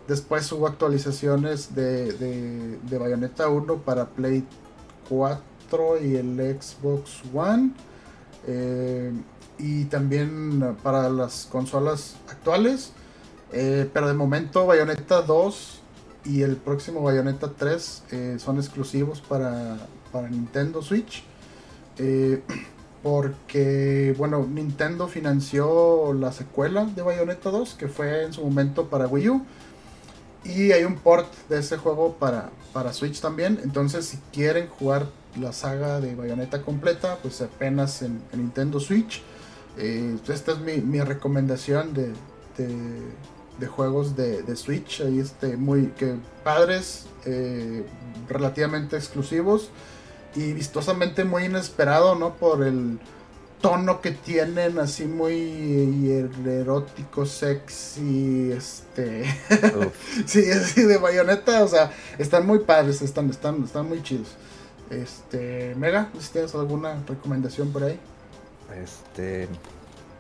[0.10, 4.44] después hubo actualizaciones de, de, Bayonetta 1 para Play
[5.08, 7.72] 4 y el Xbox One,
[8.46, 9.14] eh,
[9.58, 12.92] y también para las consolas actuales,
[13.54, 15.82] eh, pero de momento Bayonetta 2
[16.26, 19.78] y el próximo Bayonetta 3 eh, son exclusivos para,
[20.12, 21.24] para Nintendo Switch
[23.04, 29.08] porque, bueno, Nintendo financió la secuela de Bayonetta 2, que fue en su momento para
[29.08, 29.46] Wii U.
[30.44, 33.60] Y hay un port de ese juego para, para Switch también.
[33.64, 35.08] Entonces, si quieren jugar
[35.40, 39.22] la saga de Bayonetta completa, pues apenas en, Nintendo Switch.
[39.78, 42.14] Eh, esta es mi, recomendación de,
[42.58, 45.02] de, juegos de, Switch.
[45.02, 47.86] Ahí este, muy que padres, eh,
[48.28, 49.70] relativamente exclusivos
[50.36, 52.36] y vistosamente muy inesperado, ¿no?
[52.36, 53.00] Por el
[53.62, 56.10] tono que tienen, así muy
[56.46, 59.26] erótico, sexy, este...
[60.26, 64.30] sí, así de bayoneta, o sea, están muy padres, están, están, están muy chidos.
[64.90, 68.00] Este, Mega, si tienes alguna recomendación por ahí.
[68.82, 69.48] Este...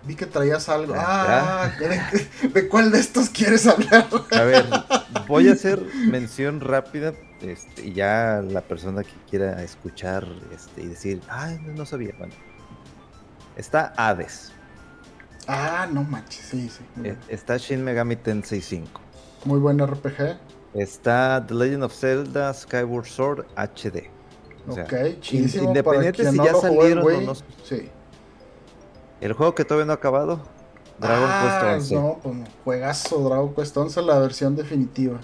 [0.03, 0.93] Vi que traías algo.
[0.95, 1.71] Ah,
[2.53, 4.07] ¿de, cuál de estos quieres hablar?
[4.31, 4.65] A ver,
[5.27, 10.87] voy a hacer mención rápida este, y ya la persona que quiera escuchar este, y
[10.87, 12.33] decir, ay, no sabía, bueno.
[13.55, 14.51] Está Hades.
[15.47, 16.83] Ah, no manches, sí, sí.
[17.03, 19.01] E, está Shin Megami Tensei 5.
[19.45, 20.37] Muy buen RPG.
[20.73, 24.09] Está The Legend of Zelda Skyward Sword HD.
[24.67, 25.69] ok, chidísimo.
[25.69, 27.35] Independiente si ya salieron o no.
[27.63, 27.89] Sí.
[29.21, 30.39] El juego que todavía no ha acabado,
[30.99, 31.63] Dragon Quest
[31.93, 31.95] 11.
[31.95, 35.19] Ah, no, pues juegazo Dragon Quest 11, la versión definitiva.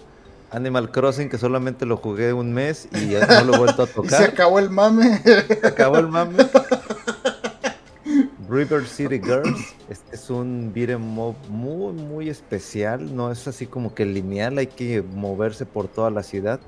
[0.52, 3.88] Animal Crossing que solamente lo jugué un mes y ya no lo he vuelto a
[3.94, 4.22] tocar.
[4.22, 5.20] se acabó el mame.
[5.24, 6.38] Se acabó el mame.
[8.50, 14.06] River City Girls este es un beat'em muy muy especial, no es así como que
[14.06, 16.60] lineal, hay que moverse por toda la ciudad.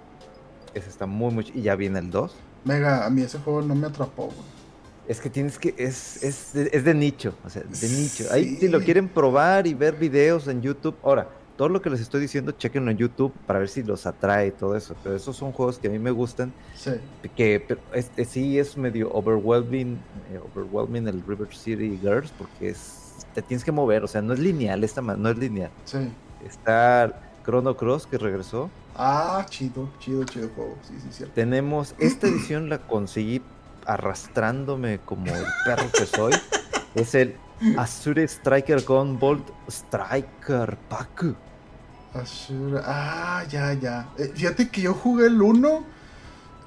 [0.73, 2.35] Ese está muy muy y ya viene el 2.
[2.65, 4.29] Mega, a mí ese juego no me atrapó.
[5.07, 8.25] Es que tienes que es, es, es de nicho, o sea, de nicho.
[8.31, 12.01] Ahí si lo quieren probar y ver videos en YouTube, ahora todo lo que les
[12.01, 14.95] estoy diciendo, chequenlo en YouTube para ver si los atrae y todo eso.
[15.03, 16.53] Pero esos son juegos que a mí me gustan.
[16.75, 16.91] Sí.
[17.35, 17.77] Que
[18.27, 19.97] sí es medio overwhelming,
[20.31, 24.33] eh, overwhelming el River City Girls porque es, te tienes que mover, o sea, no
[24.33, 25.71] es lineal, esta no es lineal.
[25.85, 26.09] Sí.
[26.45, 28.69] Está Chrono Cross que regresó.
[28.97, 30.75] Ah, chido, chido, chido juego.
[30.83, 31.33] Sí, sí, cierto.
[31.35, 33.41] Tenemos, esta edición la conseguí
[33.85, 36.33] arrastrándome como el perro que soy.
[36.95, 37.35] es el
[37.77, 41.25] Azure Striker Gunvolt Striker Pack.
[42.13, 42.81] Azure.
[42.83, 44.09] Ah, ya, ya.
[44.17, 45.83] Eh, fíjate que yo jugué el 1.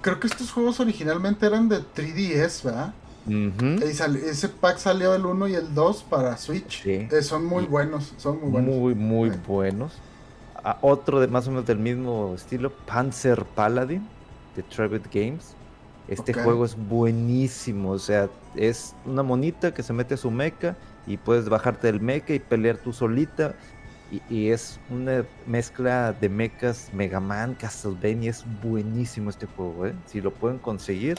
[0.00, 2.94] Creo que estos juegos originalmente eran de 3DS, ¿verdad?
[3.82, 6.86] ese pack salió el 1 y el 2 para Switch.
[6.86, 8.74] Eh, son muy buenos, son muy buenos.
[8.74, 9.92] Muy, muy buenos.
[10.80, 14.06] Otro de más o menos del mismo estilo, Panzer Paladin
[14.56, 15.54] de Trevet Games.
[16.08, 20.74] Este juego es buenísimo, o sea, es una monita que se mete a su mecha
[21.06, 23.54] y puedes bajarte del mecha y pelear tú solita.
[24.10, 29.94] Y, y es una mezcla de mechas Mega Man, Castlevania, es buenísimo este juego, ¿eh?
[30.06, 31.18] Si lo pueden conseguir.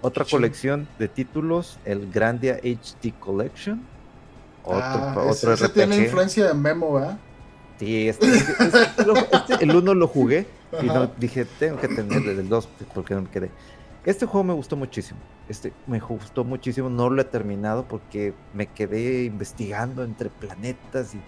[0.00, 3.80] Otra colección de títulos, el Grandia HD Collection.
[4.64, 7.18] Otro, Ah, otro ese, tiene influencia de Memo, ¿verdad?
[7.78, 8.80] Sí, este, este- este
[9.36, 10.46] este- el uno lo jugué
[10.82, 13.50] y no, dije, tengo que tener el 2 porque no me quedé.
[14.04, 15.20] Este juego me gustó muchísimo.
[15.48, 16.90] Este me gustó muchísimo.
[16.90, 21.20] No lo he terminado porque me quedé investigando entre planetas y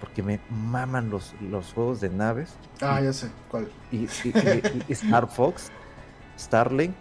[0.00, 2.50] porque me maman los, los juegos de naves.
[2.80, 3.68] Ah, ya sé, ¿cuál?
[3.90, 5.70] Y, y- y- y Star Fox,
[6.38, 6.96] Starlink.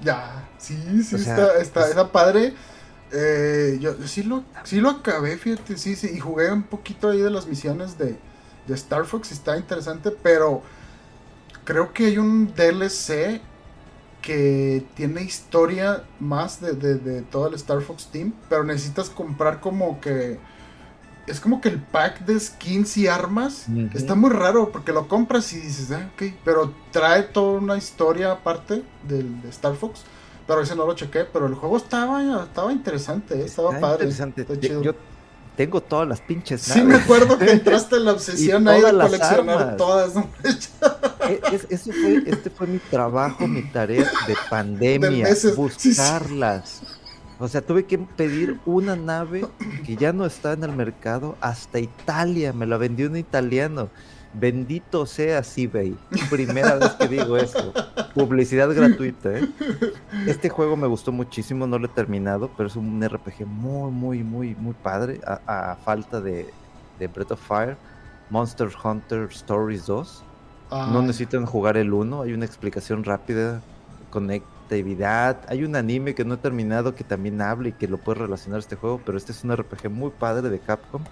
[0.00, 2.54] Ya, sí, sí, O sea, está, está, es- está padre.
[3.12, 7.20] Eh, yo sí lo, sí lo acabé, fíjate, sí, sí, y jugué un poquito ahí
[7.20, 8.16] de las misiones de,
[8.66, 10.62] de Star Fox, está interesante, pero
[11.64, 13.40] creo que hay un DLC
[14.20, 19.60] que tiene historia más de, de, de todo el Star Fox Team, pero necesitas comprar
[19.60, 20.38] como que...
[21.26, 25.52] Es como que el pack de skins y armas está muy raro porque lo compras
[25.52, 30.02] y dices, ah, ok, pero trae toda una historia aparte del de Star Fox.
[30.48, 34.04] Pero ese no lo chequé, pero el juego estaba, estaba interesante, eh, estaba Está padre.
[34.06, 34.42] interesante.
[34.42, 34.54] está.
[34.80, 34.94] Yo
[35.60, 37.04] tengo todas las pinches sí, me naves.
[37.04, 39.76] acuerdo que entraste en la obsesión ahí de coleccionar armas.
[39.76, 40.14] todas.
[40.14, 40.26] ¿no?
[41.28, 46.80] E- es- eso fue, este fue mi trabajo, mi tarea de pandemia, De buscarlas.
[47.38, 49.46] O sea, tuve que pedir una nave
[49.84, 53.90] que ya no está en el mercado hasta Italia, me la vendió un italiano.
[54.32, 55.96] Bendito sea eBay.
[56.30, 57.72] Primera vez que digo eso.
[58.14, 59.48] Publicidad gratuita, ¿eh?
[60.26, 64.22] Este juego me gustó muchísimo, no lo he terminado, pero es un RPG muy, muy,
[64.22, 65.20] muy, muy padre.
[65.26, 66.48] A, a falta de,
[66.98, 67.76] de Breath of Fire,
[68.30, 70.24] Monster Hunter Stories 2.
[70.70, 73.60] No necesitan jugar el 1, hay una explicación rápida,
[74.10, 75.40] conectividad.
[75.48, 78.58] Hay un anime que no he terminado que también habla y que lo puede relacionar
[78.58, 81.02] a este juego, pero este es un RPG muy padre de Capcom.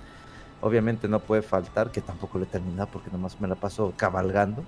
[0.60, 4.64] Obviamente no puede faltar, que tampoco lo he terminado porque nomás me la paso cabalgando.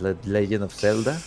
[0.00, 1.18] Le- Legend of Zelda.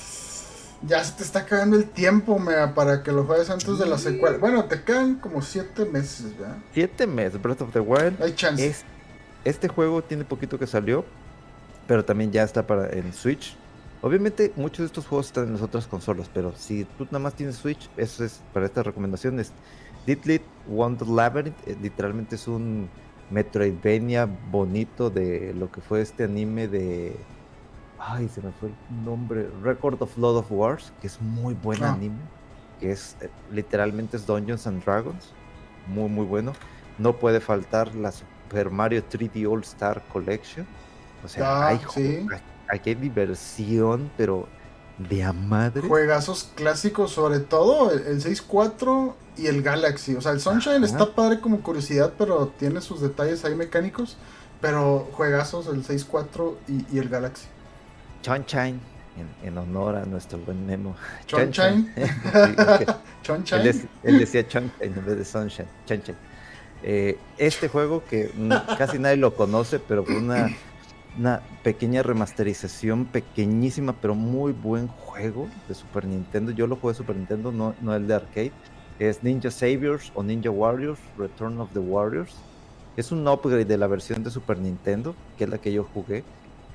[0.81, 3.97] Ya se te está acabando el tiempo, mea, para que lo juegues antes de la
[3.97, 4.37] secuela.
[4.37, 6.57] Bueno, te quedan como siete meses, ¿verdad?
[6.73, 8.21] Siete meses, Breath of the Wild.
[8.21, 8.65] Hay chance.
[8.65, 8.85] Es,
[9.43, 11.03] este juego tiene poquito que salió,
[11.85, 13.55] pero también ya está para en Switch.
[14.01, 17.33] Obviamente muchos de estos juegos están en las otras consolas, pero si tú nada más
[17.33, 19.51] tienes Switch, eso es para esta recomendación es
[20.05, 22.89] Diddly Wonder Labyrinth, eh, literalmente es un
[23.29, 27.15] Metroidvania bonito de lo que fue este anime de
[27.99, 31.83] ay, se me fue el nombre, Record of Lord of Wars, que es muy buen
[31.83, 31.93] Ah.
[31.93, 32.17] anime,
[32.79, 35.33] que es eh, literalmente es Dungeons and Dragons,
[35.87, 36.53] muy muy bueno.
[36.97, 40.65] No puede faltar la Super Mario 3D All Star Collection.
[41.23, 42.25] O sea, Ah, hay, sí.
[42.69, 44.47] aquí hay diversión, pero
[44.99, 45.87] de a madre.
[45.87, 50.15] Juegazos clásicos, sobre todo el, el 6.4 y el Galaxy.
[50.15, 50.85] O sea, el Sunshine Ajá.
[50.85, 54.17] está padre como curiosidad, pero tiene sus detalles ahí mecánicos.
[54.61, 57.45] Pero juegazos el 6.4 y, y el Galaxy.
[58.21, 58.79] Chonchain,
[59.17, 60.95] en, en honor a nuestro buen Memo.
[61.25, 61.91] Chonchain.
[62.59, 62.81] Ok.
[62.81, 62.95] Él,
[63.25, 63.89] Sunshine.
[64.03, 65.67] él decía Chonchain en vez de Sunshine.
[65.85, 66.17] Chonchain.
[66.83, 68.31] Eh, este juego que
[68.77, 70.47] casi nadie lo conoce, pero fue una,
[71.17, 76.51] una pequeña remasterización, pequeñísima, pero muy buen juego de Super Nintendo.
[76.51, 78.51] Yo lo jugué de Super Nintendo, no, no el de arcade.
[78.99, 82.35] Es Ninja Saviors o Ninja Warriors, Return of the Warriors.
[82.95, 86.23] Es un upgrade de la versión de Super Nintendo, que es la que yo jugué,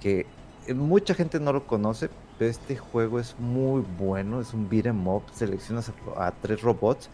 [0.01, 0.27] que
[0.66, 2.09] eh, mucha gente no lo conoce,
[2.39, 7.11] pero este juego es muy bueno, es un beat 'em up, seleccionas a, tres robots,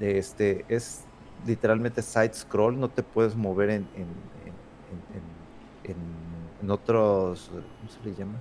[0.00, 1.08] este es
[1.46, 3.86] literalmente side scroll, no te puedes mover en-
[6.62, 8.38] en- otros, ¿cómo se le llama?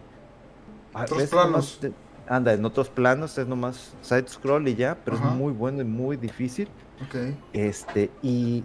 [0.94, 1.80] Ah, Otros planos.
[1.82, 1.96] Nomás
[2.28, 5.30] anda, en otros planos es nomás side scroll y ya, pero Ajá.
[5.30, 6.68] es muy bueno y muy difícil.
[7.06, 7.36] Ok.
[7.54, 8.64] Este, y.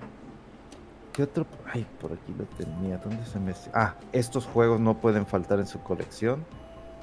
[1.12, 1.46] ¿Qué otro?
[1.72, 2.98] Ay, por aquí lo tenía.
[2.98, 3.54] ¿Dónde se me.?
[3.72, 6.44] Ah, estos juegos no pueden faltar en su colección: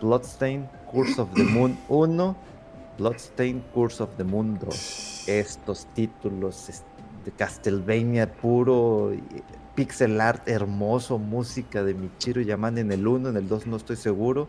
[0.01, 2.35] Bloodstain, Curse of the Moon 1,
[2.99, 5.27] Bloodstain, Curse of the Moon 2.
[5.27, 6.83] Estos títulos es-
[7.25, 9.11] de Castlevania puro,
[9.75, 13.95] pixel art hermoso, música de Michiru Yaman en el 1, en el 2 no estoy
[13.95, 14.47] seguro.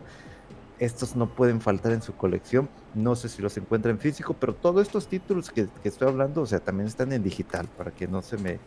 [0.77, 2.69] Estos no pueden faltar en su colección.
[2.93, 6.41] No sé si los encuentra en físico, pero todos estos títulos que, que estoy hablando,
[6.41, 8.59] o sea, también están en digital para que no se me,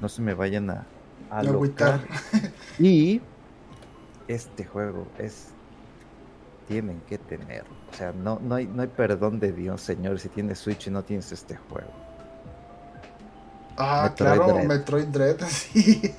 [0.00, 0.86] no se me vayan a,
[1.30, 1.60] a No.
[2.78, 3.20] Y
[4.28, 5.48] este juego es
[6.66, 7.70] tienen que tenerlo.
[7.92, 10.90] O sea, no, no, hay, no hay perdón de Dios, señor, si tienes Switch y
[10.90, 12.05] no tienes este juego.
[13.76, 14.66] Ah, Metroid claro, Dread.
[14.66, 16.14] Metroid Dread, sí.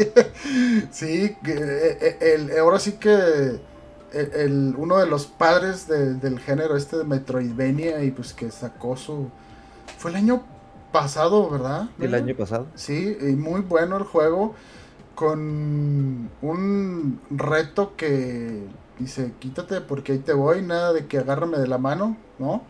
[0.91, 3.59] sí, eh, eh, el, ahora sí que
[4.13, 9.29] el, uno de los padres del género este de Metroidvania y pues que sacó su...
[9.97, 10.43] Fue el año
[10.91, 11.89] pasado, ¿verdad?
[11.99, 12.67] El año pasado.
[12.75, 14.55] Sí, y muy bueno el juego
[15.15, 18.67] con un reto que
[18.99, 22.61] dice, quítate porque ahí te voy, nada de que agárrame de la mano, ¿no?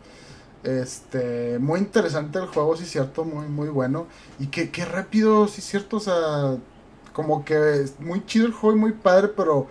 [0.63, 4.07] Este, muy interesante el juego, sí es cierto, muy, muy bueno.
[4.39, 6.57] Y que, qué rápido, sí es cierto, o sea,
[7.13, 9.67] como que es muy chido el juego y muy padre, pero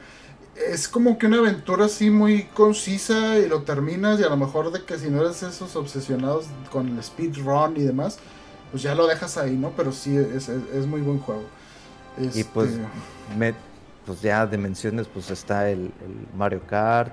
[0.57, 4.73] es como que una aventura así muy concisa y lo terminas y a lo mejor
[4.73, 8.19] de que si no eres esos obsesionados con el speedrun y demás,
[8.71, 9.73] pues ya lo dejas ahí, ¿no?
[9.77, 10.49] Pero sí, es,
[10.87, 11.45] muy buen juego.
[12.19, 12.83] Y pues, este,
[13.37, 13.55] me,
[14.07, 15.91] pues ya de menciones, pues está el,
[16.37, 17.13] Mario Kart,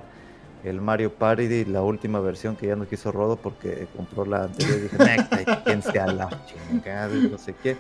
[0.63, 4.77] el Mario Party, la última versión que ya no quiso Rodo porque compró la anterior
[4.77, 4.97] y dije,
[5.65, 7.77] quién sea la chingada, no sé qué.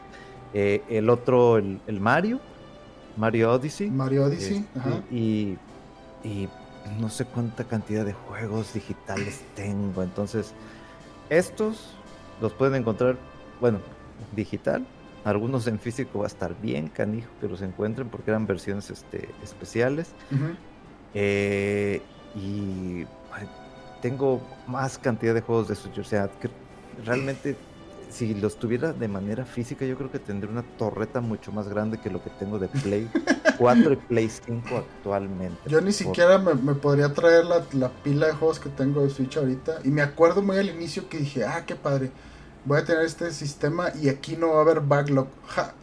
[0.53, 2.39] Eh, el otro, el, Mario,
[3.17, 3.89] Mario Odyssey.
[3.89, 5.57] Mario Odyssey, este, Y,
[6.23, 6.49] y
[6.99, 10.03] no sé cuánta cantidad de juegos digitales tengo.
[10.03, 10.53] Entonces,
[11.29, 11.95] estos
[12.41, 13.17] los pueden encontrar,
[13.61, 13.79] bueno,
[14.35, 14.85] digital.
[15.23, 19.29] Algunos en físico va a estar bien canijo que los encuentren porque eran versiones este,
[19.41, 20.11] especiales.
[21.13, 22.01] Eh,
[22.35, 23.05] y
[24.01, 25.99] tengo más cantidad de juegos de Switch.
[25.99, 26.49] O sea, que
[27.05, 27.55] realmente
[28.13, 31.99] si los tuviera de manera física, yo creo que tendría una torreta mucho más grande
[31.99, 33.09] que lo que tengo de Play
[33.57, 35.57] 4 y Play 5 actualmente.
[35.67, 37.63] Yo ni siquiera me, podría traer la,
[38.03, 39.79] pila de juegos que tengo de Switch ahorita.
[39.83, 42.11] Y me acuerdo muy al inicio que dije, ah, qué padre.
[42.65, 45.27] Voy a tener este sistema y aquí no va a haber backlog.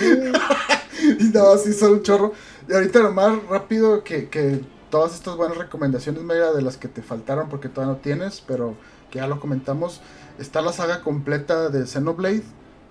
[1.20, 2.32] y no, así son un chorro.
[2.68, 4.60] Y ahorita lo más rápido que, que
[4.94, 8.76] todas estas buenas recomendaciones, mega de las que te faltaron porque todavía no tienes, pero
[9.10, 10.00] que ya lo comentamos
[10.38, 12.44] Está la saga completa de Xenoblade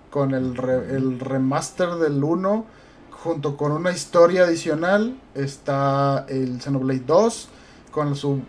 [0.09, 0.59] con el,
[0.89, 2.65] el remaster del 1
[3.09, 5.17] junto con una historia adicional.
[5.33, 7.47] Está el Xenoblade 2
[7.91, 8.41] con su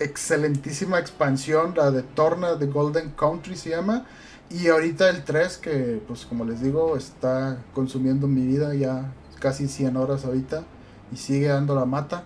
[0.00, 4.04] excelentísima expansión, la de Torna de Golden Country se llama.
[4.50, 9.66] Y ahorita el 3 que pues como les digo está consumiendo mi vida ya casi
[9.66, 10.64] 100 horas ahorita
[11.10, 12.24] y sigue dando la mata.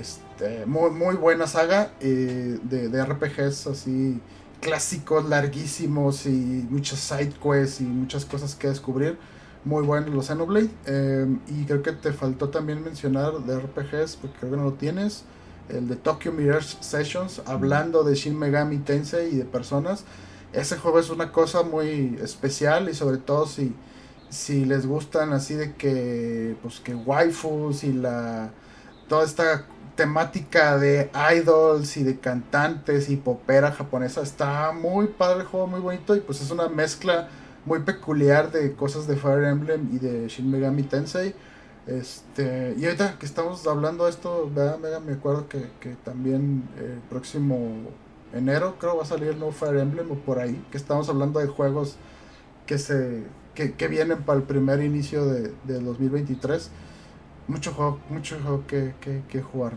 [0.00, 4.20] Este, muy, muy buena saga eh, de, de RPGs así
[4.64, 9.18] clásicos larguísimos y muchos side quests y muchas cosas que descubrir.
[9.64, 10.70] Muy buenos los Xenoblade.
[10.86, 14.72] Em, y creo que te faltó también mencionar de RPGs, porque creo que no lo
[14.72, 15.24] tienes.
[15.68, 20.04] El de Tokyo Mirage Sessions, hablando de Shin Megami Tensei y de personas.
[20.52, 23.74] Ese juego es una cosa muy especial y sobre todo si,
[24.30, 28.50] si les gustan así de que, pues que waifus y la
[29.08, 29.66] toda esta
[29.96, 34.22] temática de idols y de cantantes y popera japonesa.
[34.22, 37.28] Está muy padre el juego, muy bonito y pues es una mezcla
[37.64, 41.34] muy peculiar de cosas de Fire Emblem y de Shin Megami Tensei.
[41.86, 44.50] Este, y ahorita que estamos hablando de esto,
[45.04, 47.70] me acuerdo que, también el próximo
[48.32, 51.40] enero creo va a salir el nuevo Fire Emblem o por ahí, que estamos hablando
[51.40, 51.96] de juegos
[52.66, 53.22] que se
[53.54, 56.70] que, vienen para el primer inicio de, de 2023
[57.46, 59.74] mucho juego, mucho juego que, que, que jugar,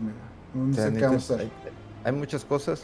[0.54, 1.50] No, sé qué vamos a hacer.
[2.04, 2.82] Hay, muchas cosas.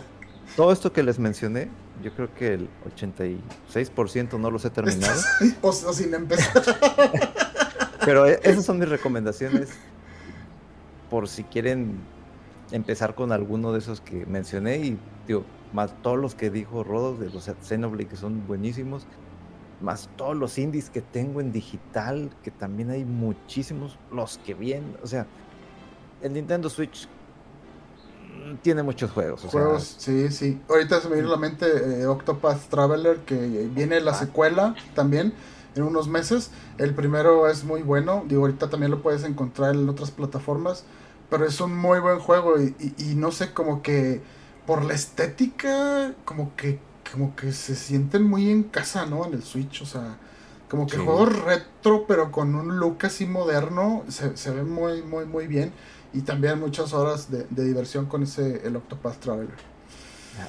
[0.56, 1.68] Todo, esto que les mencioné,
[2.02, 5.20] yo creo que el 86% no los he terminado.
[5.62, 6.62] o, sin empezar.
[8.04, 9.70] Pero e, esas son mis recomendaciones.
[11.10, 12.00] Por si quieren
[12.70, 17.20] empezar con alguno de esos que mencioné y digo, más todos los que dijo Rodos
[17.20, 19.06] de los Xenoblade que son buenísimos
[19.82, 24.96] más todos los indies que tengo en digital, que también hay muchísimos, los que vienen,
[25.02, 25.26] o sea,
[26.22, 27.08] el Nintendo Switch
[28.46, 29.42] mm, tiene muchos juegos.
[29.42, 30.60] juegos, sí, sí.
[30.68, 33.36] Ahorita se me viene a la mente eh, Octopath Traveler, que
[33.74, 35.34] viene la secuela también
[35.74, 36.50] en unos meses.
[36.78, 40.84] El primero es muy bueno, digo, ahorita también lo puedes encontrar en otras plataformas,
[41.28, 44.20] pero es un muy buen juego y, y no sé, como que
[44.66, 46.78] por la estética, como que
[47.12, 49.26] como que se sienten muy en casa, ¿no?
[49.26, 50.16] En el Switch, o sea,
[50.68, 55.26] como que juegos retro, pero con un look así moderno, se, se ve muy, muy,
[55.26, 55.72] muy bien.
[56.14, 59.72] Y también muchas horas de, diversión con ese, el Octopath Traveler.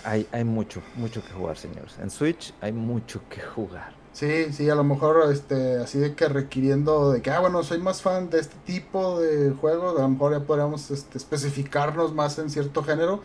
[0.06, 1.96] Hay, hay mucho, mucho que jugar, señores.
[2.02, 3.94] En Switch hay mucho que jugar.
[4.14, 7.80] Sí, sí, a lo mejor este, así de que requiriendo de que, ah, bueno, soy
[7.80, 12.38] más fan de este tipo de juegos, a lo mejor ya podríamos este, especificarnos más
[12.38, 13.22] en cierto género,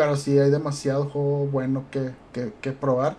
[0.00, 3.18] pero sí hay demasiado juego bueno que, que, probar.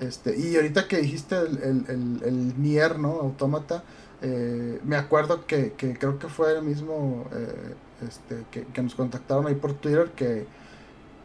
[0.00, 1.58] Este, y ahorita que dijiste el,
[1.88, 3.18] el, el, Nier, ¿no?
[3.20, 3.82] Autómata,
[4.22, 7.74] eh, me acuerdo que, que, creo que fue el mismo eh,
[8.06, 10.46] este, que, que, nos contactaron ahí por Twitter que,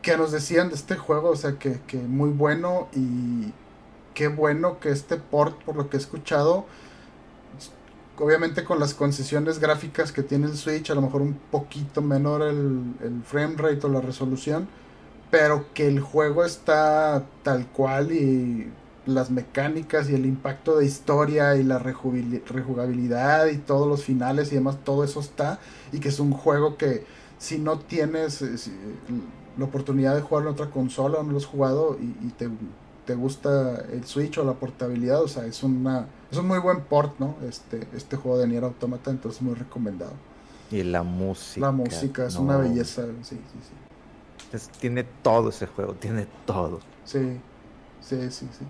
[0.02, 3.54] que nos decían de este juego, o sea, que, que muy bueno y
[4.16, 6.66] qué bueno que este port, por lo que he escuchado,
[8.18, 12.42] obviamente con las concesiones gráficas que tiene el Switch, a lo mejor un poquito menor
[12.42, 14.68] el, el frame rate o la resolución,
[15.32, 18.72] pero que el juego está tal cual y
[19.06, 24.56] las mecánicas y el impacto de historia y la rejugabilidad y todos los finales y
[24.56, 25.60] demás, todo eso está
[25.92, 27.06] y que es un juego que
[27.38, 28.56] si no tienes eh,
[29.58, 32.50] la oportunidad de jugarlo en otra consola o no lo has jugado y, te,
[33.06, 36.82] te, gusta el Switch o la portabilidad, o sea, es una es un muy buen
[36.82, 37.36] port, ¿no?
[37.48, 40.14] Este, este juego de Nier Automata, entonces muy recomendado.
[40.72, 41.68] Y la música.
[41.68, 43.85] La música es una belleza, sí, sí, sí.
[44.80, 46.80] Tiene todo ese juego, tiene todo.
[47.06, 47.40] Sí,
[48.02, 48.66] sí, sí, sí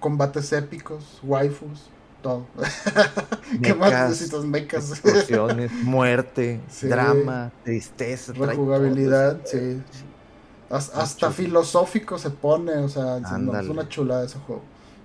[0.00, 1.88] combates épicos, waifus,
[2.22, 2.46] todo.
[3.62, 4.44] ¿Qué más necesitas?
[4.44, 4.90] Mecas.
[4.90, 8.32] Explosiones, muerte, drama, tristeza.
[8.32, 9.82] Rejugabilidad, sí.
[10.68, 14.62] Hasta, filosófico se pone, o sea, es una chulada ese juego.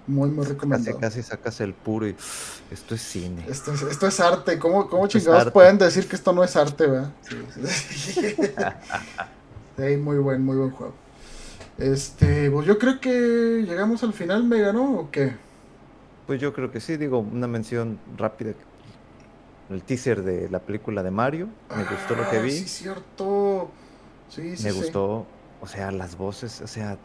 [0.07, 0.99] Muy, muy recomendado.
[0.99, 2.15] Casi, casi sacas el puro y
[2.71, 3.45] esto es cine.
[3.47, 4.57] Esto es, esto es arte.
[4.57, 7.11] ¿Cómo, cómo chingados pueden decir que esto no es arte, verdad?
[7.21, 7.37] Sí,
[7.91, 8.35] sí,
[9.97, 10.93] muy buen, muy buen juego.
[11.77, 15.33] Este, pues yo creo que llegamos al final, me ganó o qué?
[16.27, 18.53] Pues yo creo que sí, digo, una mención rápida.
[19.69, 22.51] El teaser de la película de Mario, me gustó lo que ah, vi.
[22.51, 23.71] Sí, cierto.
[24.29, 24.63] Sí, sí.
[24.63, 25.25] Me gustó,
[25.61, 26.97] o sea, las voces, o sea,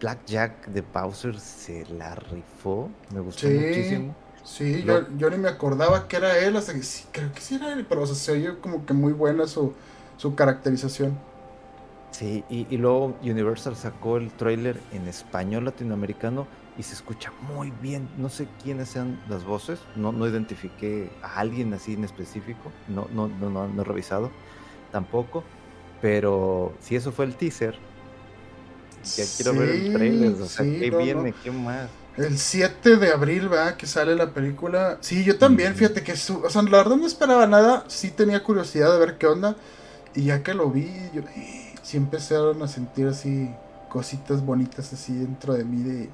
[0.00, 4.14] Black Jack de Bowser se la rifó, me gustó muchísimo.
[4.44, 7.54] Sí, yo, yo, ni me acordaba que era él, hasta que sí, creo que sí
[7.54, 9.72] era él, pero o sea, se oye como que muy buena su,
[10.18, 11.16] su caracterización.
[12.14, 16.46] Sí, y, luego Universal sacó el trailer en español latinoamericano
[16.78, 18.08] y se escucha muy bien.
[18.18, 23.08] No sé quiénes sean las voces, no, no identifiqué a alguien así en específico, no,
[23.12, 24.30] no, no, no, he revisado
[24.92, 25.42] tampoco,
[26.00, 27.74] pero si eso fue el teaser,
[29.16, 31.34] ya quiero ver el trailer, o sea, ¿qué viene?
[31.42, 31.88] ¿Qué más?
[32.16, 34.98] El 7 de abril, va, que sale la película.
[35.00, 36.16] Sí, yo también, fíjate que, o
[36.48, 39.56] sea, la verdad no esperaba nada, sí tenía curiosidad de ver qué onda,
[40.14, 41.22] y ya que lo vi, yo
[41.84, 43.48] sí empezaron a sentir así
[43.88, 46.10] cositas bonitas así dentro de mí de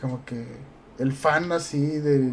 [0.00, 0.46] como que
[0.98, 2.32] el fan así de,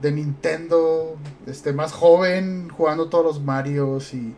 [0.00, 1.16] de Nintendo,
[1.46, 4.34] este más joven, jugando todos los Marios y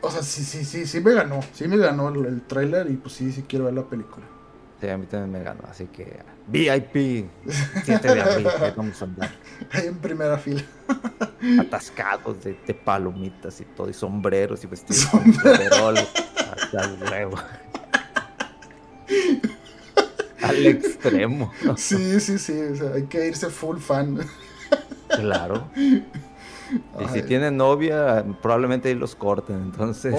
[0.00, 2.96] o sea, sí, sí, sí, sí me ganó, sí me ganó el, el trailer y
[2.96, 4.26] pues sí, sí quiero ver la película.
[4.80, 7.26] Sí, a mí también me ganó, así que VIP
[7.84, 9.30] 7 de abril, vamos a andar.
[9.72, 10.62] Ahí en primera fila.
[11.58, 15.10] Atascados de, de, palomitas y todo, y sombreros y vestidos
[15.42, 15.70] de
[17.00, 17.36] luego.
[20.42, 21.52] Al extremo.
[21.76, 24.20] Sí, sí, sí, o sea, hay que irse full fan.
[25.08, 25.68] Claro.
[25.76, 30.14] Y si tienen novia, probablemente ahí los corten, entonces...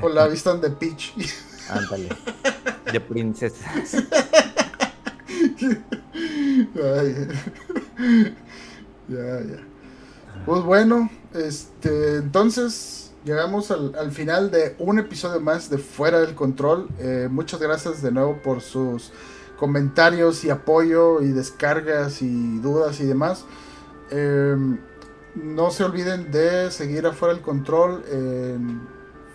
[0.00, 1.14] O, la vistan de Peach.
[1.68, 2.08] Ándale.
[2.92, 3.70] De princesa.
[9.08, 9.66] Ya, ya.
[10.44, 16.88] Pues bueno, este, entonces llegamos al, final de un episodio más de Fuera del Control.
[17.00, 19.10] Eh, muchas gracias de nuevo por sus
[19.58, 23.44] comentarios y apoyo y descargas y dudas y demás.
[24.10, 24.78] Em,
[25.34, 28.82] no se olviden de seguir afuera del control en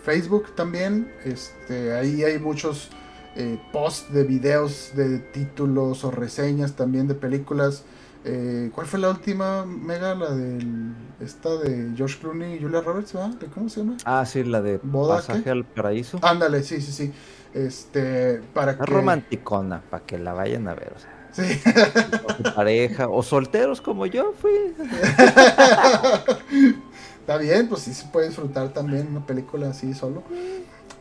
[0.05, 1.11] Facebook también.
[1.25, 2.89] Este, ahí hay muchos
[3.35, 7.83] eh, posts de videos de títulos o reseñas también de películas.
[8.23, 10.13] Eh, ¿Cuál fue la última, Mega?
[10.15, 10.93] La del.
[11.19, 13.33] Esta de George Clooney y Julia Roberts, ¿verdad?
[13.53, 13.97] ¿Cómo se llama?
[14.05, 16.19] Ah, sí, la de Pasaje al Paraíso.
[16.21, 17.13] Ándale, sí, sí, sí.
[17.53, 18.85] Este, para que...
[18.85, 21.11] romanticona, para que la vayan a ver, o sea.
[21.31, 21.61] Sí.
[22.23, 24.51] O pareja, o solteros como yo fui.
[27.19, 30.23] Está bien, pues sí se puede disfrutar también una película así solo.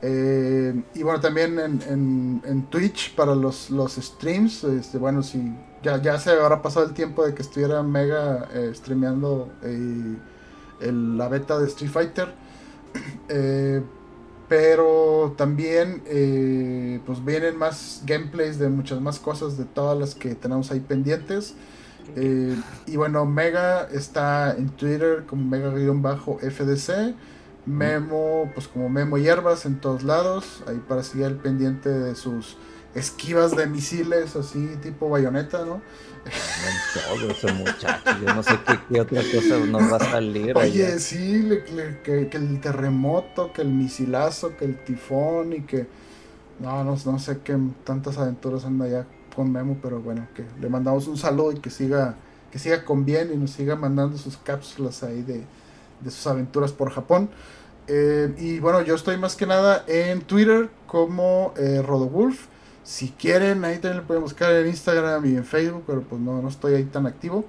[0.02, 6.00] Eh, y bueno, también en, en, Twitch para los, los streams, este, bueno, si ya,
[6.00, 10.16] ya se habrá pasado el tiempo de que estuviera Mega eh, streameando eh,
[10.90, 12.32] la beta de Street Fighter.
[14.48, 16.02] pero también
[17.06, 21.54] pues vienen más gameplays de muchas más cosas, de todas las que tenemos ahí pendientes.
[22.16, 27.14] y bueno, Mega está en Twitter como Mega-FDC.
[27.66, 32.56] Memo, pues como Memo Hierbas en todos lados, ahí para seguir el pendiente de sus
[32.94, 35.80] esquivas de misiles, así tipo bayoneta, ¿no?
[37.08, 38.58] todo ese muchacho, yo no sé
[38.88, 40.56] qué, otra cosa nos va a salir.
[40.56, 41.48] Oye, sí,
[42.04, 45.86] que, el terremoto, que el misilazo, que el tifón y que...
[46.58, 50.68] No, no, no sé qué tantas aventuras anda ya con Memo, pero bueno, que le
[50.68, 52.16] mandamos un saludo y que siga,
[52.52, 55.46] que siga con bien y nos siga mandando sus cápsulas ahí de,
[56.00, 57.30] de sus aventuras por Japón.
[57.86, 62.46] Eh, y bueno, yo estoy más que nada en Twitter como eh, Rodowulf.
[62.84, 66.40] Si quieren, ahí también lo pueden buscar en Instagram y en Facebook, pero pues no,
[66.40, 67.44] no estoy ahí tan activo.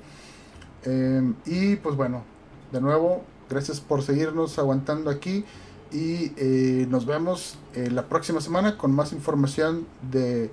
[0.83, 2.23] Em, y pues bueno,
[2.71, 5.45] de nuevo, gracias por seguirnos aguantando aquí.
[5.91, 10.49] Y eh, nos vemos eh, la próxima semana con más información de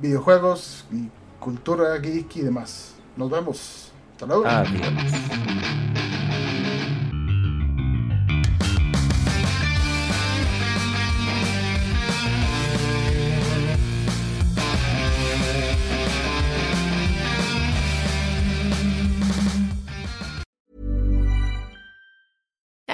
[0.00, 1.10] videojuegos y
[1.40, 2.94] cultura geek y demás.
[3.16, 3.92] Nos vemos.
[4.12, 4.44] Hasta luego.